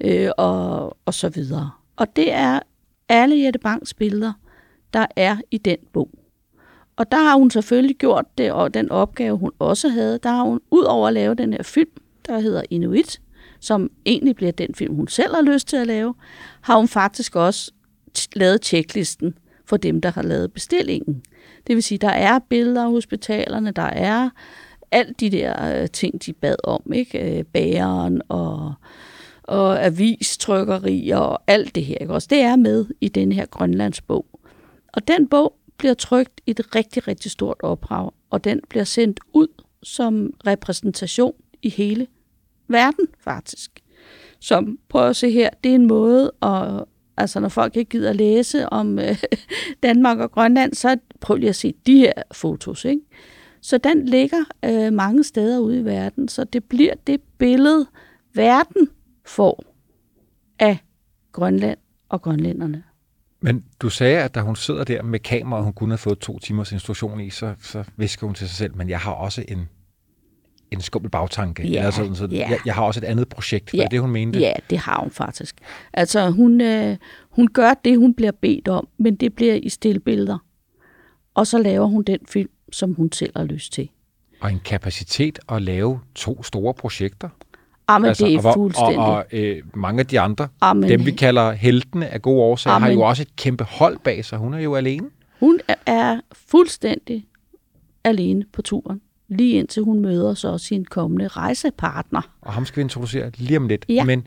øh, 0.00 0.30
og, 0.36 0.96
og 1.04 1.14
så 1.14 1.28
videre. 1.28 1.70
Og 1.96 2.16
det 2.16 2.32
er 2.32 2.60
alle 3.08 3.42
Jette 3.44 3.58
Banks 3.58 3.94
billeder, 3.94 4.32
der 4.92 5.06
er 5.16 5.36
i 5.50 5.58
den 5.58 5.76
bog. 5.92 6.10
Og 6.96 7.12
der 7.12 7.16
har 7.16 7.36
hun 7.36 7.50
selvfølgelig 7.50 7.96
gjort 7.96 8.24
det, 8.38 8.52
og 8.52 8.74
den 8.74 8.90
opgave, 8.90 9.36
hun 9.36 9.50
også 9.58 9.88
havde, 9.88 10.18
der 10.22 10.28
har 10.28 10.42
hun, 10.42 10.60
ud 10.70 10.82
over 10.82 11.08
at 11.08 11.14
lave 11.14 11.34
den 11.34 11.52
her 11.52 11.62
film, 11.62 11.90
der 12.26 12.38
hedder 12.38 12.62
Inuit, 12.70 13.20
som 13.60 13.90
egentlig 14.06 14.36
bliver 14.36 14.52
den 14.52 14.74
film, 14.74 14.94
hun 14.94 15.08
selv 15.08 15.34
har 15.34 15.42
lyst 15.42 15.68
til 15.68 15.76
at 15.76 15.86
lave, 15.86 16.14
har 16.60 16.76
hun 16.76 16.88
faktisk 16.88 17.36
også 17.36 17.72
t- 18.18 18.26
lavet 18.32 18.60
tjeklisten 18.60 19.38
for 19.64 19.76
dem, 19.76 20.00
der 20.00 20.10
har 20.10 20.22
lavet 20.22 20.52
bestillingen. 20.52 21.22
Det 21.66 21.74
vil 21.74 21.82
sige, 21.82 21.98
der 21.98 22.08
er 22.08 22.38
billeder 22.38 22.84
af 22.84 22.90
hospitalerne, 22.90 23.70
der 23.70 23.82
er 23.82 24.30
alt 24.90 25.20
de 25.20 25.30
der 25.30 25.82
øh, 25.82 25.88
ting, 25.88 26.26
de 26.26 26.32
bad 26.32 26.56
om, 26.64 26.92
ikke? 26.92 27.38
Øh, 27.38 27.44
Bæren 27.44 28.22
og 28.28 28.54
og, 28.56 28.74
og 29.46 29.84
avistrykkerier 29.84 31.16
og 31.16 31.42
alt 31.46 31.74
det 31.74 31.84
her. 31.84 31.96
Ikke? 32.00 32.12
Også 32.12 32.28
det 32.30 32.40
er 32.40 32.56
med 32.56 32.86
i 33.00 33.08
den 33.08 33.32
her 33.32 33.46
Grønlandsbog. 33.46 34.26
Og 34.92 35.08
den 35.08 35.28
bog 35.28 35.56
bliver 35.78 35.94
trykt 35.94 36.40
i 36.46 36.50
et 36.50 36.74
rigtig, 36.74 37.08
rigtig 37.08 37.30
stort 37.30 37.56
ophav, 37.60 38.14
og 38.30 38.44
den 38.44 38.60
bliver 38.68 38.84
sendt 38.84 39.20
ud 39.32 39.48
som 39.82 40.32
repræsentation 40.46 41.34
i 41.62 41.68
hele 41.68 42.06
verden, 42.68 43.06
faktisk. 43.20 43.70
Som, 44.40 44.78
prøv 44.88 45.08
at 45.08 45.16
se 45.16 45.30
her, 45.30 45.50
det 45.64 45.70
er 45.70 45.74
en 45.74 45.86
måde 45.86 46.32
at, 46.42 46.84
altså 47.16 47.40
når 47.40 47.48
folk 47.48 47.76
ikke 47.76 47.88
gider 47.88 48.12
læse 48.12 48.68
om 48.68 48.98
øh, 48.98 49.22
Danmark 49.82 50.18
og 50.18 50.32
Grønland, 50.32 50.74
så 50.74 50.96
prøv 51.20 51.36
lige 51.36 51.48
at 51.48 51.56
se 51.56 51.74
de 51.86 51.98
her 51.98 52.12
fotos, 52.32 52.84
ikke? 52.84 53.00
Så 53.60 53.78
den 53.78 54.06
ligger 54.06 54.44
øh, 54.64 54.92
mange 54.92 55.24
steder 55.24 55.58
ude 55.58 55.78
i 55.78 55.84
verden, 55.84 56.28
så 56.28 56.44
det 56.44 56.64
bliver 56.64 56.94
det 57.06 57.20
billede, 57.38 57.86
verden 58.34 58.88
får 59.26 59.64
af 60.58 60.78
Grønland 61.32 61.78
og 62.08 62.22
grønlænderne. 62.22 62.82
Men 63.40 63.64
du 63.80 63.90
sagde, 63.90 64.22
at 64.22 64.34
da 64.34 64.40
hun 64.40 64.56
sidder 64.56 64.84
der 64.84 65.02
med 65.02 65.18
kameraet, 65.20 65.64
hun 65.64 65.72
kun 65.72 65.90
har 65.90 65.96
fået 65.96 66.18
to 66.18 66.38
timers 66.38 66.72
instruktion 66.72 67.20
i, 67.20 67.30
så, 67.30 67.54
så 67.60 67.84
visker 67.96 68.26
hun 68.26 68.34
til 68.34 68.48
sig 68.48 68.56
selv, 68.56 68.76
men 68.76 68.88
jeg 68.88 68.98
har 68.98 69.12
også 69.12 69.44
en, 69.48 69.68
en 70.70 70.80
skummel 70.80 71.10
bagtanke. 71.10 71.68
Ja, 71.68 71.74
jeg, 71.74 71.86
er 71.86 71.90
sådan, 71.90 72.14
så 72.14 72.28
ja. 72.30 72.48
jeg, 72.50 72.58
jeg 72.66 72.74
har 72.74 72.82
også 72.82 73.00
et 73.00 73.04
andet 73.04 73.28
projekt. 73.28 73.72
Var 73.72 73.76
Ja, 73.76 73.82
det 73.82 73.90
det, 73.90 74.00
hun 74.00 74.10
mente? 74.10 74.38
Ja, 74.38 74.52
det 74.70 74.78
har 74.78 75.00
hun 75.00 75.10
faktisk. 75.10 75.56
Altså, 75.92 76.30
hun, 76.30 76.60
øh, 76.60 76.96
hun 77.30 77.48
gør 77.48 77.74
det, 77.84 77.98
hun 77.98 78.14
bliver 78.14 78.32
bedt 78.32 78.68
om, 78.68 78.88
men 78.98 79.16
det 79.16 79.34
bliver 79.34 79.54
i 79.54 79.68
stillbilleder. 79.68 80.38
Og 81.34 81.46
så 81.46 81.58
laver 81.58 81.86
hun 81.86 82.02
den 82.02 82.18
film, 82.28 82.50
som 82.72 82.94
hun 82.94 83.12
selv 83.12 83.32
har 83.36 83.44
lyst 83.44 83.72
til. 83.72 83.88
Og 84.40 84.52
en 84.52 84.60
kapacitet 84.64 85.38
at 85.48 85.62
lave 85.62 86.00
to 86.14 86.42
store 86.42 86.74
projekter. 86.74 87.28
Ah, 87.88 88.02
men 88.02 88.10
det 88.14 88.34
er 88.34 88.46
og, 88.48 88.54
fuldstændig. 88.54 88.98
Og, 88.98 89.14
og 89.16 89.24
øh, 89.32 89.62
mange 89.74 90.00
af 90.00 90.06
de 90.06 90.20
andre, 90.20 90.48
Ah, 90.60 90.76
men- 90.76 90.88
dem 90.88 91.06
vi 91.06 91.10
kalder 91.10 91.52
heltene 91.52 92.08
af 92.08 92.22
gode 92.22 92.40
årsager, 92.42 92.74
Ah, 92.74 92.82
har 92.82 92.90
jo 92.90 93.00
også 93.00 93.22
et 93.22 93.36
kæmpe 93.36 93.64
hold 93.64 93.98
bag 93.98 94.24
sig. 94.24 94.38
Hun 94.38 94.54
er 94.54 94.58
jo 94.58 94.74
alene. 94.74 95.06
Hun 95.40 95.60
er- 95.86 96.20
fuldstændig 96.32 97.26
alene 98.04 98.44
på 98.52 98.62
turen, 98.62 99.00
lige 99.28 99.58
indtil 99.58 99.82
hun 99.82 100.00
møder 100.00 100.34
så 100.34 100.58
sin 100.58 100.84
kommende 100.84 101.28
rejsepartner. 101.28 102.30
Og 102.40 102.52
ham 102.52 102.64
skal 102.66 102.76
vi 102.76 102.82
introducere 102.82 103.30
lige 103.36 103.56
om 103.56 103.68
lidt. 103.68 103.84
Ja. 103.88 104.04
Men 104.04 104.26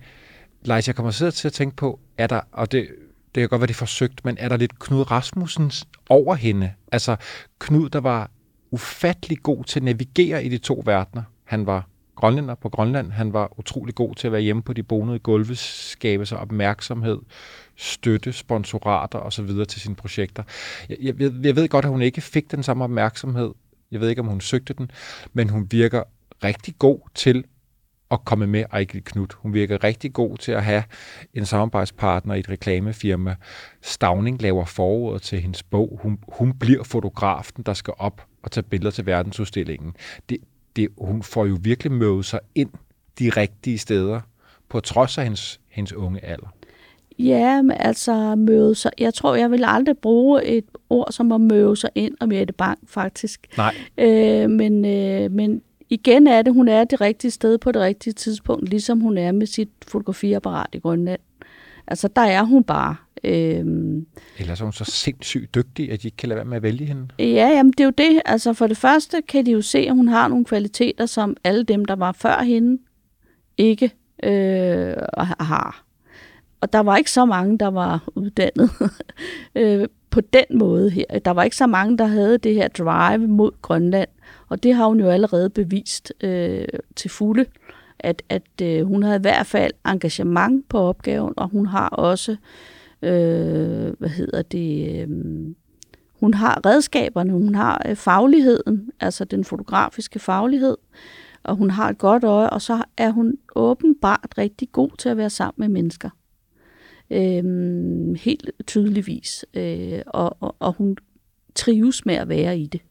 Leif, 0.65 0.87
jeg 0.87 0.95
kommer 0.95 1.11
sidder 1.11 1.31
til 1.31 1.47
at 1.47 1.53
tænke 1.53 1.75
på, 1.75 1.99
er 2.17 2.27
der, 2.27 2.41
og 2.51 2.71
det, 2.71 2.87
det 3.35 3.41
kan 3.41 3.49
godt 3.49 3.61
være, 3.61 3.67
det 3.67 3.73
er 3.73 3.77
forsøgt, 3.77 4.25
men 4.25 4.37
er 4.39 4.49
der 4.49 4.57
lidt 4.57 4.79
Knud 4.79 5.11
Rasmussens 5.11 5.87
over 6.09 6.35
hende? 6.35 6.71
Altså 6.91 7.15
Knud, 7.59 7.89
der 7.89 7.99
var 7.99 8.31
ufattelig 8.71 9.37
god 9.43 9.63
til 9.63 9.79
at 9.79 9.83
navigere 9.83 10.43
i 10.45 10.49
de 10.49 10.57
to 10.57 10.81
verdener. 10.85 11.23
Han 11.43 11.65
var 11.65 11.87
grønlænder 12.19 12.55
på 12.55 12.69
Grønland. 12.69 13.11
Han 13.11 13.33
var 13.33 13.59
utrolig 13.59 13.95
god 13.95 14.15
til 14.15 14.27
at 14.27 14.31
være 14.31 14.41
hjemme 14.41 14.61
på 14.61 14.73
de 14.73 14.83
bonede 14.83 15.19
gulve, 15.19 15.55
skabe 15.55 16.25
sig 16.25 16.39
opmærksomhed, 16.39 17.19
støtte, 17.75 18.33
sponsorater 18.33 19.19
osv. 19.19 19.47
til 19.67 19.81
sine 19.81 19.95
projekter. 19.95 20.43
Jeg, 20.89 20.97
jeg, 21.01 21.19
ved, 21.19 21.33
jeg 21.43 21.55
ved 21.55 21.69
godt, 21.69 21.85
at 21.85 21.91
hun 21.91 22.01
ikke 22.01 22.21
fik 22.21 22.51
den 22.51 22.63
samme 22.63 22.83
opmærksomhed. 22.83 23.51
Jeg 23.91 23.99
ved 23.99 24.09
ikke, 24.09 24.21
om 24.21 24.27
hun 24.27 24.41
søgte 24.41 24.73
den, 24.73 24.91
men 25.33 25.49
hun 25.49 25.67
virker 25.71 26.03
rigtig 26.43 26.75
god 26.79 26.99
til 27.15 27.43
at 28.11 28.25
komme 28.25 28.47
med 28.47 28.63
Ejgil 28.71 29.03
Knut. 29.03 29.33
Hun 29.33 29.53
virker 29.53 29.83
rigtig 29.83 30.13
god 30.13 30.37
til 30.37 30.51
at 30.51 30.63
have 30.63 30.83
en 31.33 31.45
samarbejdspartner 31.45 32.35
i 32.35 32.39
et 32.39 32.49
reklamefirma. 32.49 33.35
Stavning 33.81 34.41
laver 34.41 34.65
forordet 34.65 35.21
til 35.21 35.39
hendes 35.39 35.63
bog. 35.63 35.99
Hun, 36.03 36.19
hun 36.27 36.53
bliver 36.53 36.83
fotografen, 36.83 37.63
der 37.63 37.73
skal 37.73 37.93
op 37.97 38.25
og 38.43 38.51
tage 38.51 38.63
billeder 38.63 38.91
til 38.91 39.05
verdensudstillingen. 39.05 39.95
Det, 40.29 40.37
det, 40.75 40.87
hun 40.97 41.23
får 41.23 41.45
jo 41.45 41.57
virkelig 41.61 41.91
mødet 41.91 42.25
sig 42.25 42.39
ind 42.55 42.69
de 43.19 43.29
rigtige 43.29 43.77
steder, 43.77 44.21
på 44.69 44.79
trods 44.79 45.17
af 45.17 45.23
hendes, 45.23 45.59
hendes 45.69 45.93
unge 45.93 46.25
alder. 46.25 46.47
Ja, 47.19 47.61
men 47.61 47.77
altså 47.79 48.35
møde 48.35 48.75
sig. 48.75 48.91
Jeg 48.97 49.13
tror, 49.13 49.35
jeg 49.35 49.51
vil 49.51 49.63
aldrig 49.65 49.97
bruge 49.97 50.45
et 50.45 50.65
ord 50.89 51.11
som 51.11 51.31
at 51.31 51.41
møde 51.41 51.75
sig 51.75 51.89
ind 51.95 52.15
om 52.19 52.31
Jette 52.31 52.53
Bang, 52.53 52.79
faktisk. 52.87 53.47
Nej, 53.57 53.75
Øh, 53.97 54.49
men, 54.49 54.85
øh, 54.85 55.31
men 55.31 55.61
igen 55.89 56.27
er 56.27 56.41
det, 56.41 56.53
hun 56.53 56.67
er 56.67 56.83
det 56.83 57.01
rigtige 57.01 57.31
sted 57.31 57.57
på 57.57 57.71
det 57.71 57.81
rigtige 57.81 58.13
tidspunkt, 58.13 58.69
ligesom 58.69 58.99
hun 58.99 59.17
er 59.17 59.31
med 59.31 59.47
sit 59.47 59.69
fotografiapparat 59.87 60.69
i 60.73 60.79
Grønland. 60.79 61.19
Altså, 61.87 62.07
der 62.07 62.21
er 62.21 62.43
hun 62.43 62.63
bare. 62.63 62.95
Øh, 63.23 63.65
ellers 64.37 64.59
er 64.59 64.63
hun 64.63 64.73
så 64.73 64.85
sindssygt 64.85 65.55
dygtig, 65.55 65.91
at 65.91 66.01
de 66.01 66.07
ikke 66.07 66.17
kan 66.17 66.29
lade 66.29 66.37
være 66.37 66.45
med 66.45 66.57
at 66.57 66.63
vælge 66.63 66.85
hende. 66.85 67.07
Ja, 67.19 67.47
jamen 67.47 67.71
det 67.71 67.79
er 67.79 67.85
jo 67.85 67.91
det. 67.97 68.21
Altså 68.25 68.53
for 68.53 68.67
det 68.67 68.77
første 68.77 69.21
kan 69.27 69.45
de 69.45 69.51
jo 69.51 69.61
se, 69.61 69.79
at 69.79 69.95
hun 69.95 70.07
har 70.07 70.27
nogle 70.27 70.45
kvaliteter, 70.45 71.05
som 71.05 71.37
alle 71.43 71.63
dem, 71.63 71.85
der 71.85 71.95
var 71.95 72.11
før 72.11 72.41
hende, 72.41 72.81
ikke 73.57 73.91
øh, 74.23 74.93
har. 75.39 75.85
Og 76.61 76.73
der 76.73 76.79
var 76.79 76.97
ikke 76.97 77.11
så 77.11 77.25
mange, 77.25 77.57
der 77.57 77.67
var 77.67 78.09
uddannet 78.15 78.69
øh, 79.55 79.87
på 80.09 80.21
den 80.21 80.45
måde 80.53 80.89
her. 80.89 81.19
Der 81.25 81.31
var 81.31 81.43
ikke 81.43 81.55
så 81.55 81.67
mange, 81.67 81.97
der 81.97 82.05
havde 82.05 82.37
det 82.37 82.53
her 82.53 82.67
drive 82.67 83.27
mod 83.27 83.51
Grønland. 83.61 84.09
Og 84.47 84.63
det 84.63 84.75
har 84.75 84.85
hun 84.85 84.99
jo 84.99 85.09
allerede 85.09 85.49
bevist 85.49 86.13
øh, 86.21 86.67
til 86.95 87.09
fulde, 87.09 87.45
at, 87.99 88.21
at 88.29 88.61
øh, 88.61 88.85
hun 88.85 89.03
har 89.03 89.15
i 89.15 89.21
hvert 89.21 89.45
fald 89.45 89.71
engagement 89.85 90.69
på 90.69 90.79
opgaven, 90.79 91.33
og 91.37 91.49
hun 91.49 91.65
har 91.65 91.89
også, 91.89 92.31
øh, 92.31 92.37
øh, 93.01 93.93
hvad 93.99 94.09
hedder 94.09 94.41
det, 94.41 95.01
øh, 95.01 95.07
hun 96.19 96.33
har 96.33 96.65
redskaberne, 96.65 97.33
hun 97.33 97.55
har 97.55 97.85
øh, 97.89 97.95
fagligheden, 97.95 98.91
altså 98.99 99.25
den 99.25 99.43
fotografiske 99.43 100.19
faglighed, 100.19 100.77
og 101.43 101.55
hun 101.55 101.69
har 101.69 101.89
et 101.89 101.97
godt 101.97 102.23
øje, 102.23 102.49
og 102.49 102.61
så 102.61 102.83
er 102.97 103.09
hun 103.11 103.37
åbenbart 103.55 104.33
rigtig 104.37 104.71
god 104.71 104.89
til 104.97 105.09
at 105.09 105.17
være 105.17 105.29
sammen 105.29 105.55
med 105.57 105.81
mennesker. 105.81 106.09
Øhm, 107.11 108.15
helt 108.15 108.51
tydeligvis. 108.67 109.45
Øh, 109.53 110.01
og, 110.07 110.37
og, 110.39 110.55
og 110.59 110.73
hun 110.73 110.97
trives 111.55 112.05
med 112.05 112.15
at 112.15 112.29
være 112.29 112.59
i 112.59 112.67
det. 112.67 112.81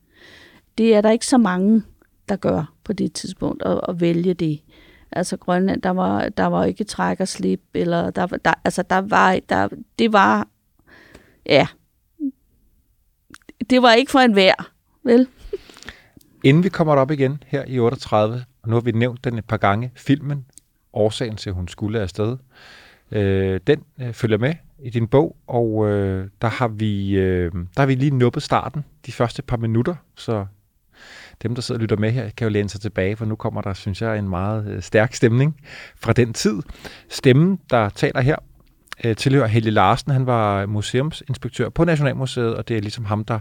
Det 0.78 0.94
er 0.94 1.00
der 1.00 1.10
ikke 1.10 1.26
så 1.26 1.38
mange, 1.38 1.82
der 2.28 2.36
gør 2.36 2.74
på 2.84 2.92
det 2.92 3.12
tidspunkt, 3.12 3.62
at, 3.62 3.80
at 3.88 4.00
vælge 4.00 4.34
det. 4.34 4.60
Altså 5.12 5.36
Grønland, 5.36 5.82
der 5.82 5.90
var, 5.90 6.28
der 6.28 6.46
var 6.46 6.64
ikke 6.64 6.84
træk 6.84 7.20
og 7.20 7.28
slip, 7.28 7.60
eller 7.74 8.10
der, 8.10 8.26
der, 8.26 8.54
altså 8.64 8.82
der 8.82 8.98
var, 8.98 9.38
der, 9.48 9.68
det 9.98 10.12
var, 10.12 10.48
ja, 11.46 11.66
det 13.70 13.82
var 13.82 13.92
ikke 13.92 14.10
for 14.10 14.18
en 14.18 14.36
vær, 14.36 14.72
vel? 15.02 15.28
Inden 16.44 16.64
vi 16.64 16.68
kommer 16.68 16.94
op 16.94 17.10
igen 17.10 17.42
her 17.46 17.64
i 17.66 17.78
38, 17.78 18.44
og 18.62 18.68
nu 18.68 18.76
har 18.76 18.80
vi 18.80 18.92
nævnt 18.92 19.24
den 19.24 19.38
et 19.38 19.44
par 19.44 19.56
gange, 19.56 19.92
filmen, 19.94 20.46
årsagen 20.92 21.36
til, 21.36 21.50
at 21.50 21.54
hun 21.54 21.68
skulle 21.68 22.00
afsted, 22.00 22.36
øh, 23.10 23.60
den 23.66 23.82
øh, 24.00 24.12
følger 24.12 24.38
med 24.38 24.54
i 24.82 24.90
din 24.90 25.08
bog, 25.08 25.36
og 25.46 25.88
øh, 25.88 26.28
der, 26.42 26.48
har 26.48 26.68
vi, 26.68 27.16
øh, 27.16 27.52
der 27.52 27.80
har 27.80 27.86
vi 27.86 27.94
lige 27.94 28.10
nuppet 28.10 28.42
starten, 28.42 28.84
de 29.06 29.12
første 29.12 29.42
par 29.42 29.56
minutter, 29.56 29.94
så 30.14 30.46
dem, 31.42 31.54
der 31.54 31.62
sidder 31.62 31.78
og 31.78 31.82
lytter 31.82 31.96
med 31.96 32.12
her, 32.12 32.30
kan 32.30 32.44
jo 32.44 32.48
læne 32.48 32.68
sig 32.68 32.80
tilbage, 32.80 33.16
for 33.16 33.24
nu 33.24 33.36
kommer 33.36 33.60
der, 33.60 33.72
synes 33.72 34.02
jeg, 34.02 34.18
en 34.18 34.28
meget 34.28 34.66
øh, 34.66 34.82
stærk 34.82 35.14
stemning 35.14 35.56
fra 35.96 36.12
den 36.12 36.32
tid. 36.32 36.62
Stemmen, 37.08 37.60
der 37.70 37.88
taler 37.88 38.20
her, 38.20 38.36
øh, 39.04 39.16
tilhører 39.16 39.46
Helle 39.46 39.70
Larsen. 39.70 40.12
Han 40.12 40.26
var 40.26 40.66
museumsinspektør 40.66 41.68
på 41.68 41.84
Nationalmuseet, 41.84 42.56
og 42.56 42.68
det 42.68 42.76
er 42.76 42.80
ligesom 42.80 43.04
ham, 43.04 43.24
der 43.24 43.40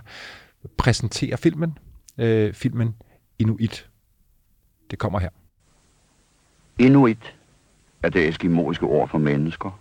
præsenterer 0.77 1.35
filmen. 1.35 1.77
Øh, 2.17 2.53
filmen 2.53 2.95
Inuit. 3.39 3.89
Det 4.91 4.99
kommer 4.99 5.19
her. 5.19 5.29
Inuit 6.79 7.35
er 8.03 8.09
det 8.09 8.27
eskimoiske 8.27 8.85
ord 8.85 9.09
for 9.09 9.17
mennesker, 9.17 9.79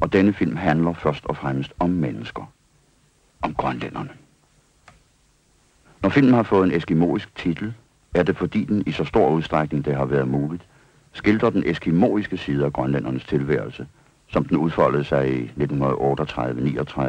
og 0.00 0.12
denne 0.12 0.32
film 0.32 0.56
handler 0.56 0.92
først 0.92 1.24
og 1.24 1.36
fremmest 1.36 1.72
om 1.78 1.90
mennesker. 1.90 2.52
Om 3.42 3.54
grønlænderne. 3.54 4.19
Når 6.02 6.08
filmen 6.08 6.34
har 6.34 6.42
fået 6.42 6.66
en 6.66 6.76
eskimoisk 6.76 7.34
titel, 7.36 7.74
er 8.14 8.22
det 8.22 8.36
fordi 8.36 8.64
den 8.64 8.82
i 8.86 8.92
så 8.92 9.04
stor 9.04 9.30
udstrækning 9.30 9.84
det 9.84 9.96
har 9.96 10.04
været 10.04 10.28
muligt, 10.28 10.66
skildrer 11.12 11.50
den 11.50 11.62
eskimoiske 11.66 12.36
side 12.36 12.64
af 12.64 12.72
grønlændernes 12.72 13.24
tilværelse, 13.24 13.86
som 14.28 14.44
den 14.44 14.56
udfoldede 14.56 15.04
sig 15.04 15.42
i 15.42 15.52
1938-39 15.60 17.02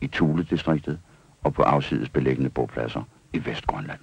i 0.00 0.06
Thule-distriktet 0.06 0.98
og 1.42 1.54
på 1.54 1.62
afsides 1.62 2.08
beliggende 2.08 2.50
bopladser 2.50 3.02
i 3.32 3.46
Vestgrønland. 3.46 3.98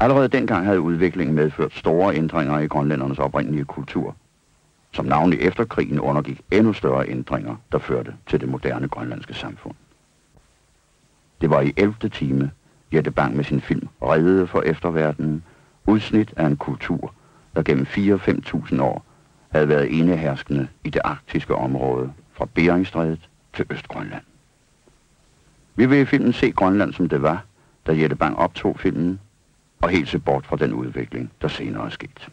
Allerede 0.00 0.28
dengang 0.28 0.66
havde 0.66 0.80
udviklingen 0.80 1.36
medført 1.36 1.74
store 1.74 2.14
ændringer 2.16 2.58
i 2.58 2.66
grønlændernes 2.66 3.18
oprindelige 3.18 3.64
kultur, 3.64 4.16
som 4.92 5.04
navnlig 5.04 5.40
efter 5.40 5.64
krigen 5.64 6.00
undergik 6.00 6.40
endnu 6.50 6.72
større 6.72 7.08
ændringer, 7.08 7.56
der 7.72 7.78
førte 7.78 8.14
til 8.26 8.40
det 8.40 8.48
moderne 8.48 8.88
grønlandske 8.88 9.34
samfund. 9.34 9.74
Det 11.40 11.50
var 11.50 11.60
i 11.60 11.72
11. 11.76 11.94
time, 12.08 12.50
Jette 12.92 13.10
Bang 13.10 13.36
med 13.36 13.44
sin 13.44 13.60
film 13.60 13.88
reddede 14.02 14.46
for 14.46 14.60
efterverdenen 14.60 15.44
udsnit 15.86 16.34
af 16.36 16.46
en 16.46 16.56
kultur, 16.56 17.14
der 17.56 17.62
gennem 17.62 17.86
4-5.000 17.86 18.82
år 18.82 19.04
havde 19.48 19.68
været 19.68 20.00
eneherskende 20.00 20.68
i 20.84 20.90
det 20.90 21.00
arktiske 21.04 21.54
område 21.54 22.12
fra 22.32 22.48
Beringstrædet 22.54 23.28
til 23.54 23.66
Østgrønland. 23.70 24.22
Vi 25.76 25.86
vil 25.86 25.98
i 25.98 26.04
filmen 26.04 26.32
se 26.32 26.50
Grønland 26.50 26.92
som 26.92 27.08
det 27.08 27.22
var, 27.22 27.44
da 27.86 27.98
Jette 27.98 28.16
Bang 28.16 28.36
optog 28.36 28.80
filmen, 28.80 29.20
og 29.80 29.88
helt 29.88 30.08
se 30.08 30.18
bort 30.18 30.46
fra 30.46 30.56
den 30.56 30.72
udvikling, 30.72 31.32
der 31.42 31.48
senere 31.48 31.86
er 31.86 31.90
sket. 31.90 32.28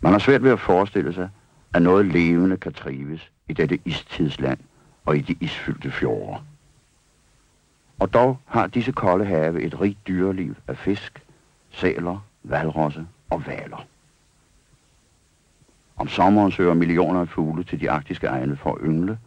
Man 0.00 0.12
har 0.12 0.18
svært 0.18 0.42
ved 0.42 0.50
at 0.50 0.60
forestille 0.60 1.12
sig, 1.12 1.28
at 1.74 1.82
noget 1.82 2.06
levende 2.06 2.56
kan 2.56 2.72
trives 2.72 3.30
i 3.48 3.52
dette 3.52 3.78
istidsland 3.84 4.58
og 5.04 5.16
i 5.16 5.20
de 5.20 5.36
isfyldte 5.40 5.90
fjorde. 5.90 6.40
Og 7.98 8.14
dog 8.14 8.38
har 8.44 8.66
disse 8.66 8.92
kolde 8.92 9.24
have 9.24 9.60
et 9.60 9.80
rigt 9.80 10.06
dyreliv 10.06 10.54
af 10.68 10.76
fisk, 10.76 11.22
sæler, 11.70 12.24
valrosse 12.42 13.06
og 13.30 13.46
valer. 13.46 13.86
Om 15.96 16.08
sommeren 16.08 16.52
søger 16.52 16.74
millioner 16.74 17.20
af 17.20 17.28
fugle 17.28 17.64
til 17.64 17.80
de 17.80 17.90
arktiske 17.90 18.26
egne 18.26 18.56
for 18.56 18.74
at 18.74 18.80
yngle. 18.84 19.18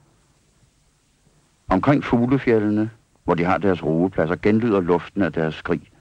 Omkring 1.67 2.03
fuglefjellene, 2.03 2.89
hvor 3.23 3.33
de 3.33 3.43
har 3.43 3.57
deres 3.57 3.83
roepladser, 3.83 4.35
genlyder 4.35 4.81
luften 4.81 5.21
af 5.21 5.33
deres 5.33 5.55
skrig, 5.55 5.91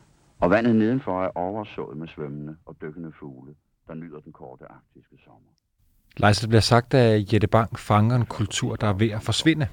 og 0.41 0.51
vandet 0.51 0.77
nedenfor 0.77 1.25
er 1.25 1.31
oversået 1.35 1.97
med 1.97 2.09
svømmende 2.09 2.57
og 2.67 2.77
dykkende 2.83 3.13
fugle, 3.13 3.55
der 3.89 3.95
nyder 3.95 4.21
den 4.21 4.33
korte 4.33 4.65
arktiske 4.65 5.17
sommer. 5.25 5.51
Leif, 6.17 6.37
det 6.41 6.49
bliver 6.49 6.61
sagt, 6.61 6.95
at 6.95 7.33
Jette 7.33 7.47
Bang 7.47 7.79
fanger 7.79 8.17
en 8.17 8.27
kultur, 8.27 8.77
der 8.77 8.87
er 8.87 8.93
ved 8.93 9.11
at 9.11 9.23
forsvinde. 9.23 9.67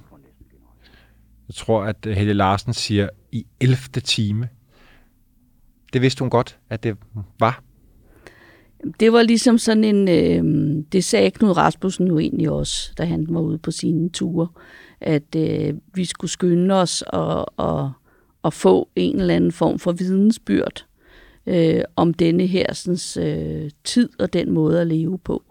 Jeg 1.47 1.55
tror, 1.55 1.83
at 1.83 2.05
øh, 2.05 2.15
Helle 2.15 2.33
Larsen 2.33 2.73
siger 2.73 3.09
i 3.31 3.45
11. 3.59 3.77
time. 4.03 4.49
Det 5.93 6.01
vidste 6.01 6.19
hun 6.19 6.29
godt, 6.29 6.59
at 6.69 6.83
det 6.83 6.97
var. 7.39 7.63
Det 8.99 9.13
var 9.13 9.21
ligesom 9.21 9.57
sådan 9.57 9.83
en, 9.83 10.07
øh, 10.07 10.83
det 10.91 11.03
sagde 11.03 11.31
Knud 11.31 11.57
Rasmussen 11.57 12.07
jo 12.07 12.19
egentlig 12.19 12.49
også, 12.49 12.93
da 12.97 13.05
han 13.05 13.25
var 13.29 13.39
ude 13.39 13.57
på 13.57 13.71
sine 13.71 14.09
ture, 14.09 14.47
at 15.01 15.35
øh, 15.35 15.73
vi 15.93 16.05
skulle 16.05 16.31
skynde 16.31 16.75
os 16.75 17.01
og, 17.01 17.59
og, 17.59 17.91
og 18.41 18.53
få 18.53 18.89
en 18.95 19.19
eller 19.19 19.35
anden 19.35 19.51
form 19.51 19.79
for 19.79 19.91
vidensbyrd 19.91 20.85
øh, 21.45 21.81
om 21.95 22.13
denne 22.13 22.47
her 22.47 22.97
øh, 23.19 23.71
tid 23.83 24.09
og 24.19 24.33
den 24.33 24.51
måde 24.51 24.81
at 24.81 24.87
leve 24.87 25.17
på. 25.17 25.43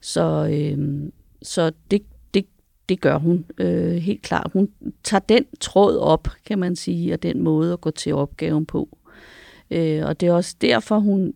Så, 0.00 0.48
øh, 0.52 1.10
så 1.42 1.72
det, 1.90 2.02
det, 2.34 2.46
det 2.88 3.00
gør 3.00 3.18
hun 3.18 3.44
øh, 3.58 3.92
helt 3.92 4.22
klart. 4.22 4.50
Hun 4.52 4.70
tager 5.04 5.20
den 5.20 5.44
tråd 5.60 5.98
op, 5.98 6.28
kan 6.44 6.58
man 6.58 6.76
sige, 6.76 7.12
og 7.12 7.22
den 7.22 7.42
måde 7.42 7.72
at 7.72 7.80
gå 7.80 7.90
til 7.90 8.14
opgaven 8.14 8.66
på. 8.66 8.98
Øh, 9.70 10.02
og 10.06 10.20
det 10.20 10.28
er 10.28 10.32
også 10.32 10.56
derfor, 10.60 10.98
hun 10.98 11.34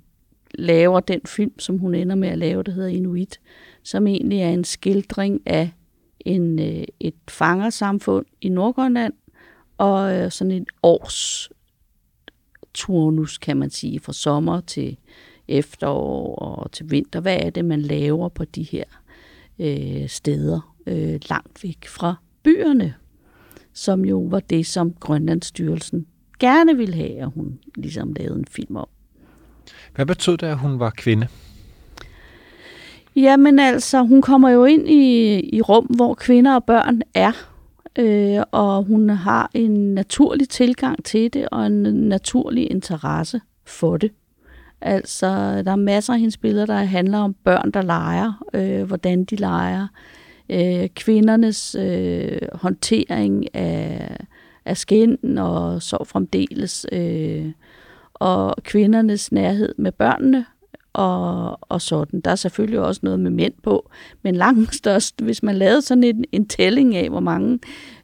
laver 0.54 1.00
den 1.00 1.20
film, 1.26 1.58
som 1.58 1.78
hun 1.78 1.94
ender 1.94 2.16
med 2.16 2.28
at 2.28 2.38
lave, 2.38 2.62
der 2.62 2.72
hedder 2.72 2.88
Inuit, 2.88 3.40
som 3.82 4.06
egentlig 4.06 4.38
er 4.38 4.50
en 4.50 4.64
skildring 4.64 5.40
af 5.46 5.70
en, 6.20 6.58
øh, 6.58 6.84
et 7.00 7.14
fangersamfund 7.28 8.26
i 8.40 8.48
Nordgrønland, 8.48 9.12
og 9.78 10.16
øh, 10.16 10.30
sådan 10.30 10.50
en 10.50 10.66
års 10.82 11.50
turnus, 12.74 13.38
kan 13.38 13.56
man 13.56 13.70
sige, 13.70 14.00
fra 14.00 14.12
sommer 14.12 14.60
til 14.60 14.96
efterår 15.48 16.34
og 16.34 16.72
til 16.72 16.90
vinter. 16.90 17.20
Hvad 17.20 17.36
er 17.36 17.50
det, 17.50 17.64
man 17.64 17.82
laver 17.82 18.28
på 18.28 18.44
de 18.44 18.62
her 18.62 18.84
øh, 19.58 20.08
steder 20.08 20.74
øh, 20.86 21.20
langt 21.28 21.64
væk 21.64 21.86
fra 21.88 22.14
byerne, 22.42 22.94
som 23.72 24.04
jo 24.04 24.20
var 24.20 24.40
det, 24.40 24.66
som 24.66 24.92
Grønlandsstyrelsen 24.92 26.06
gerne 26.38 26.76
ville 26.76 26.94
have, 26.94 27.20
at 27.20 27.30
hun 27.34 27.58
ligesom 27.76 28.12
lavede 28.12 28.38
en 28.38 28.46
film 28.50 28.76
om. 28.76 28.88
Hvad 29.94 30.06
betød 30.06 30.36
det, 30.36 30.46
at 30.46 30.58
hun 30.58 30.78
var 30.78 30.90
kvinde? 30.90 31.28
Jamen 33.16 33.58
altså, 33.58 34.02
hun 34.02 34.22
kommer 34.22 34.50
jo 34.50 34.64
ind 34.64 34.88
i, 34.88 35.40
i 35.56 35.60
rum, 35.60 35.84
hvor 35.84 36.14
kvinder 36.14 36.54
og 36.54 36.64
børn 36.64 37.02
er, 37.14 37.32
øh, 37.98 38.42
og 38.50 38.84
hun 38.84 39.08
har 39.08 39.50
en 39.54 39.94
naturlig 39.94 40.48
tilgang 40.48 41.04
til 41.04 41.32
det, 41.32 41.48
og 41.48 41.66
en 41.66 41.82
naturlig 41.82 42.70
interesse 42.70 43.40
for 43.66 43.96
det. 43.96 44.10
Altså, 44.84 45.26
der 45.62 45.72
er 45.72 45.76
masser 45.76 46.12
af 46.12 46.18
hendes 46.18 46.38
billeder, 46.38 46.66
der 46.66 46.74
handler 46.74 47.18
om 47.18 47.34
børn, 47.44 47.70
der 47.70 47.82
leger, 47.82 48.44
øh, 48.54 48.82
hvordan 48.82 49.24
de 49.24 49.36
leger, 49.36 49.86
øh, 50.50 50.88
kvindernes 50.88 51.74
øh, 51.74 52.38
håndtering 52.52 53.54
af, 53.54 54.16
af 54.64 54.76
skin 54.76 55.38
og 55.38 55.82
så 55.82 56.04
fremdeles, 56.06 56.86
øh, 56.92 57.52
og 58.14 58.54
kvindernes 58.62 59.32
nærhed 59.32 59.74
med 59.78 59.92
børnene, 59.92 60.44
og, 60.92 61.58
og 61.60 61.80
sådan. 61.80 62.20
Der 62.20 62.30
er 62.30 62.34
selvfølgelig 62.34 62.80
også 62.80 63.00
noget 63.04 63.20
med 63.20 63.30
mænd 63.30 63.54
på, 63.62 63.90
men 64.22 64.36
langt 64.36 64.74
størst, 64.82 65.20
hvis 65.20 65.42
man 65.42 65.54
lavede 65.54 65.82
sådan 65.82 66.04
en, 66.04 66.24
en 66.32 66.48
tælling 66.48 66.96
af, 66.96 67.10
hvor 67.10 67.20
mange 67.20 67.58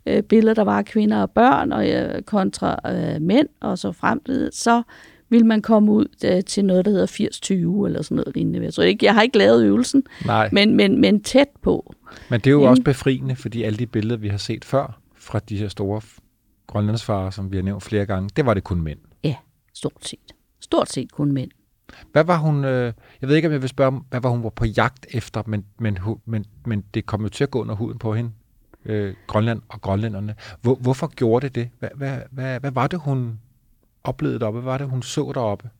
øh, 0.06 0.22
billeder 0.22 0.54
der 0.54 0.64
var 0.64 0.78
af 0.78 0.84
kvinder 0.84 1.22
og 1.22 1.30
børn 1.30 1.72
og 1.72 1.90
øh, 1.90 2.22
kontra 2.22 2.92
øh, 2.92 3.22
mænd 3.22 3.48
og 3.60 3.78
så 3.78 3.92
fremtid, 3.92 4.52
så 4.52 4.82
vil 5.30 5.46
man 5.46 5.62
komme 5.62 5.92
ud 5.92 6.06
øh, 6.24 6.44
til 6.44 6.64
noget, 6.64 6.84
der 6.84 6.90
hedder 6.90 7.06
80-20 7.82 7.86
eller 7.86 8.02
sådan 8.02 8.16
noget 8.16 8.34
lignende. 8.34 8.62
Jeg, 8.64 8.74
tror 8.74 8.82
ikke, 8.84 9.06
jeg 9.06 9.14
har 9.14 9.22
ikke 9.22 9.38
lavet 9.38 9.64
øvelsen, 9.64 10.02
Nej. 10.26 10.48
Men, 10.52 10.74
men, 10.76 11.00
men 11.00 11.22
tæt 11.22 11.48
på. 11.62 11.94
Men 12.30 12.40
det 12.40 12.46
er 12.46 12.50
jo 12.50 12.62
Ja. 12.62 12.68
også 12.70 12.82
befriende, 12.82 13.36
fordi 13.36 13.62
alle 13.62 13.78
de 13.78 13.86
billeder, 13.86 14.16
vi 14.16 14.28
har 14.28 14.38
set 14.38 14.64
før 14.64 15.00
fra 15.16 15.38
de 15.38 15.56
her 15.56 15.68
store 15.68 16.00
grønlandsfarer, 16.66 17.30
som 17.30 17.52
vi 17.52 17.56
har 17.56 17.62
nævnt 17.62 17.82
flere 17.82 18.06
gange, 18.06 18.30
det 18.36 18.46
var 18.46 18.54
det 18.54 18.64
kun 18.64 18.80
mænd. 18.82 18.98
Ja, 19.24 19.34
stort 19.74 20.06
set. 20.06 20.34
Stort 20.60 20.90
set 20.90 21.12
kun 21.12 21.32
mænd. 21.32 21.50
Hvad 22.12 22.24
var 22.24 22.36
hun, 22.36 22.64
øh, 22.64 22.92
jeg 23.20 23.28
ved 23.28 23.36
ikke, 23.36 23.48
om 23.48 23.52
jeg 23.52 23.60
vil 23.62 23.68
spørge, 23.68 23.88
om, 23.88 24.04
hvad 24.10 24.20
var 24.20 24.28
hun 24.30 24.42
var 24.42 24.48
på 24.50 24.64
jagt 24.64 25.06
efter, 25.10 25.42
men, 25.46 25.64
men, 25.78 25.98
men, 26.26 26.44
men 26.66 26.84
det 26.94 27.06
kom 27.06 27.22
jo 27.22 27.28
til 27.28 27.44
at 27.44 27.50
gå 27.50 27.60
under 27.60 27.74
huden 27.74 27.98
på 27.98 28.14
hende, 28.14 28.30
øh, 28.84 29.14
Grønland 29.26 29.62
og 29.68 29.80
grønlænderne. 29.80 30.34
Hvor, 30.62 30.74
hvorfor 30.74 31.06
gjorde 31.06 31.46
det 31.46 31.54
det? 31.54 31.68
Hvad, 31.78 31.88
hvad, 31.96 32.18
hvad, 32.30 32.60
hvad 32.60 32.70
var 32.70 32.86
det, 32.86 32.98
hun 33.00 33.38
oplevede 34.04 34.38
deroppe? 34.38 34.60
Hvad 34.60 34.72
var 34.72 34.78
det, 34.78 34.88
hun 34.88 35.02
så 35.02 35.32
deroppe? 35.34 35.70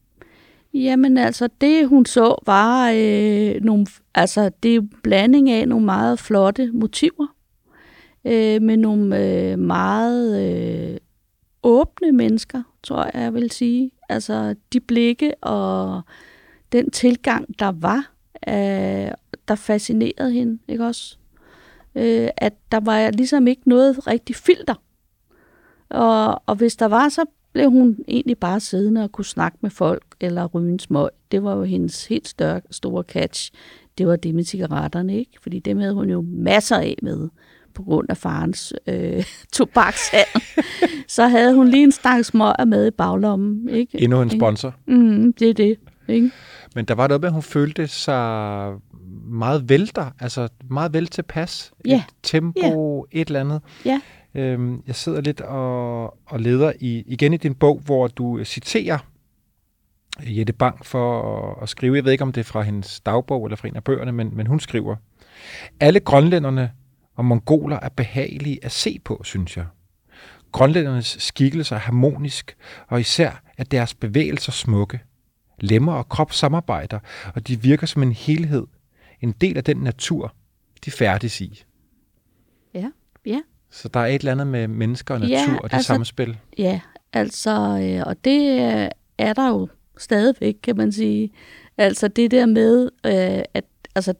Jamen 0.74 1.18
altså, 1.18 1.48
det 1.60 1.88
hun 1.88 2.06
så 2.06 2.34
var 2.46 2.92
øh, 2.96 3.64
nogle, 3.64 3.86
altså 4.14 4.50
det 4.62 4.76
er 4.76 4.80
blanding 5.02 5.50
af 5.50 5.68
nogle 5.68 5.84
meget 5.86 6.18
flotte 6.18 6.70
motiver, 6.72 7.26
øh, 8.24 8.62
med 8.62 8.76
nogle 8.76 9.18
øh, 9.18 9.58
meget 9.58 10.40
øh, 10.40 10.96
åbne 11.62 12.12
mennesker, 12.12 12.62
tror 12.82 13.04
jeg, 13.04 13.12
jeg 13.14 13.34
vil 13.34 13.50
sige. 13.50 13.90
Altså 14.08 14.54
de 14.72 14.80
blikke 14.80 15.34
og 15.44 16.02
den 16.72 16.90
tilgang, 16.90 17.58
der 17.58 17.72
var, 17.72 18.12
øh, 18.48 19.10
der 19.48 19.54
fascinerede 19.54 20.32
hende, 20.32 20.58
ikke 20.68 20.86
også? 20.86 21.16
Øh, 21.94 22.28
at 22.36 22.52
der 22.72 22.80
var 22.80 23.10
ligesom 23.10 23.46
ikke 23.46 23.68
noget 23.68 24.06
rigtig 24.06 24.36
filter. 24.36 24.74
Og, 25.88 26.42
og 26.46 26.54
hvis 26.54 26.76
der 26.76 26.86
var, 26.86 27.08
så 27.08 27.24
blev 27.52 27.70
hun 27.70 27.96
egentlig 28.08 28.38
bare 28.38 28.60
siddende 28.60 29.04
og 29.04 29.12
kunne 29.12 29.24
snakke 29.24 29.58
med 29.60 29.70
folk 29.70 30.02
eller 30.20 30.46
ryge 30.46 30.72
en 30.72 30.78
smøg. 30.78 31.08
Det 31.30 31.42
var 31.42 31.56
jo 31.56 31.62
hendes 31.62 32.06
helt 32.06 32.28
større, 32.28 32.60
store 32.70 33.02
catch. 33.02 33.52
Det 33.98 34.06
var 34.06 34.16
det 34.16 34.34
med 34.34 34.44
cigaretterne, 34.44 35.18
ikke? 35.18 35.32
Fordi 35.42 35.58
dem 35.58 35.78
havde 35.78 35.94
hun 35.94 36.10
jo 36.10 36.24
masser 36.28 36.76
af 36.76 36.96
med 37.02 37.28
på 37.74 37.82
grund 37.82 38.10
af 38.10 38.16
farens 38.16 38.72
øh, 38.86 39.24
tobakshandel. 39.52 40.42
så 41.08 41.26
havde 41.26 41.54
hun 41.54 41.68
lige 41.68 41.82
en 41.82 41.92
stak 41.92 42.24
smøger 42.24 42.64
med 42.64 42.86
i 42.86 42.90
baglommen, 42.90 43.68
ikke? 43.68 44.02
Endnu 44.02 44.22
en 44.22 44.30
sponsor. 44.30 44.74
Mm, 44.86 45.32
det 45.32 45.50
er 45.50 45.54
det, 45.54 45.76
ikke? 46.08 46.30
Men 46.74 46.84
der 46.84 46.94
var 46.94 47.08
noget 47.08 47.20
med, 47.20 47.28
at 47.28 47.32
hun 47.32 47.42
følte 47.42 47.88
sig 47.88 48.72
meget 49.24 49.68
vælter, 49.68 50.10
altså 50.20 50.48
meget 50.70 50.92
vel 50.92 51.06
tilpas. 51.06 51.72
Ja. 51.86 51.96
Et 51.96 52.04
tempo, 52.22 53.06
et 53.12 53.26
eller 53.26 53.40
andet. 53.40 53.60
Ja. 53.84 54.00
Øhm, 54.34 54.82
jeg 54.86 54.94
sidder 54.94 55.20
lidt 55.20 55.40
og, 55.40 56.04
og 56.26 56.40
leder 56.40 56.72
i, 56.80 57.02
igen 57.06 57.32
i 57.32 57.36
din 57.36 57.54
bog, 57.54 57.80
hvor 57.84 58.08
du 58.08 58.44
citerer 58.44 58.98
Jette 60.26 60.52
Bang 60.52 60.86
for 60.86 61.36
at, 61.36 61.62
at 61.62 61.68
skrive, 61.68 61.96
jeg 61.96 62.04
ved 62.04 62.12
ikke, 62.12 62.24
om 62.24 62.32
det 62.32 62.40
er 62.40 62.44
fra 62.44 62.62
hendes 62.62 63.00
dagbog 63.00 63.46
eller 63.46 63.56
fra 63.56 63.68
en 63.68 63.76
af 63.76 63.84
bøgerne, 63.84 64.12
men, 64.12 64.36
men 64.36 64.46
hun 64.46 64.60
skriver, 64.60 64.96
alle 65.80 66.00
grønlænderne 66.00 66.72
og 67.14 67.24
mongoler 67.24 67.78
er 67.82 67.88
behagelige 67.88 68.64
at 68.64 68.72
se 68.72 68.98
på, 69.04 69.20
synes 69.24 69.56
jeg. 69.56 69.66
Grønlændernes 70.52 71.16
skikkelse 71.18 71.74
er 71.74 71.78
harmonisk, 71.78 72.56
og 72.88 73.00
især 73.00 73.42
er 73.56 73.64
deres 73.64 73.94
bevægelser 73.94 74.52
smukke. 74.52 75.00
Lemmer 75.60 75.92
og 75.92 76.08
krop 76.08 76.32
samarbejder, 76.32 76.98
og 77.34 77.48
de 77.48 77.62
virker 77.62 77.86
som 77.86 78.02
en 78.02 78.12
helhed. 78.12 78.66
En 79.20 79.32
del 79.32 79.56
af 79.56 79.64
den 79.64 79.76
natur, 79.76 80.34
de 80.84 80.90
færdes 80.90 81.40
i. 81.40 81.64
Ja, 82.74 82.90
ja. 83.26 83.40
Så 83.70 83.88
der 83.88 84.00
er 84.00 84.06
et 84.06 84.18
eller 84.18 84.32
andet 84.32 84.46
med 84.46 84.68
mennesker 84.68 85.14
og 85.14 85.20
natur 85.20 85.36
Ja, 85.36 85.56
og 85.56 85.70
det 85.70 85.76
altså- 85.76 85.86
samspil. 85.86 86.36
Ja, 86.58 86.80
altså, 87.12 87.50
øh, 87.82 88.02
og 88.06 88.24
det 88.24 88.60
øh, 88.60 88.88
er 89.18 89.32
der 89.32 89.48
jo 89.48 89.68
stadigvæk, 89.98 90.56
kan 90.62 90.76
man 90.76 90.92
sige. 90.92 91.32
Altså 91.78 92.08
det 92.08 92.30
der 92.30 92.46
med, 92.46 92.90
øh, 93.06 93.42
at 93.54 93.64
altså, 93.94 94.14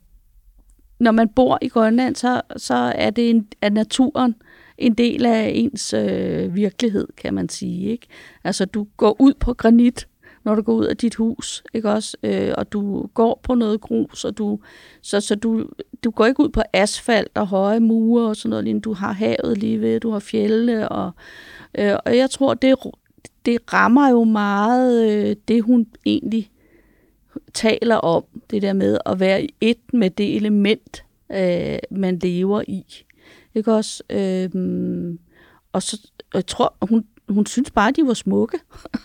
når 1.00 1.10
man 1.10 1.28
bor 1.28 1.58
i 1.62 1.68
Grønland, 1.68 2.16
så, 2.16 2.40
så 2.56 2.74
er 2.74 3.10
det 3.10 3.30
en, 3.30 3.48
er 3.62 3.70
naturen 3.70 4.34
en 4.78 4.94
del 4.94 5.26
af 5.26 5.52
ens 5.54 5.94
øh, 5.94 6.54
virkelighed, 6.54 7.08
kan 7.16 7.34
man 7.34 7.48
sige. 7.48 7.90
Ikke? 7.90 8.06
Altså 8.44 8.64
du 8.64 8.86
går 8.96 9.16
ud 9.18 9.34
på 9.40 9.54
granit, 9.54 10.08
når 10.44 10.54
du 10.54 10.62
går 10.62 10.72
ud 10.72 10.84
af 10.84 10.96
dit 10.96 11.14
hus, 11.14 11.62
ikke 11.74 11.90
også? 11.90 12.16
Øh, 12.22 12.52
og 12.58 12.72
du 12.72 13.06
går 13.14 13.40
på 13.42 13.54
noget 13.54 13.80
grus, 13.80 14.24
og 14.24 14.38
du, 14.38 14.58
så, 15.02 15.20
så 15.20 15.34
du, 15.34 15.66
du 16.04 16.10
går 16.10 16.26
ikke 16.26 16.40
ud 16.40 16.48
på 16.48 16.62
asfalt 16.72 17.38
og 17.38 17.46
høje 17.46 17.80
mure 17.80 18.28
og 18.28 18.36
sådan 18.36 18.50
noget, 18.50 18.64
lignende. 18.64 18.82
du 18.82 18.92
har 18.92 19.12
havet 19.12 19.58
lige 19.58 19.80
ved, 19.80 20.00
du 20.00 20.10
har 20.10 20.18
fjelle, 20.18 20.88
og, 20.88 21.10
øh, 21.78 21.96
og 22.04 22.16
jeg 22.16 22.30
tror, 22.30 22.54
det, 22.54 22.74
det 23.46 23.72
rammer 23.72 24.08
jo 24.08 24.24
meget 24.24 25.10
øh, 25.10 25.36
det, 25.48 25.62
hun 25.62 25.86
egentlig 26.06 26.50
taler 27.54 27.96
om, 27.96 28.24
det 28.50 28.62
der 28.62 28.72
med 28.72 28.98
at 29.06 29.20
være 29.20 29.44
i 29.44 29.54
et 29.60 29.92
med 29.92 30.10
det 30.10 30.36
element, 30.36 31.04
øh, 31.32 31.78
man 31.90 32.18
lever 32.18 32.62
i. 32.68 32.84
Ikke 33.54 33.72
også? 33.72 34.02
Øh, 34.10 34.50
og 35.72 35.82
så, 35.82 36.10
og 36.18 36.34
jeg 36.34 36.46
tror, 36.46 36.74
hun, 36.82 37.04
hun 37.30 37.46
synes 37.46 37.70
bare, 37.70 37.88
at 37.88 37.96
de 37.96 38.06
var 38.06 38.14
smukke. 38.14 38.58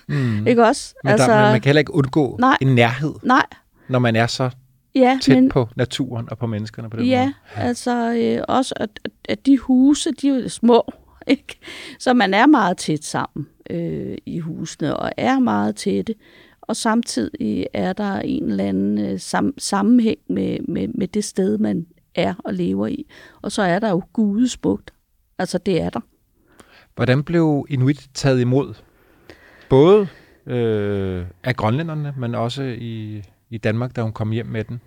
Mm. 0.08 0.48
Ikke 0.48 0.66
også? 0.66 0.94
Men 1.04 1.12
altså, 1.12 1.32
der, 1.32 1.42
man, 1.42 1.52
man 1.52 1.62
kan 1.62 1.70
heller 1.70 1.80
ikke 1.80 1.94
undgå 1.94 2.38
Nej. 2.40 2.58
en 2.62 2.76
nærhed, 2.76 3.14
Nej, 3.24 3.46
når 3.90 4.00
man 4.00 4.16
er 4.16 4.28
så 4.28 4.50
ja, 4.96 5.20
tæt 5.22 5.36
men, 5.36 5.50
på 5.50 5.68
naturen 5.76 6.28
og 6.32 6.38
på 6.38 6.48
menneskerne 6.48 6.90
på 6.90 6.98
den 6.98 7.06
ja, 7.06 7.24
måde. 7.26 7.34
altså 7.68 8.14
øh, 8.14 8.44
også, 8.48 8.74
at, 8.78 8.90
at- 9.26 9.46
de 9.46 9.58
huse, 9.58 10.12
de 10.12 10.30
er 10.30 10.48
små, 10.50 10.92
ikke? 11.28 11.60
Så 12.00 12.14
man 12.14 12.34
er 12.34 12.46
meget 12.48 12.78
tæt 12.78 13.04
sammen 13.04 13.48
øh, 13.70 14.18
i 14.26 14.40
husene, 14.40 14.98
og 14.98 15.12
er 15.18 15.40
meget 15.40 15.76
tætte. 15.76 16.16
Og 16.62 16.76
samtidig 16.76 17.68
er 17.74 17.94
der 17.94 18.20
en 18.20 18.44
eller 18.50 18.64
anden 18.64 18.98
øh, 18.98 19.20
sam, 19.20 19.54
sammenhæng 19.58 20.18
med, 20.30 20.58
med, 20.68 20.88
med 20.88 21.08
det 21.08 21.24
sted, 21.24 21.58
man 21.58 21.86
er 22.16 22.34
og 22.46 22.54
lever 22.54 22.88
i. 22.88 23.06
Og 23.42 23.52
så 23.52 23.62
er 23.62 23.80
der 23.80 23.90
jo 23.90 24.02
gudesmukt. 24.14 24.94
Altså, 25.40 25.58
det 25.58 25.82
er 25.82 25.90
der. 25.90 26.00
Hvordan 26.96 27.24
blev 27.24 27.66
Inuit 27.70 28.10
taget 28.14 28.42
imod? 28.42 28.74
Både 29.70 30.08
øh, 30.46 31.26
af 31.44 31.56
grønlænderne, 31.56 32.14
men 32.18 32.36
også 32.36 32.64
i, 32.64 33.24
i 33.50 33.58
Danmark, 33.58 33.96
da 33.96 34.02
hun 34.02 34.12
kom 34.12 34.32
hjem 34.32 34.46
med 34.46 34.64
den. 34.64 34.82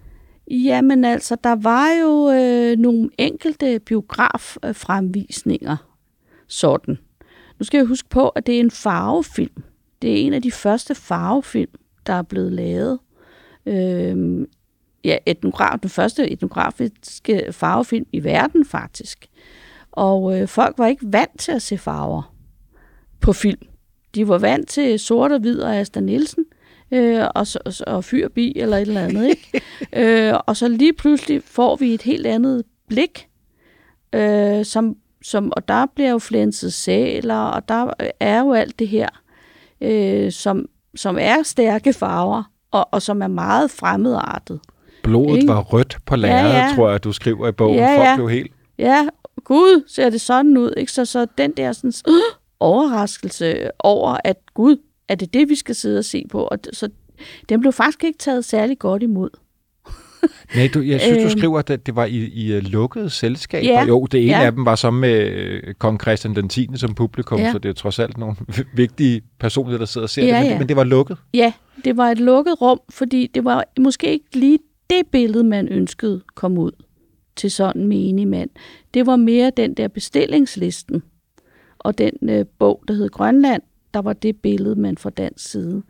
Jamen 0.50 1.04
altså, 1.04 1.36
der 1.44 1.56
var 1.56 1.88
jo 2.02 2.30
øh, 2.30 2.78
nogle 2.78 3.10
enkelte 3.18 3.80
biograffremvisninger 3.86 5.76
sådan. 6.46 6.98
Nu 7.58 7.64
skal 7.64 7.78
jeg 7.78 7.86
huske 7.86 8.08
på, 8.08 8.28
at 8.28 8.46
det 8.46 8.56
er 8.56 8.60
en 8.60 8.70
farvefilm. 8.70 9.62
Det 10.02 10.12
er 10.12 10.16
en 10.26 10.32
af 10.32 10.42
de 10.42 10.52
første 10.52 10.94
farvefilm, 10.94 11.70
der 12.06 12.12
er 12.12 12.22
blevet 12.22 12.52
lavet. 12.52 12.98
Øh, 13.66 14.46
ja, 15.04 15.16
etnograf, 15.26 15.78
den 15.78 15.90
første 15.90 16.30
etnografiske 16.30 17.52
farvefilm 17.52 18.06
i 18.12 18.24
verden 18.24 18.64
faktisk. 18.64 19.28
Og 19.92 20.40
øh, 20.40 20.48
folk 20.48 20.78
var 20.78 20.86
ikke 20.86 21.06
vant 21.12 21.38
til 21.38 21.52
at 21.52 21.62
se 21.62 21.78
farver 21.78 22.34
på 23.20 23.32
film. 23.32 23.60
De 24.14 24.28
var 24.28 24.38
vant 24.38 24.68
til 24.68 24.98
sort 24.98 25.32
og 25.32 25.40
hvid 25.40 25.60
og 25.60 25.76
Asta 25.76 26.00
Nielsen, 26.00 26.44
øh, 26.90 27.24
og, 27.34 27.46
og, 27.64 27.72
og 27.86 28.04
fyrbi 28.04 28.52
eller 28.56 28.76
et 28.76 28.88
eller 28.88 29.00
andet. 29.00 29.28
Ikke? 29.28 29.62
øh, 30.30 30.34
og 30.46 30.56
så 30.56 30.68
lige 30.68 30.92
pludselig 30.92 31.42
får 31.44 31.76
vi 31.76 31.94
et 31.94 32.02
helt 32.02 32.26
andet 32.26 32.64
blik, 32.88 33.28
øh, 34.12 34.64
som, 34.64 34.96
som, 35.22 35.52
og 35.56 35.68
der 35.68 35.86
bliver 35.94 36.10
jo 36.10 36.18
flænset 36.18 36.72
sæler, 36.72 37.40
og 37.40 37.68
der 37.68 37.90
er 38.20 38.40
jo 38.40 38.52
alt 38.52 38.78
det 38.78 38.88
her, 38.88 39.08
øh, 39.80 40.32
som, 40.32 40.66
som 40.96 41.16
er 41.20 41.42
stærke 41.42 41.92
farver, 41.92 42.42
og, 42.70 42.88
og 42.92 43.02
som 43.02 43.22
er 43.22 43.28
meget 43.28 43.70
fremmedartet. 43.70 44.60
Blodet 45.02 45.36
Ikke? 45.36 45.48
var 45.48 45.60
rødt 45.60 45.98
på 46.06 46.16
lærredet, 46.16 46.54
Ja, 46.54 46.66
ja. 46.66 46.74
tror 46.74 46.90
jeg, 46.90 47.04
du 47.04 47.12
skriver 47.12 47.48
i 47.48 47.52
bogen. 47.52 47.76
Ja, 47.76 47.96
Folk 47.96 48.08
ja. 48.08 48.16
blev 48.16 48.30
helt... 48.30 48.52
Ja, 48.78 49.06
gud, 49.44 49.84
ser 49.88 50.10
det 50.10 50.20
sådan 50.20 50.56
ud. 50.56 50.72
Ikke? 50.76 50.92
Så, 50.92 51.04
så 51.04 51.26
den 51.38 51.52
der 51.56 51.72
sådan, 51.72 51.92
øh, 52.08 52.14
overraskelse 52.60 53.70
over, 53.78 54.16
at 54.24 54.36
gud, 54.54 54.76
er 55.08 55.14
det 55.14 55.34
det, 55.34 55.48
vi 55.48 55.54
skal 55.54 55.74
sidde 55.74 55.98
og 55.98 56.04
se 56.04 56.24
på? 56.30 56.42
Og 56.42 56.58
så 56.72 56.88
den 57.48 57.60
blev 57.60 57.72
faktisk 57.72 58.04
ikke 58.04 58.18
taget 58.18 58.44
særlig 58.44 58.78
godt 58.78 59.02
imod. 59.02 59.30
Nej, 60.56 60.70
du, 60.74 60.80
jeg 60.80 61.00
synes, 61.00 61.16
du 61.18 61.22
Øhm. 61.22 61.38
skriver, 61.38 61.58
at 61.68 61.86
det 61.86 61.96
var 61.96 62.04
i, 62.04 62.16
i 62.16 62.52
øh, 62.52 62.62
lukkede 62.62 63.10
selskaber. 63.10 63.68
Ja, 63.68 63.84
Jo, 63.84 64.06
det 64.12 64.22
ene 64.22 64.30
ja. 64.38 64.44
af 64.44 64.52
dem 64.52 64.64
var 64.64 64.74
så 64.74 64.90
med 64.90 65.30
øh, 65.30 65.74
kong 65.74 66.00
Christian 66.00 66.34
den 66.36 66.48
10. 66.48 66.68
som 66.76 66.94
publikum, 66.94 67.38
Ja. 67.40 67.52
så 67.52 67.58
det 67.58 67.68
er 67.68 67.72
trods 67.72 67.98
alt 67.98 68.18
nogle 68.18 68.36
vigtige 68.74 69.22
personer, 69.40 69.78
der 69.78 69.84
sidder 69.84 70.04
og 70.04 70.10
ser 70.10 70.24
Ja, 70.26 70.32
det, 70.36 70.42
men, 70.42 70.52
ja. 70.52 70.58
men 70.58 70.68
det 70.68 70.76
var 70.76 70.84
lukket. 70.84 71.16
Ja, 71.34 71.52
det 71.84 71.96
var 71.96 72.10
et 72.10 72.18
lukket 72.18 72.60
rum, 72.60 72.80
fordi 72.90 73.26
det 73.34 73.44
var 73.44 73.64
måske 73.80 74.12
ikke 74.12 74.24
lige 74.38 74.58
det 74.90 75.02
billede, 75.12 75.44
man 75.44 75.68
ønskede 75.68 76.20
kom 76.34 76.58
ud 76.58 76.72
til 77.38 77.50
sådan 77.50 77.82
en 77.82 77.88
menig 77.88 78.28
mand. 78.28 78.50
Det 78.94 79.06
var 79.06 79.16
mere 79.16 79.50
den 79.56 79.74
der 79.74 79.88
bestillingslisten, 79.88 81.02
og 81.78 81.98
den 81.98 82.12
øh, 82.22 82.44
bog, 82.58 82.84
der 82.88 82.94
hed 82.94 83.08
Grønland, 83.08 83.62
der 83.94 84.00
var 84.00 84.12
det 84.12 84.36
billede, 84.36 84.74
man 84.76 84.98
fra 84.98 85.10
dansk 85.10 85.50
side 85.50 85.82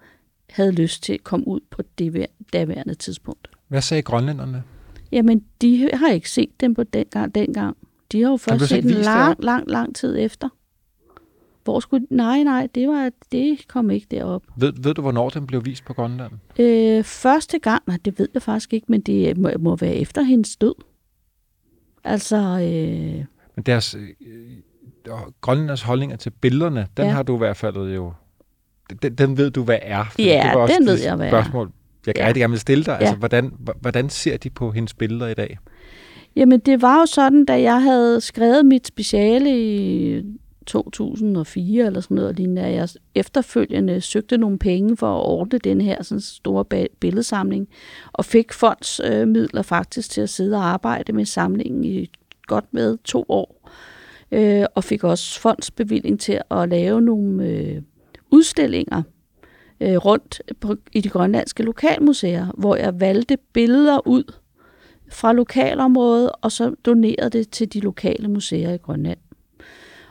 havde 0.50 0.72
lyst 0.72 1.02
til 1.02 1.12
at 1.12 1.24
komme 1.24 1.48
ud 1.48 1.60
på 1.70 1.82
det 1.98 2.14
vær- 2.14 2.26
daværende 2.52 2.94
tidspunkt. 2.94 3.48
Hvad 3.68 3.82
sagde 3.82 4.02
grønlænderne? 4.02 4.62
Jamen, 5.12 5.44
de 5.62 5.90
har 5.94 6.08
ikke 6.08 6.30
set 6.30 6.60
dem 6.60 6.74
på 6.74 6.84
dengang. 6.84 7.34
dengang. 7.34 7.76
De 8.12 8.22
har 8.22 8.30
jo 8.30 8.36
først 8.36 8.68
set 8.68 8.82
den 8.82 8.90
lang, 8.90 9.44
lang, 9.44 9.70
lang 9.70 9.96
tid 9.96 10.18
efter. 10.18 10.48
Hvor 11.64 11.80
skulle... 11.80 12.06
Nej, 12.10 12.42
nej, 12.42 12.68
det, 12.74 12.88
var, 12.88 13.10
det 13.32 13.68
kom 13.68 13.90
ikke 13.90 14.06
derop. 14.10 14.42
Ved, 14.56 14.72
ved 14.82 14.94
du, 14.94 15.02
hvornår 15.02 15.28
den 15.28 15.46
blev 15.46 15.64
vist 15.64 15.84
på 15.84 15.92
Grønland? 15.94 16.32
Øh, 16.58 17.04
første 17.04 17.58
gang, 17.58 17.82
nej, 17.86 17.98
det 18.04 18.18
ved 18.18 18.28
jeg 18.34 18.42
faktisk 18.42 18.72
ikke, 18.72 18.86
men 18.88 19.00
det 19.00 19.38
må, 19.38 19.50
må 19.58 19.76
være 19.76 19.94
efter 19.94 20.22
hendes 20.22 20.56
død. 20.56 20.74
Altså, 22.04 22.36
øh, 22.36 23.24
Men 23.56 23.62
deres, 23.66 23.94
øh, 23.94 24.02
øh, 24.02 25.12
grønlænders 25.40 25.82
holdninger 25.82 26.16
til 26.16 26.30
billederne, 26.30 26.86
den 26.96 27.04
Ja. 27.04 27.10
har 27.10 27.22
du 27.22 27.34
i 27.34 27.38
hvert 27.38 27.56
fald 27.56 27.76
jo... 27.94 28.12
Den, 29.02 29.14
den 29.14 29.36
ved 29.36 29.50
du, 29.50 29.62
hvad 29.62 29.78
er. 29.82 30.04
Ja, 30.18 30.42
det 30.44 30.54
var 30.54 30.60
også 30.62 30.74
den 30.78 30.86
ved 30.86 30.98
jeg, 31.02 31.16
hvad 31.16 31.26
er. 31.26 31.30
spørgsmål, 31.30 31.70
jeg 32.06 32.14
Ja. 32.18 32.26
rigtig 32.26 32.40
gerne 32.40 32.50
vil 32.50 32.60
stille 32.60 32.84
dig. 32.84 32.94
Altså, 32.98 33.12
Ja. 33.14 33.18
hvordan, 33.18 33.46
h- 33.46 33.80
hvordan 33.80 34.08
ser 34.08 34.36
de 34.36 34.50
på 34.50 34.70
hendes 34.70 34.94
billeder 34.94 35.26
i 35.28 35.34
dag? 35.34 35.58
jamen 36.36 36.60
det 36.60 36.82
var 36.82 37.00
jo 37.00 37.06
sådan, 37.06 37.44
da 37.44 37.60
jeg 37.62 37.82
havde 37.82 38.20
skrevet 38.20 38.66
mit 38.66 38.86
speciale 38.86 39.50
i 39.60 40.22
2004 40.68 41.86
eller 41.86 42.00
sådan 42.00 42.14
noget, 42.14 42.36
lignende, 42.36 42.62
at 42.62 42.74
jeg 42.74 42.88
efterfølgende 43.14 44.00
søgte 44.00 44.38
nogle 44.38 44.58
penge 44.58 44.96
for 44.96 45.16
at 45.16 45.24
ordne 45.24 45.58
den 45.58 45.80
her 45.80 46.02
sådan 46.02 46.20
store 46.20 46.64
billedsamling, 47.00 47.68
og 48.12 48.24
fik 48.24 48.52
fondsmidler 48.52 49.60
øh, 49.60 49.64
faktisk 49.64 50.10
til 50.10 50.20
at 50.20 50.30
sidde 50.30 50.56
og 50.56 50.64
arbejde 50.64 51.12
med 51.12 51.24
samlingen 51.24 51.84
i 51.84 52.10
godt 52.46 52.64
med 52.72 52.98
to 53.04 53.24
år, 53.28 53.70
øh, 54.32 54.64
og 54.74 54.84
fik 54.84 55.04
også 55.04 55.40
fondsbevilling 55.40 56.20
til 56.20 56.40
at 56.50 56.68
lave 56.68 57.00
nogle 57.00 57.46
øh, 57.46 57.82
udstillinger 58.30 59.02
øh, 59.80 59.96
rundt 59.96 60.42
på, 60.60 60.76
i 60.92 61.00
de 61.00 61.08
grønlandske 61.08 61.62
lokalmuseer, 61.62 62.46
hvor 62.58 62.76
jeg 62.76 63.00
valgte 63.00 63.38
billeder 63.52 64.06
ud 64.06 64.32
fra 65.10 65.32
lokalområdet, 65.32 66.30
og 66.42 66.52
så 66.52 66.74
donerede 66.84 67.30
det 67.30 67.50
til 67.50 67.72
de 67.72 67.80
lokale 67.80 68.28
museer 68.28 68.74
i 68.74 68.76
Grønland. 68.76 69.18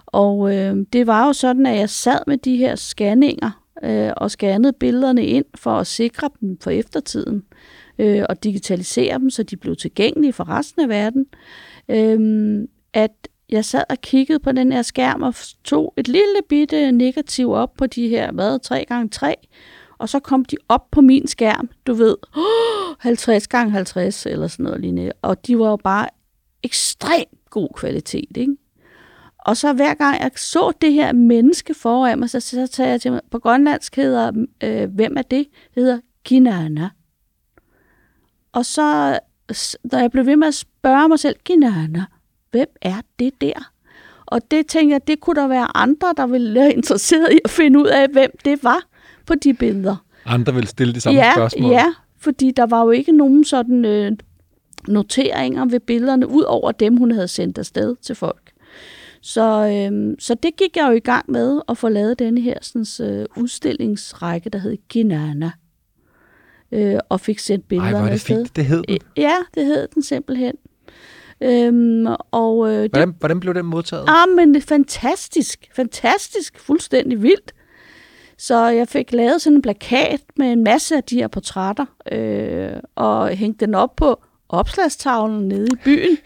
Og 0.07 0.55
øh, 0.55 0.77
det 0.93 1.07
var 1.07 1.27
jo 1.27 1.33
sådan, 1.33 1.65
at 1.65 1.77
jeg 1.77 1.89
sad 1.89 2.19
med 2.27 2.37
de 2.37 2.57
her 2.57 2.75
scanninger 2.75 3.63
øh, 3.83 4.11
og 4.17 4.31
scannede 4.31 4.73
billederne 4.73 5.25
ind 5.25 5.45
for 5.55 5.71
at 5.71 5.87
sikre 5.87 6.29
dem 6.41 6.57
for 6.61 6.71
eftertiden 6.71 7.43
øh, 7.99 8.23
og 8.29 8.43
digitalisere 8.43 9.19
dem, 9.19 9.29
så 9.29 9.43
de 9.43 9.57
blev 9.57 9.75
tilgængelige 9.75 10.33
for 10.33 10.49
resten 10.49 10.81
af 10.81 10.89
verden. 10.89 11.25
Øh, 11.89 12.67
at 12.93 13.27
jeg 13.49 13.65
sad 13.65 13.83
og 13.89 14.01
kiggede 14.01 14.39
på 14.39 14.51
den 14.51 14.71
her 14.71 14.81
skærm 14.81 15.21
og 15.21 15.33
tog 15.63 15.93
et 15.97 16.07
lille 16.07 16.41
bitte 16.49 16.91
negativ 16.91 17.51
op 17.51 17.73
på 17.77 17.87
de 17.87 18.07
her, 18.07 18.31
hvad, 18.31 18.59
3x3, 18.65 19.33
og 19.97 20.09
så 20.09 20.19
kom 20.19 20.45
de 20.45 20.57
op 20.69 20.91
på 20.91 21.01
min 21.01 21.27
skærm, 21.27 21.69
du 21.87 21.93
ved, 21.93 22.15
50 22.99 23.47
gange 23.47 23.71
50 23.71 24.25
eller 24.25 24.47
sådan 24.47 24.63
noget 24.63 24.81
lignende. 24.81 25.11
Og 25.21 25.47
de 25.47 25.59
var 25.59 25.69
jo 25.69 25.75
bare 25.75 26.07
ekstremt 26.63 27.49
god 27.49 27.69
kvalitet, 27.75 28.37
ikke? 28.37 28.55
Og 29.47 29.57
så 29.57 29.73
hver 29.73 29.93
gang 29.93 30.21
jeg 30.21 30.31
så 30.35 30.71
det 30.81 30.93
her 30.93 31.13
menneske 31.13 31.73
foran 31.73 32.19
mig, 32.19 32.29
så, 32.29 32.39
så 32.39 32.67
tager 32.67 32.89
jeg 32.89 33.01
til 33.01 33.11
mig, 33.11 33.21
på 33.31 33.39
grønlandsk 33.39 33.95
hedder, 33.95 34.31
øh, 34.63 34.93
hvem 34.93 35.17
er 35.17 35.21
det? 35.21 35.47
Det 35.75 35.83
hedder 35.83 35.99
Kinana. 36.23 36.89
Og 38.51 38.65
så, 38.65 39.19
når 39.83 39.99
jeg 39.99 40.11
blev 40.11 40.25
ved 40.25 40.35
med 40.35 40.47
at 40.47 40.53
spørge 40.53 41.09
mig 41.09 41.19
selv, 41.19 41.35
Kinana, 41.43 42.05
hvem 42.51 42.67
er 42.81 43.01
det 43.19 43.41
der? 43.41 43.71
Og 44.25 44.51
det 44.51 44.67
tænkte 44.67 44.93
jeg, 44.93 45.07
det 45.07 45.19
kunne 45.19 45.41
der 45.41 45.47
være 45.47 45.77
andre, 45.77 46.13
der 46.17 46.27
ville 46.27 46.59
være 46.59 46.73
interesseret 46.73 47.27
i 47.31 47.39
at 47.45 47.49
finde 47.49 47.79
ud 47.79 47.87
af, 47.87 48.07
hvem 48.09 48.31
det 48.45 48.63
var 48.63 48.79
på 49.25 49.35
de 49.35 49.53
billeder 49.53 49.95
Andre 50.25 50.53
vil 50.53 50.67
stille 50.67 50.93
de 50.93 51.01
samme 51.01 51.19
ja, 51.19 51.33
spørgsmål. 51.35 51.71
Ja, 51.71 51.93
fordi 52.17 52.51
der 52.51 52.65
var 52.65 52.83
jo 52.83 52.91
ikke 52.91 53.11
nogen 53.11 53.45
sådan 53.45 53.85
øh, 53.85 54.11
noteringer 54.87 55.65
ved 55.65 55.79
billederne, 55.79 56.27
ud 56.27 56.43
over 56.43 56.71
dem, 56.71 56.97
hun 56.97 57.11
havde 57.11 57.27
sendt 57.27 57.57
afsted 57.57 57.95
til 57.95 58.15
folk. 58.15 58.46
Så, 59.27 59.41
øh, 59.91 60.15
så 60.19 60.35
det 60.35 60.55
gik 60.55 60.77
jeg 60.77 60.87
jo 60.87 60.91
i 60.91 60.99
gang 60.99 61.31
med 61.31 61.61
at 61.69 61.77
få 61.77 61.89
lavet 61.89 62.19
denne 62.19 62.41
her 62.41 62.57
sådan, 62.61 63.09
øh, 63.11 63.25
udstillingsrække, 63.37 64.49
der 64.49 64.59
hed 64.59 64.77
Ginana. 64.89 65.51
Øh, 66.71 66.99
og 67.09 67.21
fik 67.21 67.39
sendt 67.39 67.63
Ej, 67.63 67.67
billederne 67.67 67.97
hvor 67.97 67.99
er 67.99 68.05
det 68.05 68.13
afsted. 68.13 68.37
fint, 68.37 68.55
det 68.55 68.65
hed 68.65 68.83
den. 68.87 68.97
Ja, 69.17 69.35
det 69.55 69.65
hed 69.65 69.87
den 69.95 70.03
simpelthen. 70.03 70.55
Øhm, 71.41 72.07
og 72.31 72.69
øh, 72.69 72.83
det, 72.83 72.91
Hvordan, 72.91 73.15
hvordan 73.19 73.39
blev 73.39 73.53
den 73.53 73.65
modtaget? 73.65 74.05
Ah, 74.07 74.35
men 74.35 74.53
det 74.53 74.63
fantastisk. 74.63 75.67
Fantastisk. 75.75 76.59
Fuldstændig 76.59 77.21
vildt. 77.21 77.53
Så 78.37 78.65
jeg 78.67 78.87
fik 78.87 79.13
lavet 79.13 79.41
sådan 79.41 79.55
en 79.55 79.61
plakat 79.61 80.21
med 80.37 80.51
en 80.51 80.63
masse 80.63 80.95
af 80.95 81.03
de 81.03 81.15
her 81.15 81.27
portrætter, 81.27 81.85
øh, 82.11 82.79
og 82.95 83.29
hængte 83.29 83.65
den 83.65 83.75
op 83.75 83.95
på 83.95 84.23
opslagstavlen 84.49 85.47
nede 85.47 85.67
i 85.73 85.75
byen. 85.83 86.17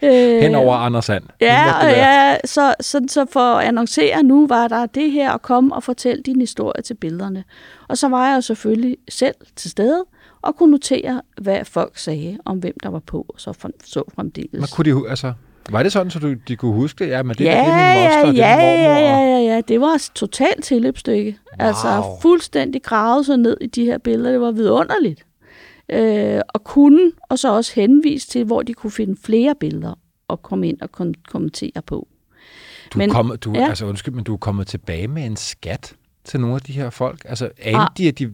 Hen 0.42 0.54
over 0.54 0.74
Anders 0.74 1.04
Sand. 1.04 1.22
Nu 1.22 1.28
Ja, 1.40 1.86
ja 1.86 2.36
så, 2.44 2.74
så, 2.80 3.00
så 3.08 3.26
for 3.32 3.40
at 3.40 3.66
annoncere 3.66 4.22
nu, 4.22 4.46
var 4.46 4.68
der 4.68 4.86
det 4.86 5.12
her, 5.12 5.32
at 5.32 5.42
komme 5.42 5.74
og 5.74 5.82
fortælle 5.82 6.22
din 6.22 6.40
historie 6.40 6.82
til 6.82 6.94
billederne. 6.94 7.44
Og 7.88 7.98
så 7.98 8.08
var 8.08 8.28
jeg 8.28 8.36
jo 8.36 8.40
selvfølgelig 8.40 8.96
selv 9.08 9.34
til 9.56 9.70
stede, 9.70 10.04
og 10.42 10.56
kunne 10.56 10.70
notere, 10.70 11.22
hvad 11.40 11.64
folk 11.64 11.98
sagde 11.98 12.38
om, 12.44 12.58
hvem 12.58 12.74
der 12.82 12.88
var 12.88 12.98
på, 12.98 13.26
og 13.28 13.34
så, 13.40 13.52
for, 13.52 13.70
så 13.84 14.02
fremdeles. 14.14 14.52
Men 14.52 14.68
kunne 14.74 14.94
de, 14.94 15.10
altså, 15.10 15.32
var 15.70 15.82
det 15.82 15.92
sådan, 15.92 16.10
så 16.10 16.18
du, 16.18 16.34
de 16.48 16.56
kunne 16.56 16.72
huske? 16.72 17.06
Ja, 17.06 17.22
men 17.22 17.36
det, 17.36 17.44
ja, 17.44 17.50
der, 17.50 17.64
det 17.64 17.72
er 17.72 17.94
min 17.94 18.04
moster, 18.04 18.46
ja, 18.46 18.56
det 18.56 18.64
er 18.64 18.72
ja, 18.72 18.76
min 18.76 18.84
mormor. 18.84 19.08
ja, 19.08 19.18
ja, 19.18 19.38
ja, 19.38 19.54
ja. 19.54 19.60
Det 19.60 19.80
var 19.80 19.94
et 19.94 20.10
totalt 20.14 20.64
tilløbsstykke. 20.64 21.38
Wow. 21.60 21.66
Altså 21.66 22.18
fuldstændig 22.22 22.82
gravet 22.82 23.26
sig 23.26 23.36
ned 23.36 23.56
i 23.60 23.66
de 23.66 23.84
her 23.84 23.98
billeder. 23.98 24.30
Det 24.30 24.40
var 24.40 24.50
vidunderligt. 24.50 25.24
Øh, 25.88 26.40
og 26.48 26.64
kunne, 26.64 27.12
og 27.30 27.38
så 27.38 27.52
også 27.56 27.72
henvise 27.74 28.28
til, 28.28 28.44
hvor 28.44 28.62
de 28.62 28.74
kunne 28.74 28.90
finde 28.90 29.16
flere 29.24 29.54
billeder 29.60 29.94
og 30.28 30.42
komme 30.42 30.68
ind 30.68 30.80
og 30.80 30.92
kom- 30.92 31.14
kommentere 31.28 31.82
på. 31.86 32.08
Du, 32.94 32.98
Men- 32.98 33.10
kommet, 33.10 33.44
du, 33.44 33.52
ja. 33.54 33.68
altså, 33.68 33.86
undskyld, 33.86 34.14
men 34.14 34.24
du 34.24 34.32
er 34.32 34.36
kommet 34.38 34.66
tilbage 34.66 35.08
med 35.08 35.24
en 35.24 35.36
skat 35.36 35.94
til 36.24 36.40
nogle 36.40 36.54
af 36.54 36.60
de 36.60 36.72
her 36.72 36.90
folk. 36.90 37.20
Altså, 37.24 37.50
anede 37.62 37.82
Ah. 37.82 37.88
de, 37.98 38.08
at 38.08 38.18
de 38.18 38.32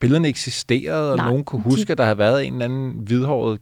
billederne 0.00 0.28
eksisterede, 0.28 1.10
og 1.10 1.16
Nej, 1.16 1.28
nogen 1.28 1.44
kunne 1.44 1.64
de- 1.64 1.70
huske, 1.70 1.92
at 1.92 1.98
der 1.98 2.04
havde 2.04 2.18
været 2.18 2.46
en 2.46 2.52
eller 2.52 2.64
anden 2.64 2.90
hvidhåret 2.92 3.60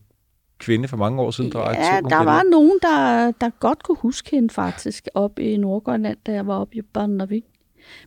kvinde 0.59 0.89
for 0.89 0.97
mange 0.97 1.23
år 1.23 1.31
siden, 1.31 1.53
der 1.53 1.59
Ja, 1.61 1.67
der 1.69 2.01
billeder? 2.03 2.25
var 2.25 2.43
nogen, 2.51 2.79
der, 2.83 3.31
der 3.41 3.51
godt 3.61 3.83
kunne 3.83 3.97
huske 4.01 4.31
hende 4.31 4.51
faktisk, 4.55 5.09
op 5.15 5.39
i 5.39 5.57
Nordgrønland, 5.57 6.17
da 6.27 6.33
jeg 6.33 6.47
var 6.47 6.59
oppe 6.59 6.77
i 6.77 6.83
Barnavik. 6.83 7.45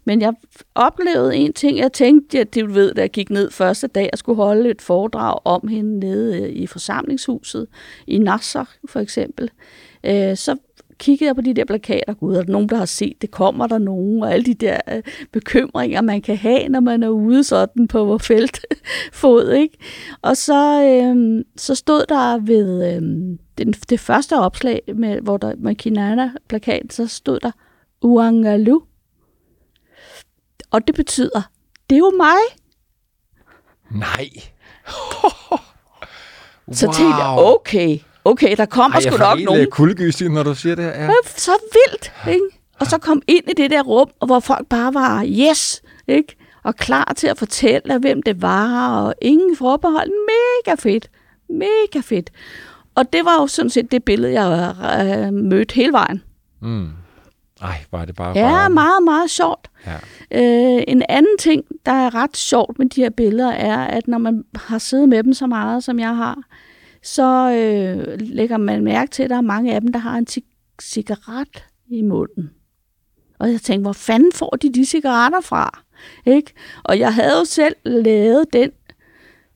Men 0.05 0.21
jeg 0.21 0.33
oplevede 0.75 1.35
en 1.35 1.53
ting, 1.53 1.77
jeg 1.77 1.93
tænkte, 1.93 2.39
at 2.39 2.55
du 2.55 2.67
ved, 2.67 2.93
da 2.93 3.01
jeg 3.01 3.09
gik 3.09 3.29
ned 3.29 3.51
første 3.51 3.87
dag, 3.87 4.09
jeg 4.11 4.19
skulle 4.19 4.35
holde 4.35 4.69
et 4.69 4.81
foredrag 4.81 5.39
om 5.45 5.67
hende 5.67 5.99
nede 5.99 6.41
øh, 6.41 6.49
i 6.49 6.67
forsamlingshuset, 6.67 7.67
i 8.07 8.17
Nassau 8.17 8.65
for 8.89 8.99
eksempel. 8.99 9.49
Øh, 10.03 10.37
så 10.37 10.55
kiggede 10.99 11.27
jeg 11.27 11.35
på 11.35 11.41
de 11.41 11.53
der 11.53 11.65
plakater, 11.65 12.13
gud, 12.13 12.35
er 12.35 12.43
der 12.43 12.51
nogen, 12.51 12.69
der 12.69 12.75
har 12.75 12.85
set 12.85 13.21
det, 13.21 13.31
kommer 13.31 13.67
der 13.67 13.77
nogen, 13.77 14.23
og 14.23 14.33
alle 14.33 14.45
de 14.45 14.53
der 14.53 14.79
øh, 14.91 15.03
bekymringer, 15.31 16.01
man 16.01 16.21
kan 16.21 16.37
have, 16.37 16.69
når 16.69 16.79
man 16.79 17.03
er 17.03 17.09
ude 17.09 17.43
sådan 17.43 17.87
på 17.87 18.17
feltfod, 18.17 19.51
ikke? 19.51 19.77
Og 20.21 20.37
så, 20.37 20.83
øh, 20.83 21.43
så 21.57 21.75
stod 21.75 22.05
der 22.09 22.37
ved 22.37 22.95
øh, 22.95 23.01
den, 23.57 23.73
det 23.89 23.99
første 23.99 24.39
opslag, 24.39 24.81
med, 24.95 25.21
hvor 25.21 25.37
der 25.37 25.53
med 25.57 25.75
Kinana-plakaten, 25.75 26.89
så 26.89 27.07
stod 27.07 27.39
der 27.39 27.51
Uangalu. 28.01 28.79
Og 30.71 30.87
det 30.87 30.95
betyder, 30.95 31.41
det 31.89 31.95
er 31.95 31.99
jo 31.99 32.11
mig. 32.17 32.37
Nej. 33.91 34.29
Så 36.71 36.85
tænkte 36.97 37.15
jeg, 37.15 37.35
okay, 37.37 37.99
okay, 38.25 38.55
der 38.57 38.65
kommer 38.65 38.95
Ej, 38.95 39.01
sgu 39.01 39.11
jeg 39.11 39.19
nok 39.35 39.39
nogen. 39.45 39.61
øh, 39.61 39.67
kuldegysning, 39.67 40.33
når 40.33 40.43
du 40.43 40.55
siger 40.55 40.75
det 40.75 40.83
her. 40.85 41.03
Ja. 41.03 41.09
Så 41.25 41.51
vildt, 41.73 42.11
ikke? 42.27 42.45
Og 42.79 42.87
så 42.87 42.97
kom 42.97 43.21
ind 43.27 43.43
i 43.49 43.53
det 43.57 43.71
der 43.71 43.83
rum, 43.83 44.09
og 44.19 44.27
hvor 44.27 44.39
folk 44.39 44.67
bare 44.67 44.93
var 44.93 45.25
yes, 45.25 45.81
ikke? 46.07 46.35
Og 46.63 46.75
klar 46.75 47.13
til 47.17 47.27
at 47.27 47.37
fortælle, 47.37 47.99
hvem 47.99 48.23
det 48.23 48.41
var, 48.41 48.97
og 49.01 49.13
ingen 49.21 49.57
forbehold. 49.57 50.09
Mega 50.09 50.75
fedt. 50.79 51.09
Mega 51.49 51.99
fedt. 52.01 52.29
Og 52.95 53.13
det 53.13 53.25
var 53.25 53.41
jo 53.41 53.47
sådan 53.47 53.69
set 53.69 53.91
det 53.91 54.03
billede, 54.03 54.41
jeg 54.41 54.75
øh, 55.27 55.33
mødte 55.33 55.75
hele 55.75 55.91
vejen. 55.91 56.23
Mm. 56.61 56.89
Ej, 57.61 57.75
var 57.91 58.05
det 58.05 58.15
bare... 58.15 58.37
Ja, 58.37 58.41
bare... 58.49 58.69
meget, 58.69 59.03
meget 59.03 59.29
sjovt. 59.29 59.67
Ja. 59.85 59.95
Øh, 60.31 60.83
en 60.87 61.03
anden 61.09 61.37
ting, 61.39 61.63
der 61.85 61.91
er 61.91 62.15
ret 62.15 62.37
sjovt 62.37 62.79
med 62.79 62.89
de 62.89 63.01
her 63.01 63.09
billeder, 63.09 63.51
er, 63.51 63.77
at 63.85 64.07
når 64.07 64.17
man 64.17 64.43
har 64.55 64.77
siddet 64.77 65.09
med 65.09 65.23
dem 65.23 65.33
så 65.33 65.47
meget, 65.47 65.83
som 65.83 65.99
jeg 65.99 66.15
har, 66.15 66.37
så 67.03 67.51
øh, 67.51 68.17
lægger 68.19 68.57
man 68.57 68.83
mærke 68.83 69.11
til, 69.11 69.23
at 69.23 69.29
der 69.29 69.35
er 69.37 69.41
mange 69.41 69.75
af 69.75 69.81
dem, 69.81 69.91
der 69.91 69.99
har 69.99 70.17
en 70.17 70.27
ci- 70.31 70.75
cigaret 70.81 71.63
i 71.87 72.01
munden. 72.01 72.49
Og 73.39 73.51
jeg 73.51 73.61
tænkte, 73.61 73.81
hvor 73.81 73.93
fanden 73.93 74.31
får 74.31 74.49
de 74.61 74.73
de 74.73 74.85
cigaretter 74.85 75.41
fra? 75.41 75.83
Ikke? 76.25 76.53
Og 76.83 76.99
jeg 76.99 77.13
havde 77.13 77.37
jo 77.39 77.45
selv 77.45 77.75
lavet 77.85 78.45
den 78.53 78.69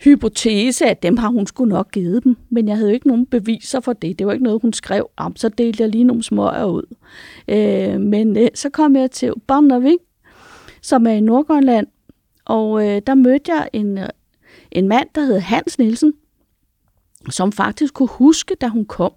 hypotese, 0.03 0.85
at 0.85 1.03
dem 1.03 1.17
har 1.17 1.27
hun 1.27 1.47
skulle 1.47 1.69
nok 1.69 1.91
givet 1.91 2.23
dem, 2.23 2.35
men 2.49 2.67
jeg 2.67 2.77
havde 2.77 2.89
jo 2.89 2.93
ikke 2.93 3.07
nogen 3.07 3.25
beviser 3.25 3.79
for 3.79 3.93
det. 3.93 4.19
Det 4.19 4.27
var 4.27 4.33
ikke 4.33 4.43
noget, 4.43 4.61
hun 4.61 4.73
skrev 4.73 5.09
om, 5.17 5.35
så 5.35 5.49
delte 5.49 5.83
jeg 5.83 5.89
lige 5.89 6.03
nogle 6.03 6.23
smøger 6.23 6.65
ud. 6.65 6.95
Øh, 7.47 8.01
men 8.01 8.37
øh, 8.37 8.47
så 8.55 8.69
kom 8.69 8.95
jeg 8.95 9.11
til 9.11 9.33
Barnavik, 9.47 9.99
som 10.81 11.07
er 11.07 11.11
i 11.11 11.21
Nordgrønland, 11.21 11.87
og 12.45 12.87
øh, 12.87 13.01
der 13.07 13.15
mødte 13.15 13.53
jeg 13.53 13.69
en, 13.73 13.97
øh, 13.97 14.07
en 14.71 14.87
mand, 14.87 15.07
der 15.15 15.21
hed 15.21 15.39
Hans 15.39 15.79
Nielsen, 15.79 16.13
som 17.29 17.51
faktisk 17.51 17.93
kunne 17.93 18.09
huske, 18.09 18.55
da 18.61 18.67
hun 18.67 18.85
kom, 18.85 19.11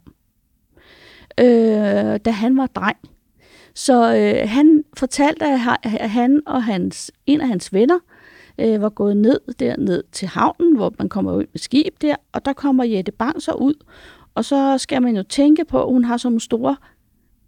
øh, 1.40 1.46
da 2.24 2.30
han 2.30 2.56
var 2.56 2.66
dreng. 2.66 2.96
Så 3.74 4.16
øh, 4.16 4.48
han 4.48 4.84
fortalte, 4.96 5.44
at 5.44 5.60
at 5.82 6.10
han 6.10 6.42
og 6.46 6.64
hans, 6.64 7.12
en 7.26 7.40
af 7.40 7.48
hans 7.48 7.72
venner 7.72 7.98
øh, 8.58 8.82
var 8.82 8.88
gået 8.88 9.16
ned 9.16 9.40
derned 9.58 10.02
til 10.12 10.28
havnen, 10.28 10.76
hvor 10.76 10.92
man 10.98 11.08
kommer 11.08 11.32
ud 11.32 11.44
med 11.52 11.58
skib 11.58 11.94
der, 12.02 12.16
og 12.32 12.44
der 12.44 12.52
kommer 12.52 12.84
Jette 12.84 13.12
Bang 13.12 13.42
så 13.42 13.52
ud, 13.52 13.74
og 14.34 14.44
så 14.44 14.78
skal 14.78 15.02
man 15.02 15.16
jo 15.16 15.22
tænke 15.22 15.64
på, 15.64 15.82
at 15.82 15.88
hun 15.88 16.04
har 16.04 16.16
sådan 16.16 16.32
nogle 16.32 16.40
store 16.40 16.76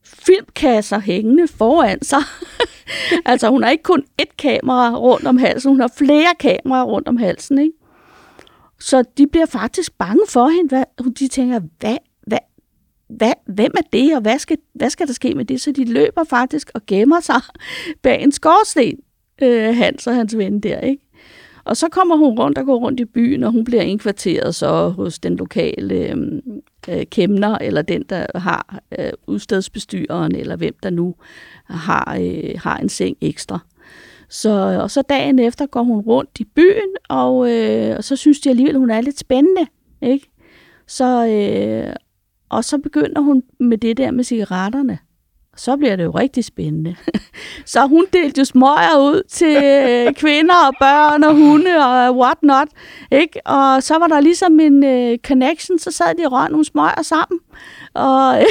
filmkasser 0.04 0.98
hængende 0.98 1.48
foran 1.48 2.02
sig. 2.02 2.22
altså 3.24 3.50
hun 3.50 3.62
har 3.62 3.70
ikke 3.70 3.82
kun 3.82 4.04
et 4.18 4.36
kamera 4.36 4.96
rundt 4.96 5.26
om 5.26 5.36
halsen, 5.36 5.70
hun 5.70 5.80
har 5.80 5.92
flere 5.96 6.34
kameraer 6.38 6.84
rundt 6.84 7.08
om 7.08 7.16
halsen, 7.16 7.58
ikke? 7.58 7.72
Så 8.80 9.04
de 9.18 9.26
bliver 9.26 9.46
faktisk 9.46 9.98
bange 9.98 10.22
for 10.28 10.48
hende. 10.48 10.68
Hvad, 10.68 11.12
de 11.12 11.28
tænker, 11.28 11.60
hvad, 11.78 11.96
hvad, 12.26 12.38
hvad, 13.08 13.32
hvem 13.46 13.72
er 13.76 13.82
det, 13.92 14.14
og 14.14 14.20
hvad 14.20 14.38
skal, 14.38 14.56
hvad 14.74 14.90
skal 14.90 15.06
der 15.06 15.12
ske 15.12 15.34
med 15.34 15.44
det? 15.44 15.60
Så 15.60 15.72
de 15.72 15.84
løber 15.84 16.24
faktisk 16.24 16.70
og 16.74 16.80
gemmer 16.86 17.20
sig 17.20 17.40
bag 18.02 18.22
en 18.22 18.32
skorsten, 18.32 18.98
øh, 19.42 19.76
Hans 19.76 20.06
og 20.06 20.14
hans 20.14 20.38
ven 20.38 20.60
der, 20.60 20.80
ikke? 20.80 21.02
Og 21.66 21.76
så 21.76 21.88
kommer 21.88 22.16
hun 22.16 22.38
rundt 22.38 22.58
og 22.58 22.66
går 22.66 22.76
rundt 22.76 23.00
i 23.00 23.04
byen, 23.04 23.42
og 23.42 23.52
hun 23.52 23.64
bliver 23.64 23.82
indkvarteret 23.82 24.54
så 24.54 24.88
hos 24.88 25.18
den 25.18 25.36
lokale 25.36 25.94
øhm, 25.94 26.40
øh, 26.88 27.06
kæmner, 27.06 27.58
eller 27.58 27.82
den, 27.82 28.02
der 28.02 28.26
har 28.34 28.78
øh, 28.98 29.12
udstedsbestyreren, 29.26 30.34
eller 30.34 30.56
hvem 30.56 30.74
der 30.82 30.90
nu 30.90 31.14
har, 31.64 32.18
øh, 32.20 32.50
har 32.62 32.76
en 32.76 32.88
seng 32.88 33.16
ekstra. 33.20 33.58
Så, 34.28 34.78
og 34.82 34.90
så 34.90 35.02
dagen 35.02 35.38
efter 35.38 35.66
går 35.66 35.82
hun 35.82 36.00
rundt 36.00 36.30
i 36.40 36.44
byen, 36.44 36.96
og, 37.08 37.52
øh, 37.52 37.96
og 37.96 38.04
så 38.04 38.16
synes 38.16 38.40
de 38.40 38.50
alligevel, 38.50 38.78
hun 38.78 38.90
er 38.90 39.00
lidt 39.00 39.18
spændende. 39.18 39.66
Ikke? 40.02 40.30
Så, 40.86 41.26
øh, 41.26 41.94
og 42.48 42.64
så 42.64 42.78
begynder 42.78 43.20
hun 43.20 43.42
med 43.60 43.78
det 43.78 43.96
der 43.96 44.10
med 44.10 44.24
cigaretterne. 44.24 44.98
Så 45.56 45.76
bliver 45.76 45.96
det 45.96 46.04
jo 46.04 46.10
rigtig 46.10 46.44
spændende. 46.44 46.96
så 47.72 47.86
hun 47.86 48.06
delte 48.12 48.38
jo 48.38 48.44
smøger 48.44 48.98
ud 48.98 49.22
til 49.28 49.56
øh, 49.56 50.14
kvinder 50.14 50.54
og 50.66 50.74
børn 50.80 51.24
og 51.24 51.34
hunde 51.34 51.76
og 51.76 52.16
what 52.16 52.36
not. 52.42 52.68
Ikke? 53.10 53.46
Og 53.46 53.82
så 53.82 53.98
var 53.98 54.06
der 54.06 54.20
ligesom 54.20 54.60
en 54.60 54.84
øh, 54.84 55.18
connection, 55.18 55.78
så 55.78 55.90
sad 55.90 56.14
de 56.18 56.26
og 56.26 56.32
røg 56.32 56.50
nogle 56.50 56.64
smøger 56.64 57.02
sammen. 57.02 57.40
Og, 57.94 58.38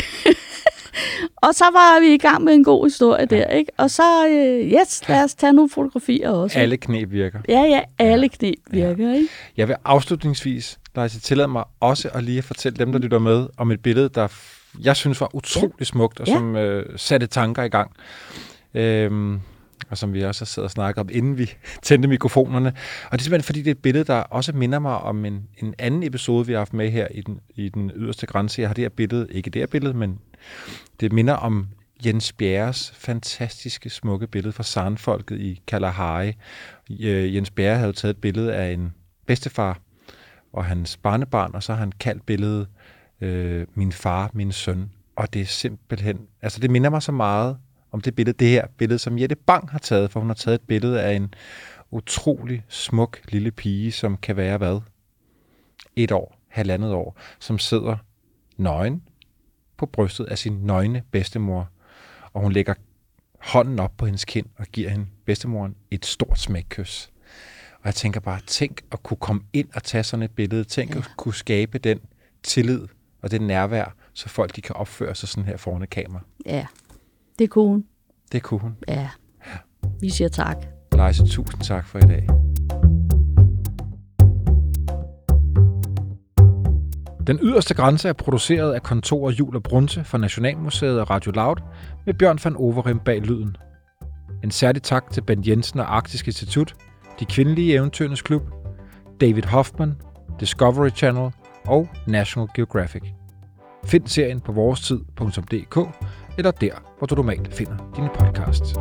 og 1.35 1.53
så 1.55 1.63
var 1.73 1.99
vi 1.99 2.13
i 2.13 2.17
gang 2.17 2.43
med 2.43 2.53
en 2.53 2.63
god 2.63 2.85
historie 2.85 3.25
der. 3.25 3.47
Ikke? 3.47 3.71
Og 3.77 3.91
så, 3.91 4.27
øh, 4.27 4.71
yes, 4.73 5.09
lad 5.09 5.23
os 5.23 5.35
tage 5.35 5.53
nogle 5.53 5.69
fotografier 5.69 6.29
også. 6.29 6.59
Alle 6.59 6.77
knep 6.77 7.11
virker. 7.11 7.39
Ja, 7.49 7.61
ja, 7.61 7.81
alle 7.99 8.29
knep 8.29 8.55
virker, 8.71 9.13
ikke? 9.13 9.27
Jeg 9.57 9.67
vil 9.67 9.75
afslutningsvis, 9.85 10.79
Lejse, 10.95 11.19
tillade 11.19 11.47
mig 11.47 11.63
også 11.79 12.09
at 12.13 12.23
lige 12.23 12.41
fortælle 12.41 12.77
dem, 12.77 12.91
der 12.91 12.99
lytter 12.99 13.19
med, 13.19 13.47
om 13.57 13.71
et 13.71 13.79
billede, 13.79 14.09
der 14.09 14.27
jeg 14.83 14.95
synes 14.95 15.21
var 15.21 15.35
utrolig 15.35 15.87
smukt, 15.87 16.19
og 16.19 16.27
Ja. 16.27 16.33
som 16.33 16.55
øh, 16.55 16.85
satte 16.95 17.27
tanker 17.27 17.63
i 17.63 17.69
gang. 17.69 17.91
Øhm, 18.73 19.39
og 19.89 19.97
som 19.97 20.13
vi 20.13 20.21
også 20.23 20.41
har 20.41 20.45
siddet 20.45 20.65
og 20.65 20.71
snakket 20.71 21.01
om, 21.01 21.09
inden 21.11 21.37
vi 21.37 21.51
tændte 21.83 22.07
mikrofonerne. 22.07 22.73
Og 23.05 23.11
det 23.11 23.17
er 23.19 23.23
simpelthen, 23.23 23.43
fordi 23.45 23.59
det 23.59 23.67
er 23.67 23.71
et 23.71 23.77
billede, 23.81 24.03
der 24.03 24.15
også 24.15 24.51
minder 24.53 24.79
mig 24.79 24.97
om 24.97 25.25
en, 25.25 25.43
en 25.57 25.73
anden 25.79 26.03
episode, 26.03 26.45
vi 26.47 26.53
har 26.53 26.59
haft 26.59 26.73
med 26.73 26.89
her 26.91 27.07
i 27.11 27.21
den, 27.21 27.39
i 27.55 27.69
den 27.69 27.91
yderste 27.95 28.25
grænse. 28.25 28.61
Jeg 28.61 28.69
har 28.69 28.73
det 28.73 28.81
her 28.83 28.89
billede, 28.89 29.27
ikke 29.31 29.49
det 29.49 29.61
her 29.61 29.67
billede, 29.67 29.93
men 29.93 30.19
det 30.99 31.11
minder 31.11 31.33
om 31.33 31.67
Jens 32.05 32.33
Bjerres 32.33 32.91
fantastiske, 32.95 33.89
smukke 33.89 34.27
billede 34.27 34.53
fra 34.53 34.63
Sarnfolket 34.63 35.39
i 35.39 35.61
Kalahari. 35.67 36.33
Øh, 36.89 37.35
Jens 37.35 37.51
Bjerre 37.51 37.77
havde 37.77 37.93
taget 37.93 38.13
et 38.13 38.21
billede 38.21 38.53
af 38.55 38.71
en 38.71 38.93
bedstefar 39.25 39.79
og 40.53 40.65
hans 40.65 40.97
barnebarn, 40.97 41.55
og 41.55 41.63
så 41.63 41.73
har 41.73 41.79
han 41.79 41.91
kaldt 41.91 42.25
billedet 42.25 42.67
øh, 43.21 43.67
min 43.73 43.91
far, 43.91 44.29
min 44.33 44.51
søn. 44.51 44.91
Og 45.15 45.33
det 45.33 45.41
er 45.41 45.45
simpelthen, 45.45 46.27
altså 46.41 46.59
det 46.59 46.71
minder 46.71 46.89
mig 46.89 47.01
så 47.01 47.11
meget 47.11 47.57
om 47.91 48.01
det 48.01 48.15
billede, 48.15 48.37
det 48.37 48.47
her 48.47 48.67
billede, 48.77 48.99
som 48.99 49.19
Jette 49.19 49.35
Bang 49.35 49.69
har 49.71 49.79
taget, 49.79 50.11
for 50.11 50.19
hun 50.19 50.29
har 50.29 50.35
taget 50.35 50.55
et 50.55 50.67
billede 50.67 51.01
af 51.01 51.13
en 51.13 51.33
utrolig 51.91 52.63
smuk 52.67 53.19
lille 53.29 53.51
pige, 53.51 53.91
som 53.91 54.17
kan 54.17 54.37
være 54.37 54.57
hvad? 54.57 54.79
Et 55.95 56.11
år, 56.11 56.37
halvandet 56.47 56.93
år, 56.93 57.17
som 57.39 57.59
sidder 57.59 57.97
nøgen 58.57 59.03
på 59.77 59.85
brystet 59.85 60.25
af 60.25 60.37
sin 60.37 60.53
nøgne 60.53 61.03
bedstemor, 61.11 61.69
og 62.33 62.41
hun 62.41 62.51
lægger 62.51 62.73
hånden 63.39 63.79
op 63.79 63.91
på 63.97 64.05
hendes 64.05 64.25
kind 64.25 64.45
og 64.57 64.65
giver 64.65 64.89
hende 64.89 65.05
bedstemoren 65.25 65.75
et 65.91 66.05
stort 66.05 66.39
smækkys. 66.39 67.11
Og 67.73 67.85
jeg 67.85 67.95
tænker 67.95 68.19
bare, 68.19 68.39
tænk 68.47 68.81
at 68.91 69.03
kunne 69.03 69.17
komme 69.17 69.41
ind 69.53 69.67
og 69.75 69.83
tage 69.83 70.03
sådan 70.03 70.23
et 70.23 70.31
billede. 70.31 70.63
Tænk 70.63 70.91
ja. 70.91 70.97
at 70.97 71.11
kunne 71.17 71.33
skabe 71.33 71.77
den 71.77 71.99
tillid 72.43 72.87
og 73.21 73.31
det 73.31 73.41
nærvær, 73.41 73.95
så 74.13 74.29
folk 74.29 74.55
de 74.55 74.61
kan 74.61 74.75
opføre 74.75 75.15
sig 75.15 75.29
sådan 75.29 75.43
her 75.43 75.57
foran 75.57 75.81
et 75.81 75.89
kamera. 75.89 76.21
Ja, 76.45 76.65
det 77.39 77.49
kunne 77.49 77.67
hun. 77.67 77.85
Det 78.31 78.43
kunne 78.43 78.59
hun. 78.59 78.75
Ja. 78.87 79.09
Vi 80.01 80.09
siger 80.09 80.27
tak. 80.27 80.57
Lejse, 80.91 81.27
tusind 81.27 81.61
tak 81.61 81.87
for 81.87 81.99
i 81.99 82.01
dag. 82.01 82.27
Den 87.27 87.39
yderste 87.41 87.73
grænse 87.73 88.09
er 88.09 88.13
produceret 88.13 88.73
af 88.73 88.83
kontorer 88.83 89.31
Jul 89.31 89.55
og 89.55 89.63
Brunse 89.63 90.03
for 90.03 90.17
Nationalmuseet 90.17 91.01
og 91.01 91.09
Radio 91.09 91.31
Loud 91.31 91.55
med 92.05 92.13
Bjørn 92.13 92.39
van 92.43 92.55
Overim 92.55 92.99
bag 92.99 93.21
lyden. 93.21 93.57
En 94.43 94.51
særlig 94.51 94.83
tak 94.83 95.11
til 95.11 95.21
Ben 95.21 95.47
Jensen 95.47 95.79
og 95.79 95.95
Arktisk 95.95 96.27
Institut, 96.27 96.75
De 97.19 97.25
Kvindelige 97.25 97.73
Eventyrernes 97.75 98.21
Klub, 98.21 98.41
David 99.21 99.43
Hoffman, 99.43 99.95
Discovery 100.39 100.89
Channel 100.89 101.31
og 101.67 101.89
National 102.07 102.49
Geographic. 102.55 103.03
Find 103.85 104.07
serien 104.07 104.41
på 104.41 104.51
vorestid.dk 104.51 105.77
eller 106.37 106.51
der, 106.51 106.73
hvor 106.97 107.07
du 107.07 107.15
normalt 107.15 107.53
finder 107.53 107.91
dine 107.95 108.09
podcasts. 108.19 108.75